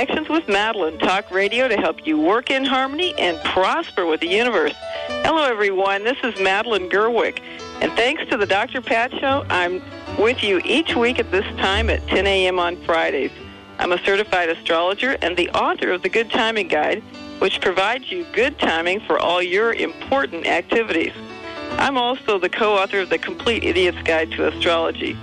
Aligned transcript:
Connections 0.00 0.30
with 0.30 0.48
Madeline, 0.48 0.98
talk 0.98 1.30
radio 1.30 1.68
to 1.68 1.76
help 1.76 2.06
you 2.06 2.18
work 2.18 2.50
in 2.50 2.64
harmony 2.64 3.12
and 3.18 3.38
prosper 3.40 4.06
with 4.06 4.20
the 4.20 4.28
universe. 4.28 4.72
Hello, 5.26 5.44
everyone. 5.44 6.04
This 6.04 6.16
is 6.24 6.40
Madeline 6.40 6.88
Gerwick. 6.88 7.42
And 7.82 7.92
thanks 7.92 8.24
to 8.30 8.38
the 8.38 8.46
Dr. 8.46 8.80
Pat 8.80 9.12
Show, 9.12 9.44
I'm 9.50 9.82
with 10.18 10.42
you 10.42 10.58
each 10.64 10.96
week 10.96 11.18
at 11.18 11.30
this 11.30 11.44
time 11.58 11.90
at 11.90 12.06
10 12.06 12.26
a.m. 12.26 12.58
on 12.58 12.82
Fridays. 12.84 13.30
I'm 13.78 13.92
a 13.92 14.02
certified 14.02 14.48
astrologer 14.48 15.18
and 15.20 15.36
the 15.36 15.50
author 15.50 15.90
of 15.90 16.00
the 16.00 16.08
Good 16.08 16.30
Timing 16.30 16.68
Guide, 16.68 17.02
which 17.38 17.60
provides 17.60 18.10
you 18.10 18.24
good 18.32 18.58
timing 18.58 19.00
for 19.00 19.18
all 19.18 19.42
your 19.42 19.74
important 19.74 20.46
activities. 20.46 21.12
I'm 21.72 21.98
also 21.98 22.38
the 22.38 22.48
co 22.48 22.78
author 22.78 23.00
of 23.00 23.10
the 23.10 23.18
Complete 23.18 23.64
Idiot's 23.64 24.00
Guide 24.04 24.30
to 24.30 24.48
Astrology. 24.48 25.14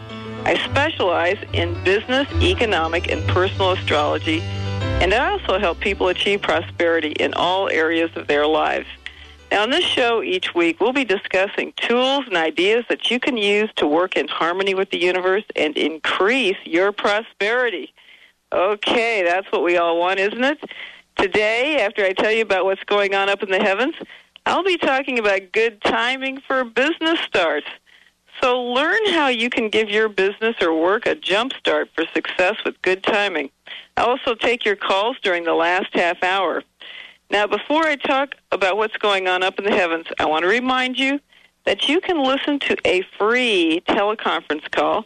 I 0.45 0.55
specialize 0.69 1.37
in 1.51 1.83
business, 1.83 2.31
economic, 2.43 3.11
and 3.11 3.27
personal 3.27 3.71
astrology, 3.71 4.41
and 5.01 5.13
I 5.13 5.31
also 5.31 5.59
help 5.59 5.79
people 5.79 6.07
achieve 6.09 6.41
prosperity 6.41 7.11
in 7.11 7.33
all 7.33 7.69
areas 7.69 8.11
of 8.15 8.27
their 8.27 8.45
lives. 8.45 8.87
Now, 9.51 9.63
on 9.63 9.69
this 9.69 9.85
show 9.85 10.21
each 10.21 10.53
week, 10.53 10.81
we'll 10.81 10.91
be 10.91 11.05
discussing 11.05 11.71
tools 11.77 12.25
and 12.27 12.35
ideas 12.35 12.83
that 12.89 13.09
you 13.09 13.19
can 13.19 13.37
use 13.37 13.69
to 13.77 13.87
work 13.87 14.17
in 14.17 14.27
harmony 14.27 14.73
with 14.73 14.89
the 14.89 15.01
universe 15.01 15.45
and 15.55 15.77
increase 15.77 16.57
your 16.65 16.91
prosperity. 16.91 17.93
Okay, 18.51 19.23
that's 19.23 19.49
what 19.51 19.63
we 19.63 19.77
all 19.77 19.97
want, 19.99 20.19
isn't 20.19 20.43
it? 20.43 20.59
Today, 21.17 21.79
after 21.79 22.03
I 22.03 22.13
tell 22.13 22.31
you 22.31 22.41
about 22.41 22.65
what's 22.65 22.83
going 22.83 23.15
on 23.15 23.29
up 23.29 23.41
in 23.41 23.49
the 23.49 23.59
heavens, 23.59 23.95
I'll 24.45 24.63
be 24.63 24.77
talking 24.77 25.19
about 25.19 25.51
good 25.51 25.81
timing 25.81 26.41
for 26.45 26.63
business 26.63 27.19
starts. 27.21 27.67
So 28.41 28.61
learn 28.61 28.99
how 29.07 29.29
you 29.29 29.49
can 29.49 29.69
give 29.69 29.89
your 29.89 30.09
business 30.09 30.55
or 30.61 30.79
work 30.79 31.05
a 31.05 31.15
jump 31.15 31.53
start 31.53 31.89
for 31.95 32.05
success 32.13 32.55
with 32.65 32.81
good 32.81 33.03
timing. 33.03 33.49
I'll 33.97 34.11
also 34.11 34.35
take 34.35 34.63
your 34.63 34.75
calls 34.75 35.17
during 35.21 35.43
the 35.43 35.53
last 35.53 35.93
half 35.93 36.23
hour. 36.23 36.63
Now, 37.29 37.47
before 37.47 37.83
I 37.83 37.97
talk 37.97 38.35
about 38.51 38.77
what's 38.77 38.95
going 38.97 39.27
on 39.27 39.43
up 39.43 39.59
in 39.59 39.65
the 39.65 39.71
heavens, 39.71 40.05
I 40.17 40.25
want 40.25 40.43
to 40.43 40.49
remind 40.49 40.97
you 40.97 41.19
that 41.65 41.89
you 41.89 41.99
can 41.99 42.23
listen 42.23 42.59
to 42.59 42.77
a 42.85 43.03
free 43.17 43.83
teleconference 43.89 44.71
call 44.71 45.05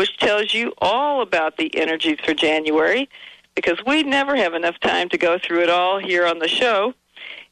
which 0.00 0.18
tells 0.18 0.54
you 0.54 0.72
all 0.78 1.20
about 1.20 1.58
the 1.58 1.76
energies 1.76 2.16
for 2.24 2.32
January 2.32 3.06
because 3.54 3.76
we 3.86 4.02
never 4.02 4.34
have 4.34 4.54
enough 4.54 4.80
time 4.80 5.10
to 5.10 5.18
go 5.18 5.38
through 5.38 5.62
it 5.62 5.68
all 5.68 5.98
here 5.98 6.26
on 6.26 6.38
the 6.38 6.48
show. 6.48 6.94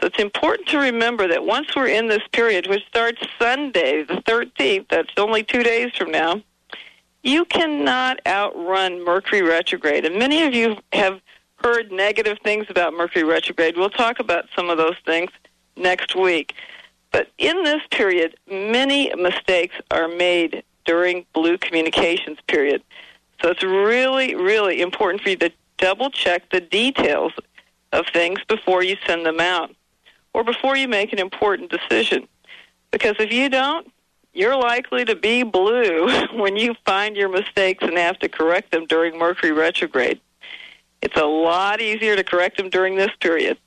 So 0.00 0.06
it's 0.06 0.18
important 0.18 0.68
to 0.68 0.78
remember 0.78 1.28
that 1.28 1.44
once 1.44 1.76
we're 1.76 1.88
in 1.88 2.08
this 2.08 2.26
period, 2.32 2.66
which 2.66 2.84
starts 2.88 3.20
Sunday, 3.38 4.02
the 4.02 4.22
13th, 4.22 4.88
that's 4.88 5.12
only 5.16 5.44
two 5.44 5.62
days 5.62 5.92
from 5.96 6.10
now, 6.10 6.40
you 7.22 7.44
cannot 7.44 8.20
outrun 8.26 9.04
Mercury 9.04 9.42
retrograde. 9.42 10.04
And 10.04 10.18
many 10.18 10.42
of 10.42 10.54
you 10.54 10.76
have 10.92 11.20
heard 11.56 11.92
negative 11.92 12.38
things 12.42 12.66
about 12.68 12.92
Mercury 12.92 13.24
retrograde. 13.24 13.76
We'll 13.76 13.90
talk 13.90 14.18
about 14.18 14.46
some 14.56 14.70
of 14.70 14.78
those 14.78 14.96
things 15.06 15.30
next 15.76 16.16
week. 16.16 16.54
But 17.12 17.28
in 17.38 17.62
this 17.62 17.82
period, 17.90 18.36
many 18.50 19.14
mistakes 19.14 19.76
are 19.90 20.08
made 20.08 20.64
during 20.84 21.26
blue 21.32 21.58
communications 21.58 22.38
period. 22.48 22.82
So 23.40 23.50
it's 23.50 23.62
really, 23.62 24.34
really 24.34 24.80
important 24.80 25.22
for 25.22 25.30
you 25.30 25.36
to 25.36 25.52
double 25.78 26.10
check 26.10 26.50
the 26.50 26.60
details 26.60 27.32
of 27.92 28.06
things 28.12 28.40
before 28.48 28.82
you 28.82 28.96
send 29.06 29.26
them 29.26 29.40
out 29.40 29.74
or 30.32 30.42
before 30.42 30.76
you 30.76 30.88
make 30.88 31.12
an 31.12 31.18
important 31.18 31.70
decision. 31.70 32.26
Because 32.90 33.16
if 33.18 33.32
you 33.32 33.48
don't, 33.48 33.91
you're 34.32 34.56
likely 34.56 35.04
to 35.04 35.14
be 35.14 35.42
blue 35.42 36.08
when 36.34 36.56
you 36.56 36.74
find 36.84 37.16
your 37.16 37.28
mistakes 37.28 37.84
and 37.84 37.96
have 37.98 38.18
to 38.20 38.28
correct 38.28 38.72
them 38.72 38.86
during 38.86 39.18
Mercury 39.18 39.52
retrograde. 39.52 40.20
It's 41.02 41.16
a 41.16 41.24
lot 41.24 41.80
easier 41.80 42.16
to 42.16 42.24
correct 42.24 42.56
them 42.56 42.70
during 42.70 42.96
this 42.96 43.10
period. 43.20 43.58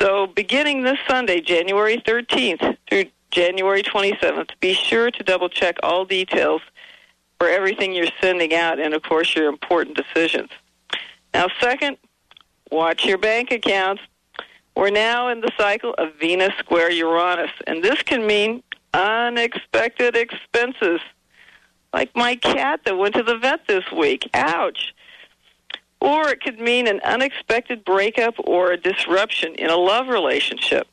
So, 0.00 0.26
beginning 0.26 0.82
this 0.82 0.98
Sunday, 1.08 1.40
January 1.40 1.98
13th 1.98 2.76
through 2.88 3.04
January 3.30 3.82
27th, 3.82 4.50
be 4.60 4.74
sure 4.74 5.10
to 5.10 5.22
double 5.22 5.48
check 5.48 5.76
all 5.82 6.04
details 6.04 6.62
for 7.38 7.48
everything 7.48 7.92
you're 7.92 8.06
sending 8.20 8.54
out 8.54 8.78
and, 8.78 8.94
of 8.94 9.02
course, 9.02 9.34
your 9.34 9.48
important 9.48 9.96
decisions. 9.96 10.50
Now, 11.34 11.48
second, 11.60 11.98
watch 12.70 13.04
your 13.04 13.18
bank 13.18 13.50
accounts. 13.50 14.02
We're 14.74 14.90
now 14.90 15.28
in 15.28 15.40
the 15.40 15.50
cycle 15.56 15.94
of 15.94 16.14
Venus 16.20 16.52
square 16.58 16.90
Uranus, 16.90 17.50
and 17.66 17.82
this 17.82 18.02
can 18.02 18.26
mean 18.26 18.62
unexpected 18.96 20.16
expenses. 20.16 21.00
Like 21.92 22.14
my 22.16 22.36
cat 22.36 22.80
that 22.84 22.96
went 22.96 23.14
to 23.14 23.22
the 23.22 23.38
vet 23.38 23.66
this 23.66 23.84
week. 23.92 24.28
Ouch. 24.34 24.94
Or 26.00 26.28
it 26.28 26.42
could 26.42 26.60
mean 26.60 26.86
an 26.86 27.00
unexpected 27.00 27.84
breakup 27.84 28.34
or 28.38 28.72
a 28.72 28.76
disruption 28.76 29.54
in 29.54 29.70
a 29.70 29.76
love 29.76 30.08
relationship. 30.08 30.86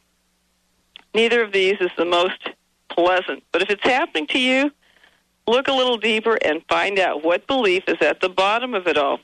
Neither 1.14 1.44
of 1.44 1.52
these 1.52 1.78
is 1.80 1.92
the 1.98 2.06
most 2.06 2.50
pleasant. 2.90 3.44
But 3.52 3.62
if 3.62 3.70
it's 3.70 3.84
happening 3.84 4.28
to 4.28 4.40
you, 4.40 4.72
look 5.48 5.68
a 5.68 5.74
little 5.74 5.98
deeper 5.98 6.38
and 6.44 6.64
find 6.70 7.00
out 7.00 7.24
what 7.24 7.48
belief 7.48 7.84
is 7.88 7.98
at 8.02 8.22
the 8.22 8.30
bottom 8.30 8.74
of 8.74 8.88
it 8.88 8.98
all 8.98 9.20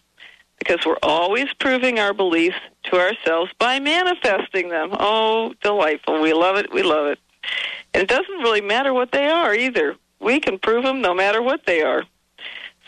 because 0.60 0.86
we're 0.86 0.98
always 1.02 1.48
proving 1.60 2.00
our 2.00 2.14
beliefs 2.14 2.58
to 2.84 2.98
ourselves 2.98 3.52
by 3.58 3.80
manifesting 3.80 4.70
them. 4.70 4.90
Oh, 5.00 5.54
delightful. 5.62 6.22
We 6.22 6.34
love 6.34 6.58
it. 6.58 6.72
We 6.74 6.84
love 6.84 7.08
it. 7.08 7.20
And 7.94 8.04
it 8.04 8.10
doesn't 8.10 8.40
really 8.40 8.62
matter 8.62 8.94
what 8.94 9.12
they 9.12 9.28
are 9.28 9.54
either. 9.54 9.96
We 10.20 10.40
can 10.40 10.60
prove 10.60 10.84
them 10.84 11.02
no 11.02 11.14
matter 11.14 11.42
what 11.42 11.66
they 11.66 11.82
are. 11.82 12.04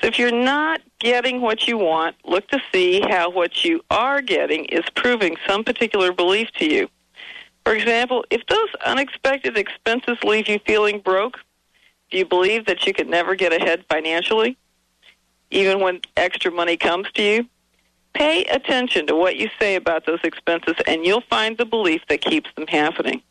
So 0.02 0.08
if 0.08 0.18
you're 0.18 0.32
not 0.32 0.82
getting 1.00 1.42
what 1.42 1.68
you 1.68 1.78
want, 1.78 2.16
look 2.26 2.48
to 2.50 2.60
see 2.74 3.02
how 3.02 3.30
what 3.30 3.64
you 3.64 3.82
are 3.92 4.22
getting 4.22 4.66
is 4.66 4.84
proving 4.96 5.38
some 5.48 5.64
particular 5.64 6.12
belief 6.12 6.50
to 6.58 6.66
you. 6.66 6.90
For 7.64 7.74
example, 7.74 8.26
if 8.32 8.46
those 8.48 8.70
unexpected 8.86 9.58
expenses 9.58 10.18
leave 10.24 10.48
you 10.48 10.60
feeling 10.66 11.00
broke, 11.00 11.38
do 12.10 12.18
you 12.18 12.26
believe 12.26 12.66
that 12.66 12.86
you 12.88 12.94
could 12.94 13.08
never 13.08 13.36
get 13.36 13.54
ahead 13.54 13.86
financially, 13.90 14.58
even 15.52 15.80
when 15.80 16.02
extra 16.18 16.52
money 16.52 16.78
comes 16.78 17.12
to 17.14 17.22
you? 17.22 17.46
Pay 18.14 18.44
attention 18.46 19.08
to 19.08 19.16
what 19.16 19.38
you 19.38 19.50
say 19.60 19.76
about 19.76 20.06
those 20.06 20.20
expenses, 20.24 20.76
and 20.88 21.06
you'll 21.06 21.24
find 21.30 21.58
the 21.58 21.66
belief 21.66 22.02
that 22.10 22.22
keeps 22.22 22.50
them 22.56 22.68
happening. 22.68 23.22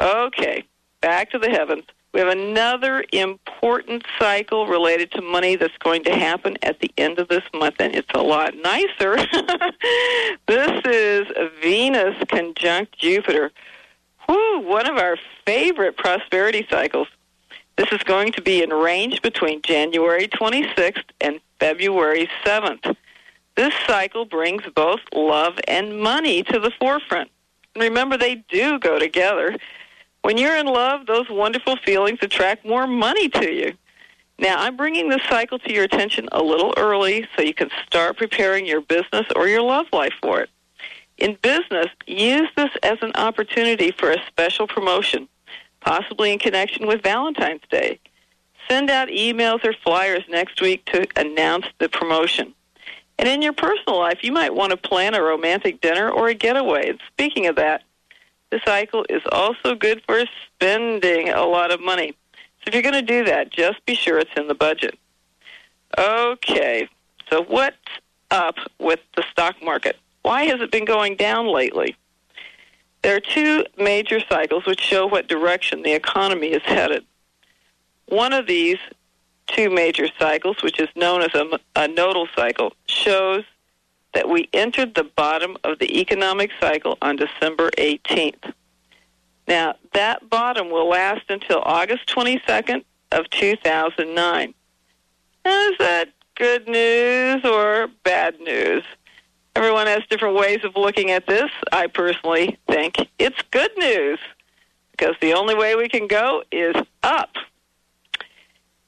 Okay, 0.00 0.64
back 1.04 1.30
to 1.30 1.38
the 1.38 1.50
heavens. 1.50 1.84
We 2.14 2.20
have 2.20 2.30
another 2.30 3.04
important 3.12 4.06
cycle 4.18 4.66
related 4.66 5.10
to 5.12 5.20
money 5.20 5.54
that's 5.54 5.76
going 5.76 6.02
to 6.04 6.14
happen 6.14 6.56
at 6.62 6.80
the 6.80 6.90
end 6.96 7.18
of 7.18 7.28
this 7.28 7.42
month, 7.52 7.74
and 7.78 7.94
it's 7.94 8.08
a 8.14 8.22
lot 8.22 8.54
nicer. 8.56 9.16
this 10.46 10.80
is 10.86 11.26
Venus 11.60 12.16
conjunct 12.28 12.98
Jupiter. 12.98 13.50
Whoo, 14.26 14.60
one 14.60 14.88
of 14.88 14.96
our 14.96 15.18
favorite 15.44 15.98
prosperity 15.98 16.66
cycles. 16.70 17.08
This 17.76 17.92
is 17.92 18.02
going 18.04 18.32
to 18.32 18.40
be 18.40 18.62
in 18.62 18.70
range 18.70 19.20
between 19.20 19.60
January 19.60 20.26
26th 20.26 21.04
and 21.20 21.38
February 21.60 22.30
7th. 22.46 22.96
This 23.56 23.74
cycle 23.86 24.24
brings 24.24 24.62
both 24.74 25.00
love 25.12 25.58
and 25.68 26.00
money 26.00 26.44
to 26.44 26.58
the 26.58 26.70
forefront. 26.80 27.30
Remember, 27.76 28.16
they 28.16 28.36
do 28.48 28.78
go 28.78 28.98
together. 28.98 29.54
When 30.24 30.38
you're 30.38 30.56
in 30.56 30.64
love, 30.64 31.04
those 31.04 31.28
wonderful 31.28 31.76
feelings 31.84 32.20
attract 32.22 32.64
more 32.64 32.86
money 32.86 33.28
to 33.28 33.52
you. 33.52 33.74
Now, 34.38 34.58
I'm 34.58 34.74
bringing 34.74 35.10
this 35.10 35.20
cycle 35.28 35.58
to 35.58 35.70
your 35.70 35.84
attention 35.84 36.30
a 36.32 36.42
little 36.42 36.72
early 36.78 37.28
so 37.36 37.42
you 37.42 37.52
can 37.52 37.68
start 37.86 38.16
preparing 38.16 38.64
your 38.64 38.80
business 38.80 39.26
or 39.36 39.48
your 39.48 39.60
love 39.60 39.84
life 39.92 40.14
for 40.22 40.40
it. 40.40 40.48
In 41.18 41.36
business, 41.42 41.88
use 42.06 42.48
this 42.56 42.70
as 42.82 42.96
an 43.02 43.12
opportunity 43.16 43.90
for 43.90 44.12
a 44.12 44.26
special 44.26 44.66
promotion, 44.66 45.28
possibly 45.80 46.32
in 46.32 46.38
connection 46.38 46.86
with 46.86 47.02
Valentine's 47.02 47.60
Day. 47.70 48.00
Send 48.66 48.88
out 48.88 49.08
emails 49.08 49.62
or 49.62 49.74
flyers 49.84 50.24
next 50.30 50.58
week 50.62 50.86
to 50.86 51.06
announce 51.16 51.66
the 51.80 51.90
promotion. 51.90 52.54
And 53.18 53.28
in 53.28 53.42
your 53.42 53.52
personal 53.52 53.98
life, 53.98 54.20
you 54.22 54.32
might 54.32 54.54
want 54.54 54.70
to 54.70 54.78
plan 54.78 55.14
a 55.14 55.20
romantic 55.20 55.82
dinner 55.82 56.08
or 56.08 56.28
a 56.28 56.34
getaway. 56.34 56.88
And 56.88 57.00
speaking 57.12 57.46
of 57.46 57.56
that, 57.56 57.82
the 58.54 58.60
cycle 58.64 59.04
is 59.08 59.22
also 59.32 59.74
good 59.74 60.00
for 60.06 60.22
spending 60.46 61.28
a 61.28 61.44
lot 61.44 61.72
of 61.72 61.80
money. 61.80 62.14
So 62.32 62.68
if 62.68 62.74
you're 62.74 62.84
going 62.84 62.94
to 62.94 63.02
do 63.02 63.24
that, 63.24 63.50
just 63.50 63.84
be 63.84 63.96
sure 63.96 64.16
it's 64.16 64.30
in 64.36 64.46
the 64.46 64.54
budget. 64.54 64.96
Okay, 65.98 66.88
so 67.28 67.42
what's 67.42 67.76
up 68.30 68.54
with 68.78 69.00
the 69.16 69.24
stock 69.28 69.56
market? 69.60 69.96
Why 70.22 70.44
has 70.44 70.60
it 70.60 70.70
been 70.70 70.84
going 70.84 71.16
down 71.16 71.52
lately? 71.52 71.96
There 73.02 73.16
are 73.16 73.20
two 73.20 73.64
major 73.76 74.20
cycles 74.20 74.66
which 74.66 74.80
show 74.80 75.04
what 75.04 75.26
direction 75.26 75.82
the 75.82 75.92
economy 75.92 76.52
is 76.52 76.62
headed. 76.62 77.04
One 78.06 78.32
of 78.32 78.46
these 78.46 78.78
two 79.48 79.68
major 79.68 80.06
cycles, 80.16 80.62
which 80.62 80.78
is 80.78 80.88
known 80.94 81.22
as 81.22 81.34
a, 81.34 81.58
a 81.74 81.88
nodal 81.88 82.28
cycle, 82.36 82.72
shows 82.86 83.42
that 84.14 84.28
we 84.28 84.48
entered 84.52 84.94
the 84.94 85.04
bottom 85.04 85.56
of 85.64 85.78
the 85.78 86.00
economic 86.00 86.50
cycle 86.60 86.96
on 87.02 87.16
December 87.16 87.70
18th. 87.76 88.52
Now, 89.46 89.74
that 89.92 90.30
bottom 90.30 90.70
will 90.70 90.88
last 90.88 91.24
until 91.28 91.60
August 91.64 92.08
22nd 92.08 92.84
of 93.12 93.28
2009. 93.30 94.54
Now, 95.44 95.68
is 95.68 95.78
that 95.78 96.08
good 96.36 96.66
news 96.66 97.44
or 97.44 97.88
bad 98.04 98.40
news? 98.40 98.84
Everyone 99.56 99.86
has 99.86 100.02
different 100.08 100.36
ways 100.36 100.64
of 100.64 100.74
looking 100.76 101.10
at 101.10 101.26
this. 101.26 101.50
I 101.70 101.86
personally 101.86 102.58
think 102.68 102.96
it's 103.18 103.40
good 103.50 103.70
news 103.76 104.18
because 104.92 105.14
the 105.20 105.34
only 105.34 105.54
way 105.54 105.76
we 105.76 105.88
can 105.88 106.06
go 106.06 106.42
is 106.50 106.74
up. 107.02 107.34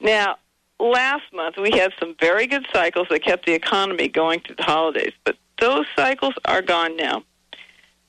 Now, 0.01 0.37
last 0.79 1.25
month 1.33 1.57
we 1.57 1.71
had 1.71 1.93
some 1.99 2.15
very 2.21 2.47
good 2.47 2.67
cycles 2.73 3.09
that 3.11 3.23
kept 3.23 3.47
the 3.47 3.53
economy 3.53 4.09
going 4.09 4.41
through 4.41 4.57
the 4.57 4.63
holidays, 4.63 5.13
but 5.25 5.37
those 5.61 5.87
cycles 5.97 6.35
are 6.45 6.63
gone 6.63 6.97
now. 6.97 7.23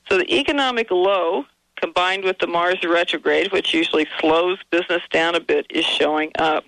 So 0.08 0.18
the 0.18 0.34
economic 0.34 0.90
low 0.90 1.44
combined 1.76 2.24
with 2.24 2.38
the 2.38 2.46
Mars 2.46 2.82
retrograde, 2.84 3.52
which 3.52 3.72
usually 3.72 4.06
slows 4.18 4.58
business 4.70 5.02
down 5.10 5.34
a 5.34 5.40
bit, 5.40 5.66
is 5.70 5.84
showing 5.84 6.32
up. 6.38 6.64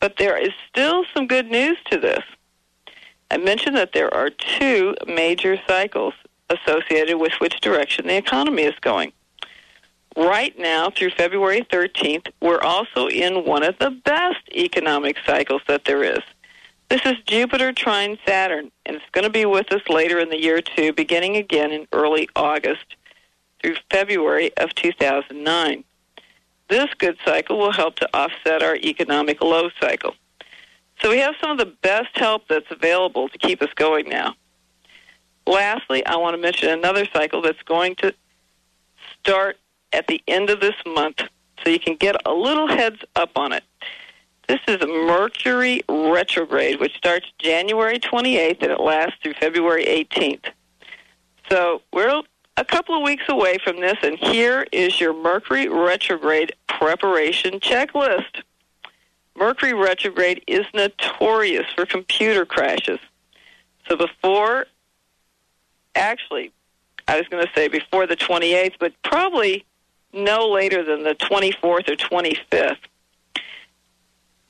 But 0.00 0.16
there 0.18 0.36
is 0.36 0.50
still 0.68 1.04
some 1.14 1.26
good 1.26 1.50
news 1.50 1.78
to 1.90 1.98
this. 1.98 2.22
I 3.30 3.38
mentioned 3.38 3.76
that 3.76 3.92
there 3.92 4.12
are 4.12 4.30
two 4.30 4.94
major 5.06 5.58
cycles 5.66 6.14
associated 6.50 7.16
with 7.16 7.32
which 7.38 7.60
direction 7.60 8.06
the 8.06 8.16
economy 8.16 8.62
is 8.62 8.78
going. 8.80 9.12
Right 10.16 10.56
now, 10.58 10.90
through 10.90 11.10
February 11.10 11.66
13th, 11.72 12.28
we're 12.40 12.60
also 12.60 13.08
in 13.08 13.44
one 13.44 13.64
of 13.64 13.76
the 13.78 13.90
best 13.90 14.48
economic 14.54 15.16
cycles 15.26 15.62
that 15.66 15.84
there 15.84 16.04
is. 16.04 16.20
This 16.88 17.04
is 17.04 17.14
Jupiter 17.26 17.72
trine 17.72 18.18
Saturn, 18.24 18.70
and 18.86 18.96
it's 18.96 19.04
going 19.10 19.24
to 19.24 19.30
be 19.30 19.44
with 19.44 19.72
us 19.72 19.82
later 19.88 20.20
in 20.20 20.28
the 20.30 20.40
year, 20.40 20.60
too, 20.60 20.92
beginning 20.92 21.36
again 21.36 21.72
in 21.72 21.88
early 21.92 22.28
August 22.36 22.94
through 23.60 23.74
February 23.90 24.56
of 24.58 24.72
2009. 24.76 25.82
This 26.68 26.88
good 26.98 27.16
cycle 27.24 27.58
will 27.58 27.72
help 27.72 27.96
to 27.96 28.08
offset 28.16 28.62
our 28.62 28.76
economic 28.76 29.40
low 29.42 29.70
cycle. 29.80 30.14
So 31.00 31.10
we 31.10 31.18
have 31.18 31.34
some 31.40 31.50
of 31.50 31.58
the 31.58 31.66
best 31.82 32.16
help 32.16 32.46
that's 32.48 32.70
available 32.70 33.28
to 33.30 33.38
keep 33.38 33.62
us 33.62 33.72
going 33.74 34.08
now. 34.08 34.34
Lastly, 35.46 36.06
I 36.06 36.16
want 36.16 36.34
to 36.34 36.40
mention 36.40 36.70
another 36.70 37.04
cycle 37.12 37.42
that's 37.42 37.62
going 37.62 37.96
to 37.96 38.14
start 39.20 39.58
at 39.94 40.06
the 40.08 40.22
end 40.28 40.50
of 40.50 40.60
this 40.60 40.74
month 40.84 41.22
so 41.62 41.70
you 41.70 41.78
can 41.78 41.96
get 41.96 42.16
a 42.26 42.32
little 42.32 42.68
heads 42.68 43.00
up 43.16 43.30
on 43.36 43.52
it. 43.52 43.64
This 44.48 44.60
is 44.68 44.78
Mercury 44.82 45.80
retrograde, 45.88 46.78
which 46.80 46.94
starts 46.96 47.26
January 47.38 47.98
28th 47.98 48.62
and 48.62 48.72
it 48.72 48.80
lasts 48.80 49.16
through 49.22 49.32
February 49.34 49.86
18th. 49.86 50.50
So 51.50 51.80
we're 51.92 52.22
a 52.56 52.64
couple 52.64 52.96
of 52.96 53.02
weeks 53.02 53.24
away 53.28 53.58
from 53.62 53.80
this, 53.80 53.96
and 54.02 54.18
here 54.18 54.66
is 54.70 55.00
your 55.00 55.14
Mercury 55.14 55.68
retrograde 55.68 56.52
preparation 56.66 57.58
checklist. 57.60 58.42
Mercury 59.36 59.72
retrograde 59.72 60.42
is 60.46 60.66
notorious 60.74 61.66
for 61.74 61.86
computer 61.86 62.44
crashes. 62.44 63.00
So 63.88 63.96
before, 63.96 64.66
actually, 65.94 66.52
I 67.08 67.18
was 67.18 67.28
going 67.28 67.44
to 67.44 67.52
say 67.54 67.68
before 67.68 68.06
the 68.06 68.16
28th, 68.16 68.74
but 68.78 68.92
probably 69.02 69.64
no 70.14 70.48
later 70.48 70.82
than 70.84 71.02
the 71.02 71.14
24th 71.14 71.64
or 71.64 71.80
25th. 71.80 72.76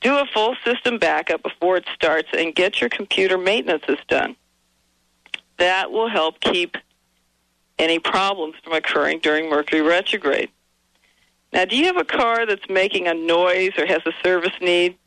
Do 0.01 0.17
a 0.17 0.25
full 0.33 0.55
system 0.63 0.99
backup 0.99 1.41
before 1.41 1.77
it 1.77 1.85
starts 1.93 2.29
and 2.37 2.53
get 2.53 2.79
your 2.79 2.89
computer 2.89 3.37
maintenances 3.37 3.97
done. 4.07 4.35
That 5.57 5.91
will 5.91 6.09
help 6.09 6.39
keep 6.41 6.77
any 7.79 7.99
problems 7.99 8.55
from 8.63 8.73
occurring 8.73 9.19
during 9.19 9.49
Mercury 9.49 9.81
retrograde. 9.81 10.49
Now, 11.53 11.65
do 11.65 11.75
you 11.77 11.85
have 11.85 11.97
a 11.97 12.03
car 12.03 12.45
that's 12.45 12.69
making 12.69 13.07
a 13.07 13.13
noise 13.13 13.71
or 13.77 13.85
has 13.85 14.01
a 14.05 14.11
service 14.23 14.53
need? 14.61 14.97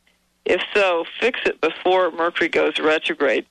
If 0.44 0.62
so, 0.74 1.04
fix 1.20 1.40
it 1.44 1.60
before 1.60 2.10
Mercury 2.10 2.48
goes 2.48 2.78
retrograde. 2.78 3.44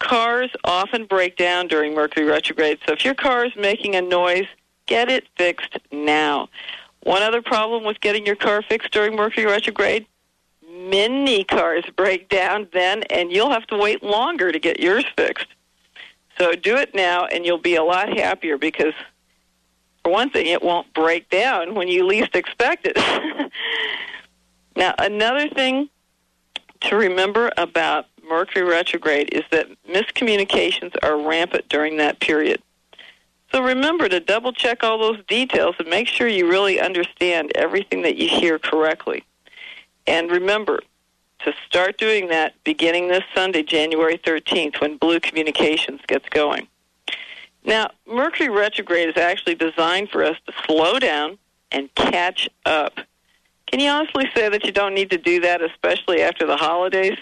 Cars 0.00 0.50
often 0.64 1.04
break 1.06 1.36
down 1.36 1.68
during 1.68 1.94
Mercury 1.94 2.26
retrograde, 2.26 2.80
so 2.84 2.92
if 2.92 3.04
your 3.04 3.14
car 3.14 3.44
is 3.44 3.54
making 3.56 3.94
a 3.94 4.02
noise, 4.02 4.46
get 4.92 5.08
it 5.08 5.26
fixed 5.38 5.78
now. 5.90 6.50
One 7.04 7.22
other 7.22 7.40
problem 7.40 7.82
with 7.82 7.98
getting 8.02 8.26
your 8.26 8.36
car 8.36 8.60
fixed 8.60 8.90
during 8.92 9.16
Mercury 9.16 9.46
retrograde 9.46 10.06
many 10.70 11.44
cars 11.44 11.82
break 11.96 12.28
down 12.28 12.68
then, 12.74 13.02
and 13.04 13.32
you'll 13.32 13.50
have 13.50 13.66
to 13.68 13.76
wait 13.78 14.02
longer 14.02 14.52
to 14.52 14.58
get 14.58 14.80
yours 14.80 15.06
fixed. 15.16 15.46
So 16.36 16.52
do 16.52 16.76
it 16.76 16.94
now, 16.94 17.24
and 17.24 17.46
you'll 17.46 17.56
be 17.56 17.76
a 17.76 17.82
lot 17.82 18.18
happier 18.18 18.58
because, 18.58 18.92
for 20.02 20.12
one 20.12 20.28
thing, 20.28 20.46
it 20.46 20.62
won't 20.62 20.92
break 20.92 21.30
down 21.30 21.74
when 21.74 21.88
you 21.88 22.06
least 22.06 22.34
expect 22.34 22.86
it. 22.86 22.98
now, 24.76 24.94
another 24.98 25.48
thing 25.48 25.88
to 26.82 26.96
remember 26.96 27.50
about 27.56 28.06
Mercury 28.28 28.68
retrograde 28.68 29.30
is 29.32 29.44
that 29.52 29.68
miscommunications 29.88 30.94
are 31.02 31.16
rampant 31.16 31.66
during 31.70 31.96
that 31.96 32.20
period. 32.20 32.62
So 33.52 33.62
remember 33.62 34.08
to 34.08 34.18
double 34.18 34.52
check 34.52 34.82
all 34.82 34.98
those 34.98 35.22
details 35.26 35.76
and 35.78 35.88
make 35.88 36.08
sure 36.08 36.26
you 36.26 36.48
really 36.48 36.80
understand 36.80 37.52
everything 37.54 38.02
that 38.02 38.16
you 38.16 38.28
hear 38.28 38.58
correctly. 38.58 39.24
And 40.06 40.30
remember, 40.30 40.80
to 41.40 41.52
start 41.66 41.98
doing 41.98 42.28
that 42.28 42.54
beginning 42.64 43.08
this 43.08 43.24
Sunday, 43.34 43.62
January 43.62 44.16
13th, 44.16 44.80
when 44.80 44.96
Blue 44.96 45.20
Communications 45.20 46.00
gets 46.06 46.28
going. 46.30 46.66
Now, 47.64 47.90
Mercury 48.06 48.48
retrograde 48.48 49.08
is 49.08 49.16
actually 49.16 49.54
designed 49.54 50.10
for 50.10 50.24
us 50.24 50.36
to 50.46 50.52
slow 50.66 50.98
down 50.98 51.38
and 51.70 51.94
catch 51.94 52.48
up. 52.64 52.94
Can 53.66 53.80
you 53.80 53.88
honestly 53.88 54.28
say 54.34 54.48
that 54.48 54.64
you 54.64 54.72
don't 54.72 54.94
need 54.94 55.10
to 55.10 55.18
do 55.18 55.40
that, 55.40 55.62
especially 55.62 56.22
after 56.22 56.46
the 56.46 56.56
holidays? 56.56 57.18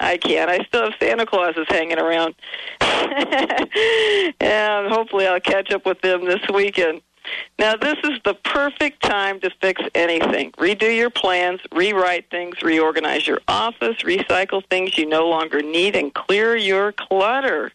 I 0.00 0.16
can't. 0.16 0.50
I 0.50 0.64
still 0.64 0.84
have 0.84 0.94
Santa 0.98 1.26
Clauses 1.26 1.66
hanging 1.68 1.98
around. 1.98 2.34
and 4.40 4.88
hopefully 4.92 5.26
I'll 5.26 5.40
catch 5.40 5.70
up 5.70 5.84
with 5.84 6.00
them 6.00 6.24
this 6.24 6.40
weekend. 6.52 7.02
Now, 7.58 7.76
this 7.76 7.98
is 8.04 8.18
the 8.24 8.32
perfect 8.32 9.02
time 9.02 9.40
to 9.40 9.50
fix 9.60 9.82
anything. 9.94 10.52
Redo 10.52 10.94
your 10.94 11.10
plans, 11.10 11.60
rewrite 11.70 12.30
things, 12.30 12.62
reorganize 12.62 13.26
your 13.26 13.40
office, 13.46 13.96
recycle 13.98 14.66
things 14.70 14.96
you 14.96 15.04
no 15.04 15.28
longer 15.28 15.60
need, 15.60 15.94
and 15.94 16.12
clear 16.14 16.56
your 16.56 16.92
clutter. 16.92 17.72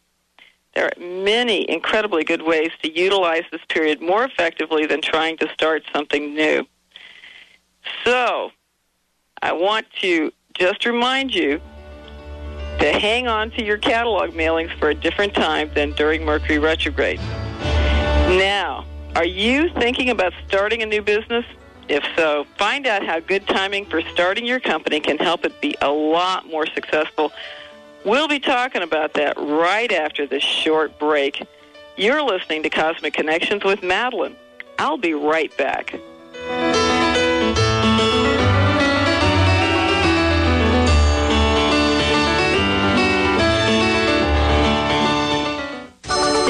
There 0.73 0.85
are 0.85 0.99
many 0.99 1.69
incredibly 1.69 2.23
good 2.23 2.41
ways 2.41 2.71
to 2.81 2.91
utilize 2.91 3.43
this 3.51 3.61
period 3.69 4.01
more 4.01 4.25
effectively 4.25 4.87
than 4.87 5.01
trying 5.01 5.37
to 5.37 5.49
start 5.53 5.83
something 5.93 6.33
new. 6.33 6.65
So, 8.03 8.49
I 9.43 9.53
want 9.53 9.85
to 10.01 10.33
just 10.55 10.85
remind 10.85 11.35
you 11.35 11.61
to 12.85 12.99
hang 12.99 13.27
on 13.27 13.49
to 13.51 13.63
your 13.63 13.77
catalog 13.77 14.31
mailings 14.31 14.71
for 14.77 14.89
a 14.89 14.95
different 14.95 15.33
time 15.33 15.71
than 15.73 15.91
during 15.93 16.23
Mercury 16.23 16.59
retrograde. 16.59 17.19
Now, 17.19 18.85
are 19.15 19.25
you 19.25 19.69
thinking 19.69 20.11
about 20.11 20.33
starting 20.47 20.83
a 20.83 20.85
new 20.85 21.01
business? 21.01 21.45
If 21.87 22.03
so, 22.15 22.45
find 22.57 22.85
out 22.85 23.03
how 23.03 23.19
good 23.19 23.47
timing 23.47 23.85
for 23.85 24.01
starting 24.13 24.45
your 24.45 24.59
company 24.59 24.99
can 24.99 25.17
help 25.17 25.45
it 25.45 25.59
be 25.61 25.75
a 25.81 25.89
lot 25.89 26.47
more 26.47 26.67
successful. 26.67 27.31
We'll 28.03 28.27
be 28.27 28.39
talking 28.39 28.83
about 28.83 29.13
that 29.13 29.35
right 29.37 29.91
after 29.91 30.27
this 30.27 30.43
short 30.43 30.99
break. 30.99 31.43
You're 31.97 32.21
listening 32.21 32.61
to 32.63 32.69
Cosmic 32.69 33.13
Connections 33.13 33.63
with 33.63 33.81
Madeline. 33.81 34.35
I'll 34.77 34.97
be 34.97 35.13
right 35.13 35.55
back. 35.57 35.99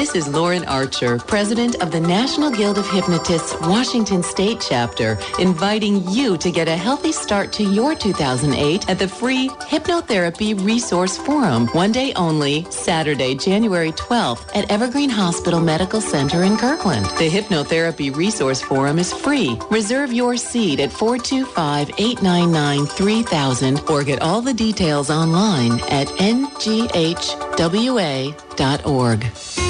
This 0.05 0.27
is 0.27 0.31
Lauren 0.31 0.63
Archer, 0.65 1.17
president 1.17 1.81
of 1.81 1.89
the 1.89 1.99
National 1.99 2.51
Guild 2.51 2.77
of 2.77 2.87
Hypnotists 2.87 3.59
Washington 3.61 4.21
State 4.21 4.63
Chapter, 4.69 5.17
inviting 5.39 6.07
you 6.07 6.37
to 6.37 6.51
get 6.51 6.67
a 6.67 6.77
healthy 6.77 7.11
start 7.11 7.51
to 7.53 7.63
your 7.63 7.95
2008 7.95 8.87
at 8.87 8.99
the 8.99 9.07
free 9.07 9.49
Hypnotherapy 9.49 10.63
Resource 10.63 11.17
Forum, 11.17 11.65
one 11.69 11.91
day 11.91 12.13
only, 12.13 12.67
Saturday, 12.69 13.33
January 13.33 13.93
12th 13.93 14.55
at 14.55 14.71
Evergreen 14.71 15.09
Hospital 15.09 15.59
Medical 15.59 16.01
Center 16.01 16.43
in 16.43 16.55
Kirkland. 16.55 17.07
The 17.17 17.27
Hypnotherapy 17.27 18.15
Resource 18.15 18.61
Forum 18.61 18.99
is 18.99 19.11
free. 19.11 19.57
Reserve 19.71 20.13
your 20.13 20.37
seat 20.37 20.79
at 20.79 20.91
425-899-3000 20.91 23.89
or 23.89 24.03
get 24.03 24.21
all 24.21 24.43
the 24.43 24.53
details 24.53 25.09
online 25.09 25.79
at 25.89 26.09
nghwa.org. 26.09 27.25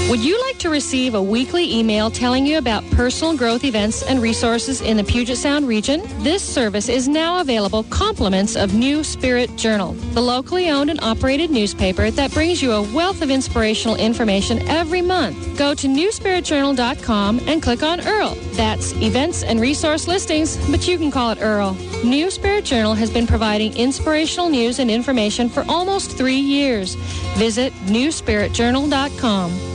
Would 0.08 0.24
you 0.26 0.42
like 0.42 0.58
to 0.58 0.70
receive 0.72 1.14
a 1.14 1.22
weekly 1.22 1.78
email 1.78 2.10
telling 2.10 2.48
you 2.48 2.58
about 2.58 2.84
personal 2.92 3.38
growth 3.38 3.64
events 3.64 4.02
and 4.02 4.20
resources 4.20 4.82
in 4.82 4.98
the 4.98 5.04
Puget 5.04 5.38
Sound 5.38 5.68
region? 5.68 6.02
This 6.24 6.42
service 6.42 6.90
is 6.90 7.08
now 7.08 7.42
available 7.42 7.84
compliments 7.84 8.56
of 8.56 8.74
New 8.74 9.04
Spirit 9.04 9.56
Journal, 9.56 9.92
the 10.14 10.22
locally 10.22 10.70
owned 10.72 10.90
and 10.90 11.00
operated 11.02 11.52
newspaper 11.52 12.10
that 12.10 12.34
brings 12.34 12.60
you 12.60 12.72
a 12.72 12.82
wealth 12.92 13.22
of 13.22 13.30
inspirational 13.30 13.98
information 13.98 14.68
every 14.68 15.02
month. 15.02 15.60
Go 15.60 15.76
to 15.76 15.88
newspiritjournal.com 15.88 17.42
and 17.46 17.62
click 17.62 17.84
on 17.84 18.02
Earl. 18.02 18.36
That's 18.54 18.94
events 18.94 19.44
and 19.44 19.62
resource 19.62 20.08
listings, 20.08 20.58
but 20.72 20.88
you 20.88 20.98
can 20.98 21.12
call 21.12 21.32
it 21.32 21.40
Earl. 21.40 21.78
New 22.04 22.32
Spirit 22.32 22.66
Journal 22.66 22.96
has 22.96 23.12
been 23.12 23.28
providing 23.28 23.78
inspirational 23.78 24.50
news 24.50 24.80
and 24.80 24.90
information 24.90 25.50
for 25.50 25.64
almost 25.68 26.18
three 26.18 26.40
years. 26.40 26.96
Visit 27.36 27.74
newspiritjournal.com. 27.86 29.75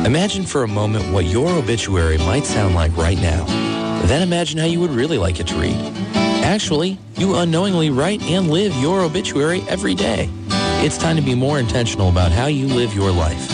Mm. 0.00 0.06
Imagine 0.06 0.44
for 0.44 0.62
a 0.62 0.68
moment 0.68 1.12
what 1.12 1.26
your 1.26 1.50
obituary 1.50 2.18
might 2.18 2.44
sound 2.44 2.74
like 2.74 2.96
right 2.96 3.18
now. 3.18 3.44
Then 4.06 4.22
imagine 4.22 4.58
how 4.58 4.64
you 4.66 4.80
would 4.80 4.90
really 4.90 5.18
like 5.18 5.40
it 5.40 5.46
to 5.48 5.54
read. 5.56 5.76
Actually, 6.42 6.98
you 7.16 7.36
unknowingly 7.36 7.90
write 7.90 8.22
and 8.22 8.50
live 8.50 8.74
your 8.76 9.02
obituary 9.02 9.62
every 9.68 9.94
day. 9.94 10.30
It's 10.82 10.96
time 10.96 11.16
to 11.16 11.22
be 11.22 11.34
more 11.34 11.58
intentional 11.58 12.08
about 12.08 12.32
how 12.32 12.46
you 12.46 12.66
live 12.66 12.94
your 12.94 13.10
life. 13.10 13.46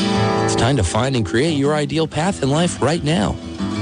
It's 0.44 0.54
time 0.54 0.76
to 0.76 0.84
find 0.84 1.16
and 1.16 1.26
create 1.26 1.58
your 1.58 1.74
ideal 1.74 2.06
path 2.06 2.42
in 2.42 2.50
life 2.50 2.80
right 2.80 3.02
now. 3.02 3.34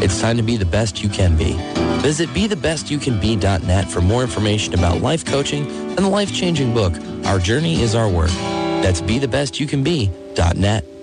It's 0.02 0.21
time 0.21 0.38
to 0.38 0.42
be 0.42 0.56
the 0.56 0.64
best 0.64 1.02
you 1.02 1.11
can 1.11 1.37
be. 1.37 1.52
Visit 2.00 2.30
BeTheBestYouCanBe.net 2.30 3.90
for 3.90 4.00
more 4.00 4.23
information 4.23 4.73
about 4.75 5.02
life 5.02 5.25
coaching 5.25 5.66
and 5.66 5.99
the 5.99 6.09
life-changing 6.09 6.73
book, 6.75 6.94
Our 7.26 7.38
Journey 7.38 7.83
is 7.83 7.94
Our 7.94 8.09
Work. 8.09 8.30
That's 8.83 9.02
BeTheBestYouCanBe.net. 9.02 10.93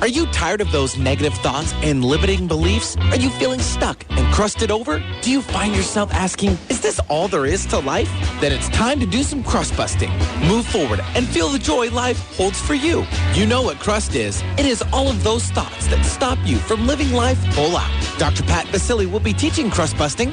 Are 0.00 0.06
you 0.06 0.26
tired 0.26 0.60
of 0.60 0.70
those 0.70 0.96
negative 0.96 1.34
thoughts 1.34 1.74
and 1.82 2.04
limiting 2.04 2.46
beliefs? 2.46 2.96
Are 2.96 3.16
you 3.16 3.30
feeling 3.30 3.58
stuck 3.58 4.04
and 4.10 4.32
crusted 4.32 4.70
over? 4.70 5.02
Do 5.22 5.30
you 5.32 5.42
find 5.42 5.74
yourself 5.74 6.14
asking, 6.14 6.50
is 6.68 6.80
this 6.80 7.00
all 7.08 7.26
there 7.26 7.46
is 7.46 7.66
to 7.66 7.80
life? 7.80 8.08
Then 8.40 8.52
it's 8.52 8.68
time 8.68 9.00
to 9.00 9.06
do 9.06 9.24
some 9.24 9.42
crust 9.42 9.76
busting. 9.76 10.10
Move 10.46 10.64
forward 10.66 11.00
and 11.16 11.26
feel 11.26 11.48
the 11.48 11.58
joy 11.58 11.90
life 11.90 12.36
holds 12.36 12.60
for 12.60 12.74
you. 12.74 13.04
You 13.34 13.46
know 13.46 13.62
what 13.62 13.80
crust 13.80 14.14
is. 14.14 14.40
It 14.56 14.66
is 14.66 14.82
all 14.92 15.08
of 15.08 15.24
those 15.24 15.50
thoughts 15.50 15.88
that 15.88 16.04
stop 16.04 16.38
you 16.44 16.58
from 16.58 16.86
living 16.86 17.12
life 17.12 17.38
full 17.54 17.76
out. 17.76 17.90
Dr. 18.18 18.44
Pat 18.44 18.66
Baccili 18.66 19.10
will 19.10 19.18
be 19.18 19.32
teaching 19.32 19.68
crust 19.68 19.98
busting 19.98 20.32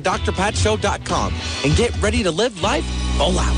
thedrpatshow.com 0.66 1.34
and 1.64 1.76
get 1.76 1.96
ready 2.02 2.24
to 2.24 2.32
live 2.32 2.62
life 2.62 2.86
all 3.20 3.38
out. 3.38 3.56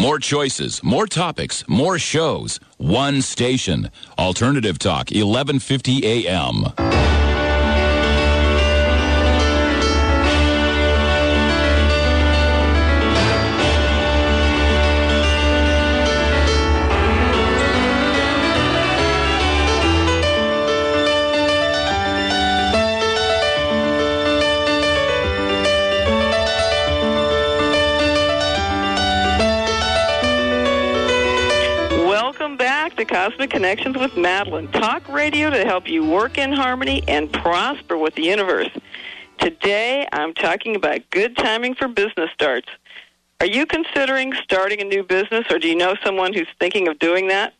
More 0.00 0.18
choices, 0.18 0.82
more 0.84 1.06
topics, 1.06 1.64
more 1.68 1.98
shows. 1.98 2.60
One 2.76 3.22
station. 3.22 3.90
Alternative 4.18 4.78
Talk, 4.78 5.10
1150 5.10 6.26
AM. 6.28 7.25
Connections 33.48 33.96
with 33.96 34.16
Madeline. 34.16 34.68
Talk 34.72 35.08
radio 35.08 35.50
to 35.50 35.64
help 35.64 35.88
you 35.88 36.08
work 36.08 36.38
in 36.38 36.52
harmony 36.52 37.02
and 37.06 37.32
prosper 37.32 37.96
with 37.96 38.14
the 38.14 38.22
universe. 38.22 38.70
Today, 39.38 40.06
I'm 40.12 40.34
talking 40.34 40.76
about 40.76 41.08
good 41.10 41.36
timing 41.36 41.74
for 41.74 41.88
business 41.88 42.30
starts. 42.32 42.68
Are 43.40 43.46
you 43.46 43.66
considering 43.66 44.32
starting 44.42 44.80
a 44.80 44.84
new 44.84 45.02
business 45.02 45.44
or 45.50 45.58
do 45.58 45.68
you 45.68 45.76
know 45.76 45.94
someone 46.02 46.32
who's 46.32 46.48
thinking 46.58 46.88
of 46.88 46.98
doing 46.98 47.28
that? 47.28 47.54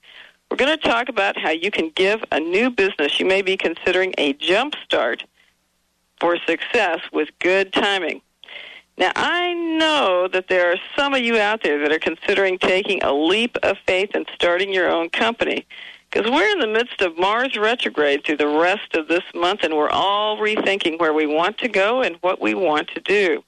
We're 0.50 0.56
going 0.56 0.76
to 0.76 0.88
talk 0.88 1.08
about 1.08 1.38
how 1.38 1.50
you 1.50 1.70
can 1.70 1.90
give 1.90 2.24
a 2.32 2.40
new 2.40 2.70
business 2.70 3.18
you 3.20 3.26
may 3.26 3.42
be 3.42 3.56
considering 3.56 4.14
a 4.18 4.32
jump 4.34 4.74
start 4.84 5.24
for 6.20 6.38
success 6.46 7.00
with 7.12 7.28
good 7.40 7.72
timing. 7.72 8.22
Now, 8.98 9.12
I 9.14 9.52
know 9.52 10.26
that 10.32 10.48
there 10.48 10.72
are 10.72 10.76
some 10.96 11.12
of 11.12 11.20
you 11.20 11.38
out 11.38 11.62
there 11.62 11.78
that 11.80 11.92
are 11.92 11.98
considering 11.98 12.58
taking 12.58 13.02
a 13.02 13.12
leap 13.12 13.58
of 13.62 13.76
faith 13.86 14.10
and 14.14 14.26
starting 14.34 14.72
your 14.72 14.90
own 14.90 15.10
company. 15.10 15.66
Because 16.10 16.30
we're 16.30 16.50
in 16.50 16.60
the 16.60 16.66
midst 16.66 17.02
of 17.02 17.18
Mars 17.18 17.56
retrograde 17.56 18.24
through 18.24 18.38
the 18.38 18.48
rest 18.48 18.94
of 18.94 19.08
this 19.08 19.24
month, 19.34 19.64
and 19.64 19.76
we're 19.76 19.90
all 19.90 20.38
rethinking 20.38 20.98
where 20.98 21.12
we 21.12 21.26
want 21.26 21.58
to 21.58 21.68
go 21.68 22.00
and 22.00 22.16
what 22.22 22.40
we 22.40 22.54
want 22.54 22.88
to 22.88 23.00
do. 23.00 23.44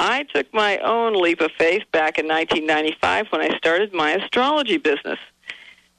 I 0.00 0.24
took 0.24 0.52
my 0.52 0.78
own 0.78 1.20
leap 1.20 1.40
of 1.40 1.52
faith 1.58 1.82
back 1.92 2.18
in 2.18 2.26
1995 2.26 3.26
when 3.28 3.42
I 3.42 3.56
started 3.58 3.92
my 3.92 4.12
astrology 4.12 4.78
business. 4.78 5.18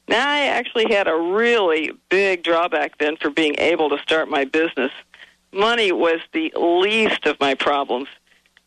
Now, 0.08 0.28
I 0.28 0.40
actually 0.40 0.92
had 0.92 1.08
a 1.08 1.16
really 1.16 1.92
big 2.10 2.42
drawback 2.42 2.98
then 2.98 3.16
for 3.16 3.30
being 3.30 3.54
able 3.58 3.88
to 3.90 3.98
start 3.98 4.28
my 4.28 4.44
business. 4.44 4.90
Money 5.52 5.92
was 5.92 6.20
the 6.32 6.52
least 6.56 7.26
of 7.26 7.38
my 7.40 7.54
problems. 7.54 8.08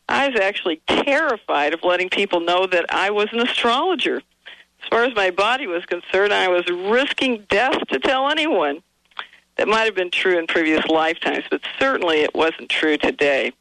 I 0.08 0.30
was 0.30 0.40
actually 0.40 0.82
terrified 0.88 1.74
of 1.74 1.84
letting 1.84 2.10
people 2.10 2.40
know 2.40 2.68
that 2.68 2.86
I 2.90 3.10
was 3.10 3.28
an 3.32 3.40
astrologer. 3.40 4.18
As 4.18 4.90
far 4.90 5.04
as 5.04 5.16
my 5.16 5.32
body 5.32 5.66
was 5.66 5.86
concerned, 5.86 6.32
I 6.32 6.48
was 6.48 6.68
risking 6.70 7.46
death 7.50 7.88
to 7.88 8.00
tell 8.00 8.30
anyone. 8.30 8.84
That 9.58 9.68
might 9.68 9.86
have 9.86 9.96
been 9.96 10.12
true 10.12 10.38
in 10.38 10.48
previous 10.48 10.86
lifetimes, 10.88 11.46
but 11.50 11.62
certainly 11.80 12.20
it 12.20 12.36
wasn't 12.36 12.70
true 12.70 12.98
today. 12.98 13.54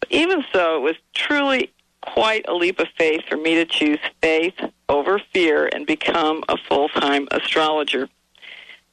But 0.00 0.10
even 0.10 0.44
so, 0.52 0.76
it 0.76 0.80
was 0.80 0.96
truly 1.14 1.72
quite 2.02 2.44
a 2.48 2.54
leap 2.54 2.80
of 2.80 2.88
faith 2.98 3.22
for 3.28 3.36
me 3.36 3.54
to 3.54 3.64
choose 3.64 3.98
faith 4.20 4.54
over 4.88 5.20
fear 5.32 5.68
and 5.72 5.86
become 5.86 6.42
a 6.48 6.56
full 6.56 6.88
time 6.88 7.28
astrologer. 7.30 8.08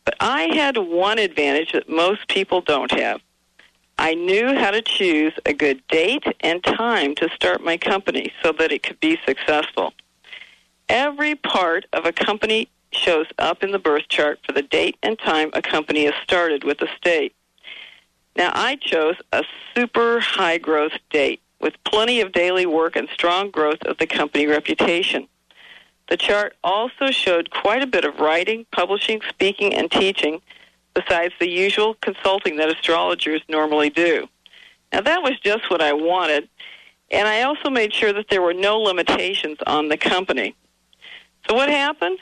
But 0.06 0.16
I 0.20 0.44
had 0.56 0.78
one 0.78 1.18
advantage 1.18 1.72
that 1.72 1.90
most 1.90 2.28
people 2.28 2.62
don't 2.62 2.92
have. 2.92 3.22
I 4.06 4.14
knew 4.14 4.54
how 4.54 4.70
to 4.70 4.84
choose 4.84 5.34
a 5.48 5.54
good 5.54 5.82
date 5.88 6.26
and 6.42 6.64
time 6.64 7.16
to 7.16 7.28
start 7.30 7.64
my 7.64 7.76
company 7.76 8.32
so 8.44 8.52
that 8.52 8.72
it 8.72 8.84
could 8.84 9.00
be 9.00 9.18
successful. 9.26 9.96
Every 10.88 11.34
part 11.34 11.88
of 11.92 12.06
a 12.06 12.12
company 12.12 12.70
shows 12.92 13.26
up 13.40 13.64
in 13.64 13.72
the 13.72 13.80
birth 13.80 14.08
chart 14.08 14.38
for 14.46 14.52
the 14.52 14.62
date 14.62 14.96
and 15.02 15.18
time 15.18 15.50
a 15.54 15.62
company 15.64 16.06
is 16.06 16.14
started 16.22 16.64
with 16.64 16.78
the 16.78 16.88
state. 16.96 17.34
Now, 18.36 18.52
I 18.54 18.76
chose 18.76 19.16
a 19.34 19.44
super 19.74 20.20
high 20.20 20.60
growth 20.60 20.94
date 21.10 21.42
with 21.60 21.74
plenty 21.84 22.22
of 22.22 22.32
daily 22.32 22.68
work 22.68 22.96
and 22.96 23.10
strong 23.12 23.50
growth 23.50 23.82
of 23.88 23.98
the 23.98 24.06
company 24.06 24.46
reputation. 24.46 25.28
The 26.10 26.18
chart 26.18 26.56
also 26.64 27.10
showed 27.10 27.50
quite 27.50 27.82
a 27.82 27.88
bit 27.88 28.06
of 28.06 28.20
writing, 28.20 28.68
publishing, 28.72 29.22
speaking, 29.28 29.74
and 29.74 29.90
teaching, 29.90 30.44
besides 30.96 31.34
the 31.40 31.50
usual 31.50 31.96
consulting 32.02 32.58
that 32.58 32.70
astrologers 32.70 33.42
normally 33.48 33.90
do. 33.90 34.28
Now, 34.92 35.02
that 35.02 35.22
was 35.22 35.40
just 35.44 35.70
what 35.70 35.82
I 35.82 35.94
wanted, 35.94 36.50
and 37.12 37.28
I 37.28 37.44
also 37.44 37.70
made 37.70 37.94
sure 37.94 38.14
that 38.14 38.28
there 38.30 38.42
were 38.42 38.54
no 38.54 38.80
limitations 38.80 39.58
on 39.68 39.90
the 39.90 39.98
company. 39.98 40.56
So, 41.48 41.56
what 41.56 41.70
happened? 41.70 42.18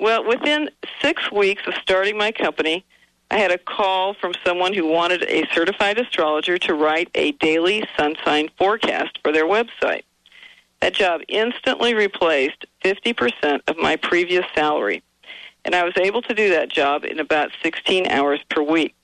Well, 0.00 0.24
within 0.26 0.70
six 1.00 1.30
weeks 1.30 1.62
of 1.66 1.74
starting 1.74 2.18
my 2.18 2.32
company, 2.32 2.84
I 3.30 3.38
had 3.38 3.50
a 3.50 3.58
call 3.58 4.14
from 4.14 4.32
someone 4.44 4.74
who 4.74 4.86
wanted 4.86 5.22
a 5.24 5.46
certified 5.52 5.98
astrologer 5.98 6.58
to 6.58 6.74
write 6.74 7.10
a 7.14 7.32
daily 7.32 7.84
sun 7.96 8.16
sign 8.24 8.50
forecast 8.58 9.18
for 9.22 9.32
their 9.32 9.46
website. 9.46 10.02
That 10.80 10.94
job 10.94 11.22
instantly 11.28 11.94
replaced 11.94 12.66
50% 12.84 13.60
of 13.68 13.76
my 13.78 13.96
previous 13.96 14.44
salary, 14.54 15.02
and 15.64 15.74
I 15.74 15.84
was 15.84 15.94
able 15.96 16.22
to 16.22 16.34
do 16.34 16.50
that 16.50 16.68
job 16.68 17.04
in 17.04 17.18
about 17.18 17.50
16 17.62 18.06
hours 18.08 18.40
per 18.50 18.62
week. 18.62 18.94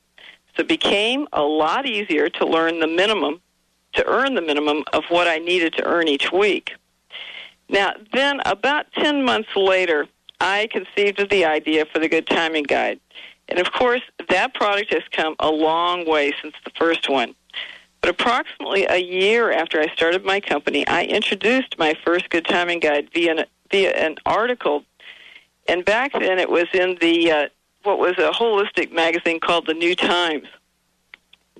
So 0.56 0.62
it 0.62 0.68
became 0.68 1.26
a 1.32 1.42
lot 1.42 1.86
easier 1.86 2.28
to 2.28 2.46
learn 2.46 2.80
the 2.80 2.86
minimum, 2.86 3.40
to 3.94 4.06
earn 4.06 4.34
the 4.34 4.42
minimum 4.42 4.84
of 4.92 5.04
what 5.08 5.28
I 5.28 5.38
needed 5.38 5.72
to 5.74 5.84
earn 5.86 6.08
each 6.08 6.32
week. 6.32 6.74
Now, 7.68 7.94
then 8.12 8.40
about 8.46 8.92
10 8.94 9.24
months 9.24 9.54
later, 9.54 10.06
I 10.40 10.68
conceived 10.70 11.20
of 11.20 11.28
the 11.28 11.44
idea 11.44 11.86
for 11.86 11.98
the 11.98 12.08
Good 12.08 12.26
Timing 12.26 12.64
Guide. 12.64 12.98
And 13.48 13.58
of 13.58 13.72
course, 13.72 14.02
that 14.28 14.54
product 14.54 14.92
has 14.92 15.02
come 15.12 15.34
a 15.38 15.50
long 15.50 16.08
way 16.08 16.32
since 16.42 16.54
the 16.64 16.70
first 16.78 17.08
one. 17.08 17.34
But 18.00 18.10
approximately 18.10 18.86
a 18.86 18.96
year 18.96 19.52
after 19.52 19.80
I 19.80 19.92
started 19.94 20.24
my 20.24 20.40
company, 20.40 20.86
I 20.86 21.04
introduced 21.04 21.78
my 21.78 21.94
first 22.04 22.30
Good 22.30 22.46
Timing 22.46 22.80
Guide 22.80 23.10
via 23.12 23.32
an, 23.32 23.44
via 23.70 23.92
an 23.92 24.16
article. 24.24 24.84
And 25.70 25.84
back 25.84 26.12
then 26.14 26.40
it 26.40 26.50
was 26.50 26.66
in 26.74 26.98
the 27.00 27.30
uh, 27.30 27.48
what 27.84 28.00
was 28.00 28.18
a 28.18 28.32
holistic 28.32 28.90
magazine 28.90 29.38
called 29.38 29.66
The 29.68 29.74
New 29.74 29.94
Times. 29.94 30.48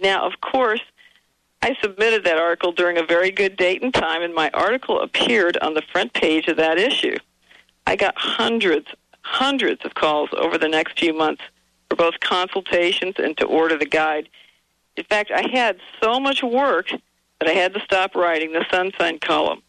Now, 0.02 0.26
of 0.26 0.40
course, 0.40 0.80
I 1.62 1.76
submitted 1.80 2.24
that 2.24 2.36
article 2.36 2.72
during 2.72 2.98
a 2.98 3.04
very 3.04 3.30
good 3.30 3.56
date 3.56 3.84
and 3.84 3.94
time, 3.94 4.22
and 4.22 4.34
my 4.34 4.50
article 4.52 5.00
appeared 5.00 5.58
on 5.58 5.74
the 5.74 5.82
front 5.92 6.12
page 6.12 6.48
of 6.48 6.56
that 6.56 6.76
issue. 6.76 7.16
I 7.86 7.94
got 7.94 8.18
hundreds, 8.18 8.88
hundreds 9.22 9.84
of 9.84 9.94
calls 9.94 10.30
over 10.36 10.58
the 10.58 10.68
next 10.68 10.98
few 10.98 11.14
months 11.14 11.42
for 11.88 11.94
both 11.94 12.18
consultations 12.18 13.14
and 13.18 13.36
to 13.36 13.46
order 13.46 13.78
the 13.78 13.86
guide. 13.86 14.28
In 14.96 15.04
fact, 15.04 15.30
I 15.30 15.48
had 15.52 15.78
so 16.02 16.18
much 16.18 16.42
work 16.42 16.90
that 17.38 17.48
I 17.48 17.52
had 17.52 17.74
to 17.74 17.80
stop 17.80 18.16
writing 18.16 18.52
the 18.52 18.66
sun 18.72 18.90
sign 18.98 19.20
column. 19.20 19.62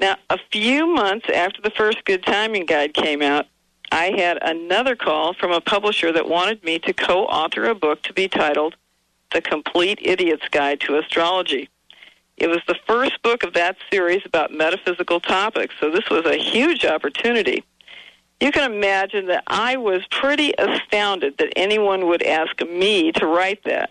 Now, 0.00 0.16
a 0.30 0.38
few 0.50 0.86
months 0.86 1.26
after 1.28 1.60
the 1.60 1.70
first 1.70 2.04
Good 2.06 2.24
Timing 2.24 2.64
Guide 2.64 2.94
came 2.94 3.20
out, 3.20 3.46
I 3.92 4.12
had 4.16 4.38
another 4.40 4.96
call 4.96 5.34
from 5.34 5.52
a 5.52 5.60
publisher 5.60 6.10
that 6.12 6.26
wanted 6.26 6.64
me 6.64 6.78
to 6.80 6.94
co 6.94 7.26
author 7.26 7.64
a 7.66 7.74
book 7.74 8.02
to 8.04 8.14
be 8.14 8.26
titled 8.26 8.76
The 9.32 9.42
Complete 9.42 9.98
Idiot's 10.00 10.48
Guide 10.48 10.80
to 10.82 10.98
Astrology. 10.98 11.68
It 12.38 12.48
was 12.48 12.60
the 12.66 12.78
first 12.86 13.20
book 13.22 13.42
of 13.42 13.52
that 13.52 13.76
series 13.92 14.22
about 14.24 14.52
metaphysical 14.52 15.20
topics, 15.20 15.74
so 15.78 15.90
this 15.90 16.08
was 16.08 16.24
a 16.24 16.36
huge 16.36 16.86
opportunity. 16.86 17.62
You 18.40 18.52
can 18.52 18.72
imagine 18.72 19.26
that 19.26 19.44
I 19.48 19.76
was 19.76 20.00
pretty 20.10 20.54
astounded 20.56 21.36
that 21.36 21.52
anyone 21.56 22.06
would 22.06 22.22
ask 22.22 22.58
me 22.62 23.12
to 23.12 23.26
write 23.26 23.62
that. 23.64 23.90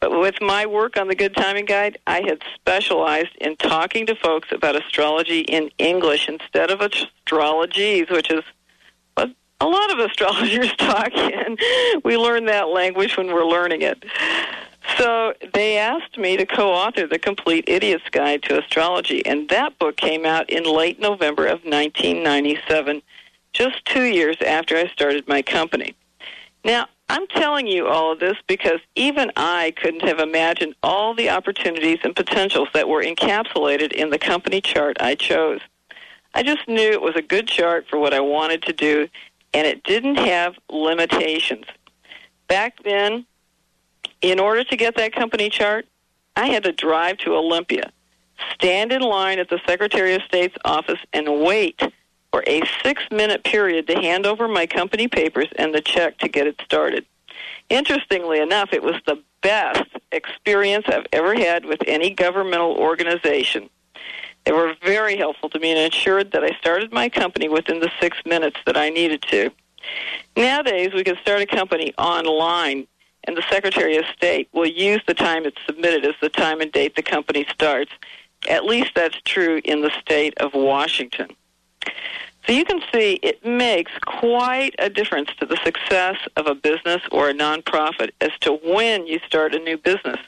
But 0.00 0.18
with 0.20 0.40
my 0.40 0.64
work 0.64 0.96
on 0.96 1.08
the 1.08 1.14
Good 1.14 1.34
Timing 1.34 1.64
Guide, 1.64 1.98
I 2.06 2.20
had 2.20 2.42
specialized 2.54 3.34
in 3.40 3.56
talking 3.56 4.06
to 4.06 4.14
folks 4.14 4.48
about 4.52 4.76
astrology 4.76 5.40
in 5.40 5.70
English 5.78 6.28
instead 6.28 6.70
of 6.70 6.78
astrologies, 6.80 8.10
which 8.10 8.30
is 8.30 8.44
what 9.14 9.30
a 9.60 9.66
lot 9.66 9.90
of 9.90 9.98
astrologers 10.10 10.74
talk 10.76 11.12
in. 11.12 11.56
We 12.04 12.16
learn 12.16 12.44
that 12.46 12.68
language 12.68 13.16
when 13.16 13.28
we're 13.28 13.44
learning 13.46 13.82
it. 13.82 14.04
So 14.96 15.34
they 15.52 15.76
asked 15.76 16.16
me 16.16 16.36
to 16.36 16.46
co-author 16.46 17.06
the 17.06 17.18
Complete 17.18 17.64
Idiot's 17.68 18.08
Guide 18.10 18.42
to 18.44 18.58
Astrology, 18.58 19.26
and 19.26 19.48
that 19.50 19.78
book 19.78 19.96
came 19.96 20.24
out 20.24 20.48
in 20.48 20.64
late 20.64 20.98
November 20.98 21.44
of 21.44 21.64
1997, 21.64 23.02
just 23.52 23.84
two 23.84 24.04
years 24.04 24.36
after 24.40 24.76
I 24.76 24.86
started 24.88 25.28
my 25.28 25.42
company. 25.42 25.94
Now, 26.64 26.86
I'm 27.10 27.26
telling 27.28 27.66
you 27.66 27.86
all 27.86 28.12
of 28.12 28.20
this 28.20 28.36
because 28.46 28.80
even 28.94 29.32
I 29.36 29.72
couldn't 29.76 30.06
have 30.06 30.18
imagined 30.18 30.74
all 30.82 31.14
the 31.14 31.30
opportunities 31.30 31.98
and 32.04 32.14
potentials 32.14 32.68
that 32.74 32.88
were 32.88 33.02
encapsulated 33.02 33.92
in 33.92 34.10
the 34.10 34.18
company 34.18 34.60
chart 34.60 34.98
I 35.00 35.14
chose. 35.14 35.60
I 36.34 36.42
just 36.42 36.68
knew 36.68 36.90
it 36.92 37.00
was 37.00 37.16
a 37.16 37.22
good 37.22 37.48
chart 37.48 37.86
for 37.88 37.98
what 37.98 38.12
I 38.12 38.20
wanted 38.20 38.62
to 38.64 38.72
do, 38.72 39.08
and 39.54 39.66
it 39.66 39.82
didn't 39.84 40.16
have 40.16 40.54
limitations. 40.68 41.64
Back 42.46 42.82
then, 42.84 43.24
in 44.20 44.38
order 44.38 44.62
to 44.64 44.76
get 44.76 44.96
that 44.96 45.14
company 45.14 45.48
chart, 45.48 45.86
I 46.36 46.46
had 46.46 46.64
to 46.64 46.72
drive 46.72 47.18
to 47.18 47.34
Olympia, 47.34 47.90
stand 48.54 48.92
in 48.92 49.00
line 49.00 49.38
at 49.38 49.48
the 49.48 49.60
Secretary 49.66 50.14
of 50.14 50.22
State's 50.22 50.56
office, 50.64 51.00
and 51.12 51.40
wait 51.42 51.80
for 52.30 52.44
a 52.46 52.62
six 52.82 53.02
minute 53.10 53.44
period 53.44 53.86
to 53.88 53.94
hand 53.94 54.26
over 54.26 54.48
my 54.48 54.66
company 54.66 55.08
papers 55.08 55.48
and 55.56 55.74
the 55.74 55.80
check 55.80 56.18
to 56.18 56.28
get 56.28 56.46
it 56.46 56.60
started. 56.64 57.06
Interestingly 57.70 58.40
enough, 58.40 58.72
it 58.72 58.82
was 58.82 58.96
the 59.06 59.22
best 59.42 59.84
experience 60.12 60.86
I've 60.88 61.06
ever 61.12 61.34
had 61.34 61.64
with 61.64 61.80
any 61.86 62.10
governmental 62.10 62.76
organization. 62.76 63.68
They 64.44 64.52
were 64.52 64.74
very 64.82 65.16
helpful 65.16 65.50
to 65.50 65.58
me 65.58 65.72
and 65.72 65.80
ensured 65.80 66.32
that 66.32 66.44
I 66.44 66.56
started 66.60 66.92
my 66.92 67.08
company 67.08 67.48
within 67.48 67.80
the 67.80 67.90
six 68.00 68.16
minutes 68.24 68.58
that 68.66 68.76
I 68.76 68.88
needed 68.88 69.22
to. 69.30 69.50
Nowadays, 70.36 70.92
we 70.94 71.04
can 71.04 71.16
start 71.16 71.42
a 71.42 71.46
company 71.46 71.92
online 71.98 72.86
and 73.24 73.36
the 73.36 73.44
Secretary 73.50 73.96
of 73.96 74.06
State 74.06 74.48
will 74.52 74.66
use 74.66 75.02
the 75.06 75.14
time 75.14 75.44
it's 75.44 75.60
submitted 75.66 76.04
as 76.06 76.14
the 76.22 76.30
time 76.30 76.60
and 76.60 76.72
date 76.72 76.96
the 76.96 77.02
company 77.02 77.46
starts. 77.52 77.92
At 78.48 78.64
least 78.64 78.92
that's 78.94 79.20
true 79.24 79.60
in 79.64 79.82
the 79.82 79.90
state 80.00 80.32
of 80.38 80.54
Washington. 80.54 81.28
So 82.46 82.54
you 82.54 82.64
can 82.64 82.80
see 82.92 83.20
it 83.22 83.44
makes 83.44 83.92
quite 84.06 84.74
a 84.78 84.88
difference 84.88 85.30
to 85.38 85.46
the 85.46 85.58
success 85.64 86.16
of 86.36 86.46
a 86.46 86.54
business 86.54 87.02
or 87.12 87.28
a 87.28 87.34
nonprofit 87.34 88.10
as 88.20 88.30
to 88.40 88.54
when 88.64 89.06
you 89.06 89.18
start 89.26 89.54
a 89.54 89.58
new 89.58 89.76
business. 89.76 90.18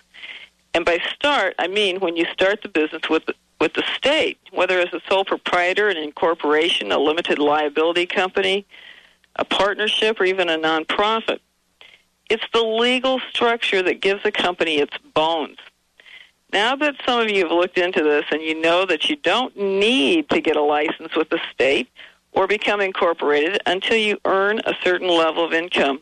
And 0.75 0.85
by 0.85 0.99
start, 1.15 1.55
I 1.59 1.67
mean 1.67 1.99
when 1.99 2.17
you 2.17 2.27
start 2.33 2.63
the 2.63 2.69
business 2.69 3.03
with 3.09 3.25
with 3.61 3.75
the 3.75 3.85
state, 3.95 4.39
whether 4.53 4.81
as 4.81 4.93
a 4.93 5.01
sole 5.09 5.25
proprietor, 5.25 5.89
an 5.89 5.99
incorporation, 5.99 6.93
a 6.93 6.99
limited 6.99 7.39
liability 7.39 8.07
company, 8.07 8.67
a 9.37 9.45
partnership, 9.45 10.19
or 10.21 10.25
even 10.25 10.49
a 10.49 10.57
nonprofit. 10.57 11.41
It's 12.31 12.45
the 12.55 12.63
legal 12.63 13.21
structure 13.31 13.83
that 13.83 14.01
gives 14.01 14.25
a 14.25 14.33
company 14.33 14.79
its 14.79 14.97
bones. 15.15 15.59
Now 16.53 16.75
that 16.77 16.97
some 17.07 17.21
of 17.21 17.31
you 17.31 17.45
have 17.45 17.53
looked 17.53 17.79
into 17.79 18.03
this 18.03 18.25
and 18.31 18.43
you 18.43 18.61
know 18.61 18.85
that 18.87 19.09
you 19.09 19.17
don't 19.17 19.57
need 19.57 20.29
to 20.31 20.41
get 20.41 20.57
a 20.57 20.63
license 20.63 21.15
with 21.15 21.31
the 21.31 21.41
state 21.53 21.89
or 22.33 22.47
become 22.47 22.81
incorporated 22.81 23.61
until 23.67 23.97
you 23.97 24.19
earn 24.25 24.61
a 24.65 24.75
certain 24.83 25.09
level 25.09 25.45
of 25.45 25.53
income. 25.53 26.01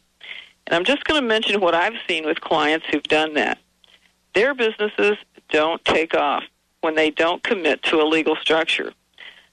And 0.67 0.75
I'm 0.75 0.85
just 0.85 1.05
going 1.05 1.21
to 1.21 1.27
mention 1.27 1.61
what 1.61 1.75
I've 1.75 1.97
seen 2.07 2.27
with 2.27 2.41
clients 2.41 2.87
who've 2.91 3.03
done 3.03 3.35
that. 3.35 3.59
Their 4.35 4.55
businesses 4.55 5.17
don't 5.51 5.85
take 5.85 6.15
off 6.15 6.45
when 6.81 6.95
they 6.95 7.11
don't 7.11 7.43
commit 7.43 7.83
to 7.85 8.01
a 8.01 8.05
legal 8.05 8.37
structure. 8.37 8.93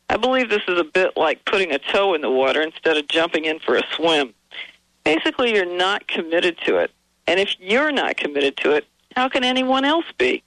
I 0.10 0.18
believe 0.18 0.50
this 0.50 0.62
is 0.68 0.80
a 0.80 0.84
bit 0.84 1.18
like 1.18 1.44
putting 1.46 1.72
a 1.72 1.80
toe 1.80 2.14
in 2.14 2.22
the 2.22 2.30
water 2.30 2.62
instead 2.62 2.96
of 2.98 3.08
jumping 3.08 3.46
in 3.46 3.60
for 3.60 3.76
a 3.76 3.84
swim 3.96 4.34
basically 5.06 5.54
you're 5.54 5.78
not 5.78 6.06
committed 6.10 6.58
to 6.66 6.78
it. 6.78 6.92
And 7.28 7.40
if 7.40 7.56
you're 7.60 7.94
not 7.94 8.18
committed 8.18 8.58
to 8.58 8.72
it, 8.72 8.86
how 9.16 9.30
can 9.30 9.46
anyone 9.46 9.86
else 9.86 10.06
be? 10.18 10.44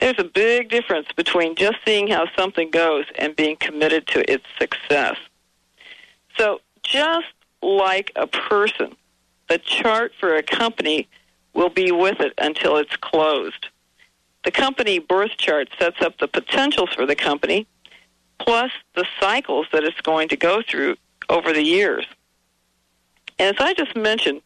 There's 0.00 0.18
a 0.18 0.24
big 0.24 0.68
difference 0.68 1.08
between 1.16 1.56
just 1.56 1.78
seeing 1.84 2.08
how 2.08 2.26
something 2.36 2.70
goes 2.70 3.04
and 3.16 3.34
being 3.34 3.56
committed 3.56 4.06
to 4.08 4.32
its 4.32 4.44
success. 4.58 5.16
So, 6.36 6.60
just 6.82 7.26
like 7.62 8.12
a 8.14 8.26
person, 8.26 8.94
the 9.48 9.58
chart 9.58 10.12
for 10.18 10.36
a 10.36 10.42
company 10.42 11.08
will 11.52 11.68
be 11.68 11.90
with 11.90 12.20
it 12.20 12.32
until 12.38 12.76
it's 12.76 12.96
closed. 12.96 13.68
The 14.44 14.52
company 14.52 15.00
birth 15.00 15.32
chart 15.36 15.68
sets 15.78 16.00
up 16.00 16.18
the 16.18 16.28
potentials 16.28 16.90
for 16.94 17.04
the 17.04 17.16
company, 17.16 17.66
plus 18.38 18.70
the 18.94 19.04
cycles 19.20 19.66
that 19.72 19.82
it's 19.82 20.00
going 20.00 20.28
to 20.28 20.36
go 20.36 20.62
through 20.62 20.96
over 21.28 21.52
the 21.52 21.62
years. 21.62 22.06
And 23.38 23.54
as 23.54 23.60
I 23.60 23.74
just 23.74 23.96
mentioned, 23.96 24.42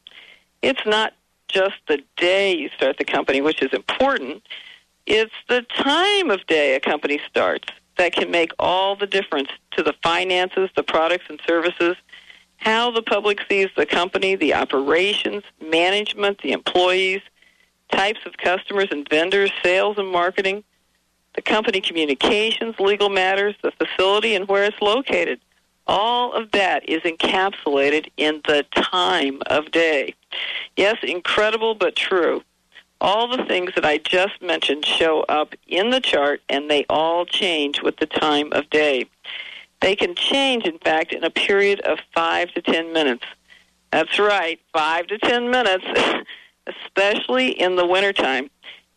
it's 0.62 0.84
not 0.86 1.12
just 1.48 1.76
the 1.88 2.02
day 2.16 2.56
you 2.56 2.70
start 2.70 2.96
the 2.96 3.04
company, 3.04 3.40
which 3.42 3.62
is 3.62 3.72
important. 3.72 4.42
It's 5.06 5.32
the 5.48 5.62
time 5.62 6.30
of 6.30 6.46
day 6.46 6.74
a 6.74 6.80
company 6.80 7.20
starts 7.28 7.68
that 7.98 8.12
can 8.12 8.30
make 8.30 8.52
all 8.58 8.96
the 8.96 9.06
difference 9.06 9.48
to 9.72 9.82
the 9.82 9.94
finances, 10.02 10.70
the 10.76 10.82
products 10.82 11.24
and 11.28 11.40
services, 11.46 11.96
how 12.56 12.90
the 12.90 13.02
public 13.02 13.40
sees 13.48 13.68
the 13.76 13.86
company, 13.86 14.36
the 14.36 14.54
operations, 14.54 15.42
management, 15.60 16.40
the 16.42 16.52
employees, 16.52 17.20
types 17.90 18.20
of 18.24 18.36
customers 18.36 18.88
and 18.90 19.08
vendors, 19.08 19.50
sales 19.62 19.98
and 19.98 20.08
marketing, 20.08 20.62
the 21.34 21.42
company 21.42 21.80
communications, 21.80 22.74
legal 22.78 23.08
matters, 23.08 23.54
the 23.62 23.72
facility, 23.72 24.34
and 24.34 24.48
where 24.48 24.64
it's 24.64 24.80
located. 24.80 25.40
All 25.86 26.32
of 26.32 26.52
that 26.52 26.88
is 26.88 27.02
encapsulated 27.02 28.08
in 28.16 28.40
the 28.46 28.64
time 28.72 29.42
of 29.46 29.70
day. 29.72 30.14
Yes, 30.76 30.96
incredible 31.02 31.74
but 31.74 31.96
true. 31.96 32.42
All 33.02 33.26
the 33.26 33.44
things 33.46 33.72
that 33.74 33.84
I 33.84 33.98
just 33.98 34.40
mentioned 34.40 34.86
show 34.86 35.22
up 35.22 35.56
in 35.66 35.90
the 35.90 36.00
chart 36.00 36.40
and 36.48 36.70
they 36.70 36.86
all 36.88 37.26
change 37.26 37.82
with 37.82 37.96
the 37.96 38.06
time 38.06 38.52
of 38.52 38.70
day. 38.70 39.06
They 39.80 39.96
can 39.96 40.14
change, 40.14 40.66
in 40.66 40.78
fact, 40.78 41.12
in 41.12 41.24
a 41.24 41.30
period 41.30 41.80
of 41.80 41.98
five 42.14 42.52
to 42.52 42.62
ten 42.62 42.92
minutes. 42.92 43.24
That's 43.90 44.20
right, 44.20 44.60
five 44.72 45.08
to 45.08 45.18
ten 45.18 45.50
minutes, 45.50 45.84
especially 46.68 47.48
in 47.60 47.74
the 47.74 47.84
wintertime 47.84 48.48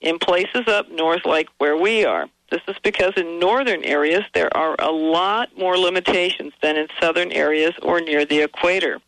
in 0.01 0.19
places 0.19 0.67
up 0.67 0.87
north 0.91 1.25
like 1.25 1.49
where 1.57 1.75
we 1.75 2.05
are. 2.05 2.27
This 2.51 2.61
is 2.67 2.75
because 2.83 3.13
in 3.17 3.39
northern 3.39 3.83
areas 3.83 4.23
there 4.35 4.55
are 4.55 4.75
a 4.77 4.91
lot 4.91 5.49
more 5.57 5.79
limitations 5.79 6.53
than 6.61 6.77
in 6.77 6.89
southern 7.01 7.31
areas 7.31 7.73
or 7.81 8.01
near 8.01 8.23
the 8.23 8.41
equator. 8.41 8.99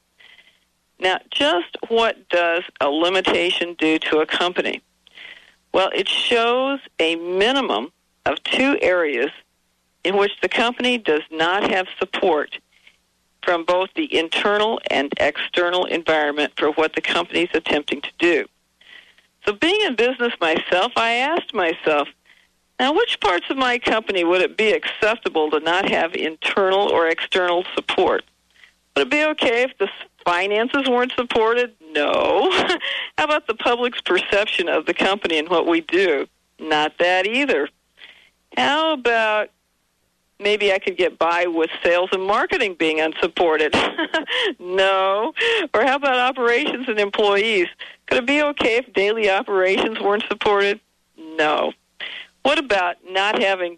Now, 0.99 1.19
just 1.29 1.77
what 1.89 2.27
does 2.29 2.63
a 2.81 2.89
limitation 2.89 3.75
do 3.77 3.99
to 3.99 4.19
a 4.19 4.25
company? 4.25 4.81
Well, 5.73 5.91
it 5.93 6.09
shows 6.09 6.79
a 6.99 7.15
minimum 7.15 7.91
of 8.25 8.43
two 8.43 8.77
areas 8.81 9.29
in 10.03 10.17
which 10.17 10.31
the 10.41 10.49
company 10.49 10.97
does 10.97 11.21
not 11.31 11.69
have 11.69 11.87
support 11.99 12.57
from 13.43 13.63
both 13.63 13.89
the 13.95 14.17
internal 14.17 14.79
and 14.89 15.13
external 15.19 15.85
environment 15.85 16.53
for 16.57 16.71
what 16.71 16.95
the 16.95 17.01
company 17.01 17.43
is 17.43 17.49
attempting 17.53 18.01
to 18.01 18.11
do. 18.17 18.45
So, 19.45 19.53
being 19.53 19.79
in 19.81 19.95
business 19.95 20.33
myself, 20.41 20.91
I 20.95 21.13
asked 21.13 21.53
myself, 21.53 22.09
now, 22.79 22.93
which 22.93 23.19
parts 23.19 23.49
of 23.49 23.57
my 23.57 23.79
company 23.79 24.23
would 24.23 24.41
it 24.41 24.55
be 24.55 24.71
acceptable 24.71 25.49
to 25.49 25.59
not 25.59 25.89
have 25.89 26.13
internal 26.13 26.91
or 26.91 27.07
external 27.07 27.63
support? 27.73 28.23
Would 28.95 29.07
it 29.07 29.11
be 29.11 29.23
okay 29.23 29.63
if 29.63 29.77
the 29.79 29.89
finances 30.27 30.89
weren't 30.89 31.13
supported? 31.15 31.73
No. 31.93 32.51
How 33.17 33.23
about 33.23 33.47
the 33.47 33.55
public's 33.55 34.01
perception 34.01 34.67
of 34.67 34.85
the 34.85 34.93
company 34.93 35.37
and 35.37 35.47
what 35.47 35.65
we 35.65 35.79
do? 35.79 36.27
Not 36.59 36.97
that 36.99 37.25
either. 37.25 37.69
How 38.57 38.91
about 38.91 39.51
maybe 40.37 40.73
I 40.73 40.79
could 40.79 40.97
get 40.97 41.17
by 41.17 41.45
with 41.45 41.69
sales 41.81 42.09
and 42.11 42.23
marketing 42.23 42.75
being 42.77 42.99
unsupported? 42.99 43.73
no. 44.59 45.33
Or 45.73 45.85
how 45.85 45.95
about 45.95 46.17
operations 46.17 46.89
and 46.89 46.99
employees? 46.99 47.67
Could 48.07 48.17
it 48.17 48.27
be 48.27 48.41
okay 48.41 48.77
if 48.77 48.91
daily 48.93 49.29
operations 49.29 49.99
weren't 50.01 50.25
supported? 50.27 50.81
No. 51.17 51.71
What 52.41 52.59
about 52.59 52.97
not 53.09 53.41
having 53.41 53.77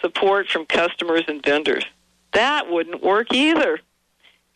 support 0.00 0.48
from 0.48 0.64
customers 0.64 1.24
and 1.28 1.44
vendors? 1.44 1.84
That 2.32 2.70
wouldn't 2.70 3.02
work 3.02 3.34
either. 3.34 3.80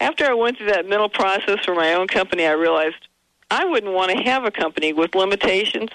After 0.04 0.26
I 0.26 0.34
went 0.34 0.58
through 0.58 0.66
that 0.66 0.86
mental 0.86 1.08
process 1.08 1.64
for 1.64 1.74
my 1.74 1.94
own 1.94 2.08
company, 2.08 2.44
I 2.44 2.52
realized 2.52 3.08
I 3.50 3.64
wouldn't 3.64 3.94
want 3.94 4.10
to 4.10 4.22
have 4.24 4.44
a 4.44 4.50
company 4.50 4.92
with 4.92 5.14
limitations 5.14 5.88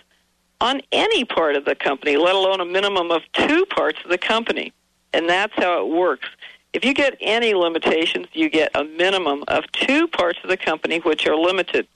on 0.59 0.81
any 0.91 1.23
part 1.25 1.55
of 1.55 1.65
the 1.65 1.75
company, 1.75 2.17
let 2.17 2.33
alone 2.33 2.59
a 2.59 2.65
minimum 2.65 3.11
of 3.11 3.21
two 3.33 3.67
parts 3.67 3.99
of 4.03 4.09
the 4.09 4.17
company. 4.17 4.73
And 5.13 5.29
that's 5.29 5.53
how 5.57 5.85
it 5.85 5.93
works. 5.93 6.27
If 6.73 6.83
you 6.83 6.95
get 6.95 7.17
any 7.21 7.53
limitations, 7.53 8.25
you 8.33 8.49
get 8.49 8.71
a 8.73 8.83
minimum 8.83 9.43
of 9.47 9.71
two 9.73 10.07
parts 10.07 10.39
of 10.41 10.49
the 10.49 10.57
company 10.57 10.97
which 11.01 11.27
are 11.27 11.35
limited. 11.35 11.87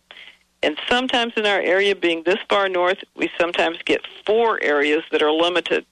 And 0.62 0.78
sometimes 0.88 1.34
in 1.36 1.48
our 1.48 1.62
area, 1.62 1.96
being 1.96 2.22
this 2.22 2.40
far 2.48 2.70
north, 2.70 3.00
we 3.16 3.32
sometimes 3.40 3.80
get 3.86 4.06
four 4.24 4.62
areas 4.62 5.02
that 5.12 5.24
are 5.24 5.32
limited. 5.32 5.84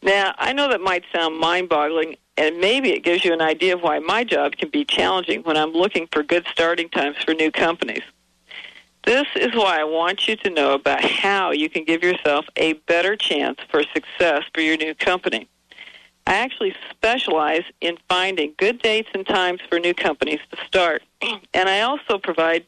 Now, 0.00 0.34
I 0.38 0.54
know 0.54 0.70
that 0.70 0.80
might 0.80 1.04
sound 1.12 1.38
mind 1.38 1.68
boggling, 1.68 2.16
and 2.36 2.58
maybe 2.58 2.90
it 2.92 3.02
gives 3.02 3.24
you 3.24 3.32
an 3.32 3.40
idea 3.40 3.74
of 3.74 3.82
why 3.82 3.98
my 3.98 4.24
job 4.24 4.56
can 4.56 4.68
be 4.68 4.84
challenging 4.84 5.42
when 5.42 5.56
I'm 5.56 5.72
looking 5.72 6.08
for 6.12 6.22
good 6.22 6.46
starting 6.50 6.88
times 6.88 7.16
for 7.24 7.34
new 7.34 7.50
companies. 7.50 8.02
This 9.04 9.26
is 9.36 9.54
why 9.54 9.80
I 9.80 9.84
want 9.84 10.26
you 10.26 10.36
to 10.36 10.50
know 10.50 10.74
about 10.74 11.02
how 11.02 11.52
you 11.52 11.70
can 11.70 11.84
give 11.84 12.02
yourself 12.02 12.44
a 12.56 12.72
better 12.72 13.16
chance 13.16 13.58
for 13.70 13.82
success 13.94 14.42
for 14.52 14.60
your 14.60 14.76
new 14.76 14.94
company. 14.94 15.48
I 16.26 16.34
actually 16.38 16.74
specialize 16.90 17.62
in 17.80 17.98
finding 18.08 18.54
good 18.58 18.82
dates 18.82 19.08
and 19.14 19.24
times 19.24 19.60
for 19.68 19.78
new 19.78 19.94
companies 19.94 20.40
to 20.50 20.58
start. 20.66 21.02
And 21.54 21.68
I 21.68 21.82
also 21.82 22.18
provide 22.18 22.66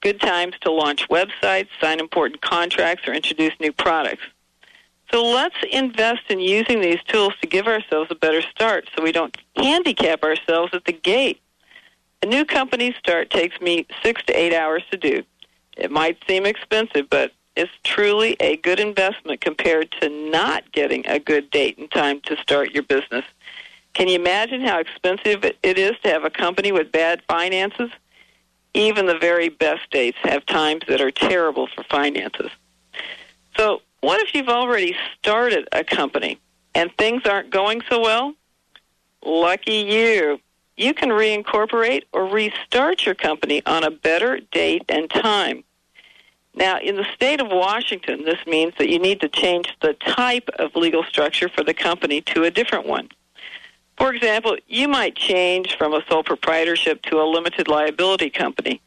good 0.00 0.20
times 0.20 0.54
to 0.62 0.72
launch 0.72 1.08
websites, 1.08 1.68
sign 1.80 2.00
important 2.00 2.42
contracts, 2.42 3.06
or 3.06 3.14
introduce 3.14 3.52
new 3.60 3.72
products. 3.72 4.22
So 5.10 5.24
let's 5.24 5.56
invest 5.70 6.22
in 6.28 6.40
using 6.40 6.80
these 6.80 7.02
tools 7.08 7.34
to 7.40 7.46
give 7.46 7.66
ourselves 7.66 8.10
a 8.10 8.14
better 8.14 8.42
start 8.42 8.88
so 8.94 9.02
we 9.02 9.12
don't 9.12 9.36
handicap 9.56 10.22
ourselves 10.22 10.72
at 10.72 10.84
the 10.84 10.92
gate. 10.92 11.40
A 12.22 12.26
new 12.26 12.44
company 12.44 12.94
start 12.98 13.30
takes 13.30 13.60
me 13.60 13.86
six 14.02 14.22
to 14.24 14.38
eight 14.38 14.54
hours 14.54 14.82
to 14.90 14.96
do. 14.96 15.22
It 15.76 15.90
might 15.90 16.18
seem 16.28 16.46
expensive, 16.46 17.08
but 17.10 17.32
it's 17.56 17.72
truly 17.82 18.36
a 18.40 18.56
good 18.58 18.78
investment 18.78 19.40
compared 19.40 19.90
to 20.00 20.08
not 20.30 20.70
getting 20.72 21.06
a 21.06 21.18
good 21.18 21.50
date 21.50 21.78
and 21.78 21.90
time 21.90 22.20
to 22.22 22.36
start 22.36 22.72
your 22.72 22.84
business. 22.84 23.24
Can 23.94 24.06
you 24.06 24.14
imagine 24.14 24.60
how 24.60 24.78
expensive 24.78 25.44
it 25.44 25.78
is 25.78 25.92
to 26.02 26.10
have 26.10 26.24
a 26.24 26.30
company 26.30 26.70
with 26.70 26.92
bad 26.92 27.22
finances? 27.26 27.90
even 28.74 29.06
the 29.06 29.18
very 29.18 29.48
best 29.48 29.90
dates 29.90 30.18
have 30.22 30.46
times 30.46 30.82
that 30.88 31.00
are 31.00 31.10
terrible 31.10 31.66
for 31.66 31.82
finances. 31.84 32.50
So, 33.56 33.82
what 34.00 34.20
if 34.20 34.34
you've 34.34 34.48
already 34.48 34.96
started 35.18 35.68
a 35.72 35.84
company 35.84 36.38
and 36.74 36.90
things 36.96 37.22
aren't 37.26 37.50
going 37.50 37.82
so 37.88 38.00
well? 38.00 38.34
Lucky 39.24 39.76
you. 39.76 40.40
You 40.76 40.94
can 40.94 41.10
reincorporate 41.10 42.04
or 42.12 42.24
restart 42.24 43.04
your 43.04 43.14
company 43.14 43.62
on 43.66 43.84
a 43.84 43.90
better 43.90 44.40
date 44.52 44.84
and 44.88 45.10
time. 45.10 45.64
Now, 46.54 46.78
in 46.78 46.96
the 46.96 47.06
state 47.14 47.40
of 47.40 47.48
Washington, 47.48 48.24
this 48.24 48.38
means 48.46 48.74
that 48.78 48.88
you 48.88 48.98
need 48.98 49.20
to 49.20 49.28
change 49.28 49.76
the 49.82 49.94
type 49.94 50.48
of 50.58 50.74
legal 50.74 51.04
structure 51.04 51.48
for 51.48 51.62
the 51.62 51.74
company 51.74 52.22
to 52.22 52.44
a 52.44 52.50
different 52.50 52.86
one. 52.86 53.08
For 53.98 54.12
example, 54.12 54.56
you 54.66 54.88
might 54.88 55.14
change 55.14 55.76
from 55.76 55.92
a 55.92 56.02
sole 56.08 56.24
proprietorship 56.24 57.02
to 57.02 57.20
a 57.20 57.24
limited 57.24 57.68
liability 57.68 58.30
company 58.30 58.80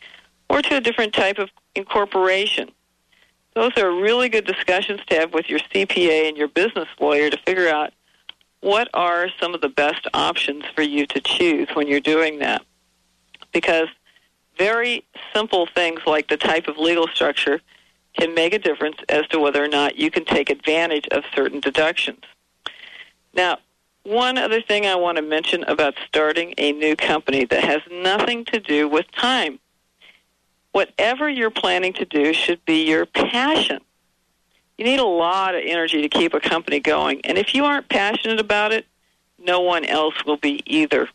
or 0.50 0.62
to 0.64 0.78
a 0.78 0.82
different 0.82 1.14
type 1.14 1.38
of 1.38 1.50
incorporation. 1.76 2.72
Those 3.56 3.78
are 3.78 3.92
really 3.92 4.30
good 4.30 4.46
discussions 4.46 5.02
to 5.08 5.16
have 5.16 5.34
with 5.34 5.50
your 5.50 5.60
CPA 5.60 6.28
and 6.28 6.38
your 6.38 6.48
business 6.48 6.88
lawyer 7.00 7.30
to 7.30 7.38
figure 7.38 7.70
out 7.70 7.94
what 8.62 8.90
are 8.94 9.28
some 9.40 9.54
of 9.54 9.62
the 9.62 9.70
best 9.70 10.08
options 10.14 10.64
for 10.74 10.82
you 10.82 11.06
to 11.08 11.20
choose 11.22 11.68
when 11.74 11.88
you're 11.88 12.00
doing 12.00 12.40
that. 12.40 12.64
Because 13.52 13.90
very 14.58 15.04
simple 15.34 15.68
things 15.68 16.02
like 16.08 16.30
the 16.30 16.38
type 16.38 16.68
of 16.68 16.78
legal 16.78 17.08
structure 17.08 17.60
can 18.18 18.34
make 18.34 18.54
a 18.54 18.60
difference 18.60 18.98
as 19.10 19.28
to 19.28 19.40
whether 19.40 19.64
or 19.64 19.68
not 19.68 19.98
you 19.98 20.10
can 20.10 20.26
take 20.26 20.50
advantage 20.50 21.08
of 21.12 21.24
certain 21.36 21.60
deductions. 21.60 22.24
Now, 23.34 23.58
one 24.04 24.38
other 24.38 24.62
thing 24.62 24.86
I 24.86 24.96
want 24.96 25.18
to 25.18 25.22
mention 25.22 25.64
about 25.64 25.96
starting 26.08 26.54
a 26.58 26.72
new 26.74 26.96
company 26.96 27.46
that 27.46 27.64
has 27.64 27.82
nothing 27.90 28.46
to 28.46 28.60
do 28.60 28.88
with 28.88 29.12
time. 29.12 29.60
Whatever 30.74 31.30
you're 31.30 31.52
planning 31.52 31.94
to 31.94 32.06
do 32.06 32.34
should 32.34 32.64
be 32.66 32.88
your 32.88 33.06
passion. 33.06 33.80
You 34.78 34.86
need 34.86 35.00
a 35.00 35.06
lot 35.06 35.54
of 35.54 35.62
energy 35.64 36.02
to 36.02 36.10
keep 36.10 36.34
a 36.34 36.40
company 36.40 36.80
going, 36.80 37.22
and 37.24 37.38
if 37.38 37.54
you 37.54 37.64
aren't 37.64 37.88
passionate 37.90 38.40
about 38.40 38.74
it, 38.74 38.86
no 39.38 39.62
one 39.62 39.86
else 39.86 40.16
will 40.26 40.38
be 40.38 40.64
either. 40.66 41.08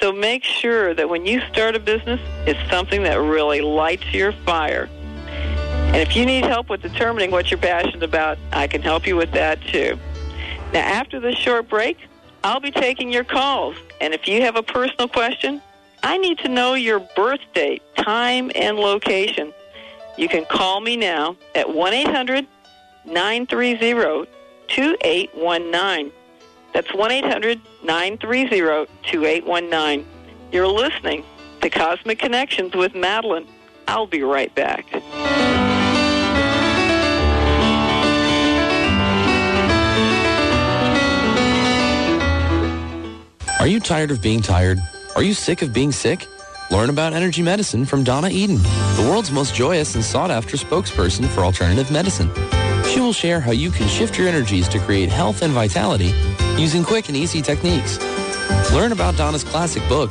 So 0.00 0.12
make 0.12 0.42
sure 0.42 0.92
that 0.92 1.08
when 1.08 1.24
you 1.24 1.40
start 1.52 1.76
a 1.76 1.78
business, 1.78 2.20
it's 2.46 2.58
something 2.68 3.04
that 3.04 3.14
really 3.20 3.60
lights 3.60 4.12
your 4.12 4.32
fire. 4.44 4.88
And 5.28 5.96
if 5.96 6.16
you 6.16 6.26
need 6.26 6.44
help 6.44 6.68
with 6.68 6.82
determining 6.82 7.30
what 7.30 7.52
you're 7.52 7.58
passionate 7.58 8.02
about, 8.02 8.38
I 8.52 8.66
can 8.66 8.82
help 8.82 9.06
you 9.06 9.14
with 9.14 9.30
that 9.32 9.62
too. 9.62 9.96
Now, 10.72 10.80
after 10.80 11.20
this 11.20 11.36
short 11.36 11.68
break, 11.68 11.96
I'll 12.42 12.58
be 12.58 12.72
taking 12.72 13.12
your 13.12 13.22
calls. 13.22 13.76
And 14.00 14.12
if 14.12 14.26
you 14.26 14.42
have 14.42 14.56
a 14.56 14.62
personal 14.64 15.06
question, 15.06 15.62
I 16.04 16.18
need 16.18 16.38
to 16.40 16.48
know 16.48 16.74
your 16.74 17.00
birth 17.16 17.40
date, 17.54 17.82
time, 17.96 18.52
and 18.54 18.76
location. 18.76 19.54
You 20.18 20.28
can 20.28 20.44
call 20.44 20.82
me 20.82 20.98
now 20.98 21.36
at 21.54 21.74
1 21.74 21.94
800 21.94 22.46
930 23.06 24.30
2819. 24.68 26.12
That's 26.74 26.92
1 26.92 27.10
800 27.10 27.58
930 27.82 28.86
2819. 29.02 30.06
You're 30.52 30.68
listening 30.68 31.24
to 31.62 31.70
Cosmic 31.70 32.18
Connections 32.18 32.74
with 32.74 32.94
Madeline. 32.94 33.46
I'll 33.88 34.06
be 34.06 34.22
right 34.22 34.54
back. 34.54 34.84
Are 43.58 43.66
you 43.66 43.80
tired 43.80 44.10
of 44.10 44.20
being 44.20 44.42
tired? 44.42 44.78
Are 45.16 45.22
you 45.22 45.32
sick 45.32 45.62
of 45.62 45.72
being 45.72 45.92
sick? 45.92 46.26
Learn 46.72 46.90
about 46.90 47.12
energy 47.12 47.40
medicine 47.40 47.84
from 47.84 48.02
Donna 48.02 48.30
Eden, 48.30 48.56
the 48.96 49.06
world's 49.08 49.30
most 49.30 49.54
joyous 49.54 49.94
and 49.94 50.04
sought-after 50.04 50.56
spokesperson 50.56 51.28
for 51.28 51.44
alternative 51.44 51.92
medicine. 51.92 52.32
She 52.86 53.00
will 53.00 53.12
share 53.12 53.38
how 53.38 53.52
you 53.52 53.70
can 53.70 53.86
shift 53.86 54.18
your 54.18 54.26
energies 54.26 54.66
to 54.68 54.80
create 54.80 55.08
health 55.08 55.42
and 55.42 55.52
vitality 55.52 56.12
using 56.60 56.82
quick 56.82 57.06
and 57.08 57.16
easy 57.16 57.42
techniques. 57.42 57.96
Learn 58.72 58.90
about 58.90 59.16
Donna's 59.16 59.44
classic 59.44 59.88
book, 59.88 60.10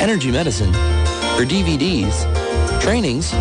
Energy 0.00 0.30
Medicine, 0.30 0.72
her 0.72 1.44
DVDs, 1.44 2.24
trainings, 2.80 3.32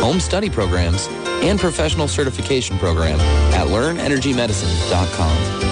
home 0.00 0.18
study 0.18 0.48
programs, 0.48 1.08
and 1.42 1.60
professional 1.60 2.08
certification 2.08 2.78
program 2.78 3.20
at 3.52 3.66
learnenergymedicine.com. 3.66 5.71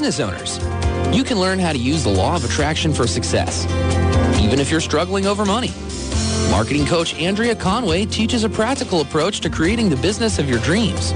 Business 0.00 0.20
owners, 0.20 0.56
you 1.14 1.22
can 1.22 1.38
learn 1.38 1.58
how 1.58 1.74
to 1.74 1.78
use 1.78 2.04
the 2.04 2.08
law 2.08 2.34
of 2.34 2.42
attraction 2.42 2.94
for 2.94 3.06
success, 3.06 3.66
even 4.40 4.58
if 4.58 4.70
you're 4.70 4.80
struggling 4.80 5.26
over 5.26 5.44
money. 5.44 5.74
Marketing 6.50 6.86
coach 6.86 7.12
Andrea 7.20 7.54
Conway 7.54 8.06
teaches 8.06 8.42
a 8.42 8.48
practical 8.48 9.02
approach 9.02 9.40
to 9.40 9.50
creating 9.50 9.90
the 9.90 9.96
business 9.96 10.38
of 10.38 10.48
your 10.48 10.58
dreams. 10.60 11.12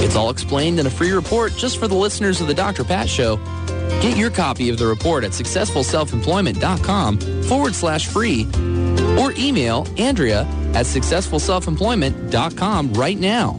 It's 0.00 0.14
all 0.14 0.30
explained 0.30 0.78
in 0.78 0.86
a 0.86 0.90
free 0.90 1.10
report 1.10 1.56
just 1.56 1.78
for 1.78 1.88
the 1.88 1.96
listeners 1.96 2.40
of 2.40 2.46
the 2.46 2.54
Dr. 2.54 2.84
Pat 2.84 3.08
Show. 3.08 3.38
Get 4.00 4.16
your 4.16 4.30
copy 4.30 4.70
of 4.70 4.78
the 4.78 4.86
report 4.86 5.24
at 5.24 5.32
successfulselfemployment.com 5.32 7.42
forward 7.42 7.74
slash 7.74 8.06
free 8.06 8.46
or 9.18 9.32
email 9.36 9.88
Andrea 9.98 10.42
at 10.72 10.86
successfulselfemployment.com 10.86 12.92
right 12.92 13.18
now. 13.18 13.58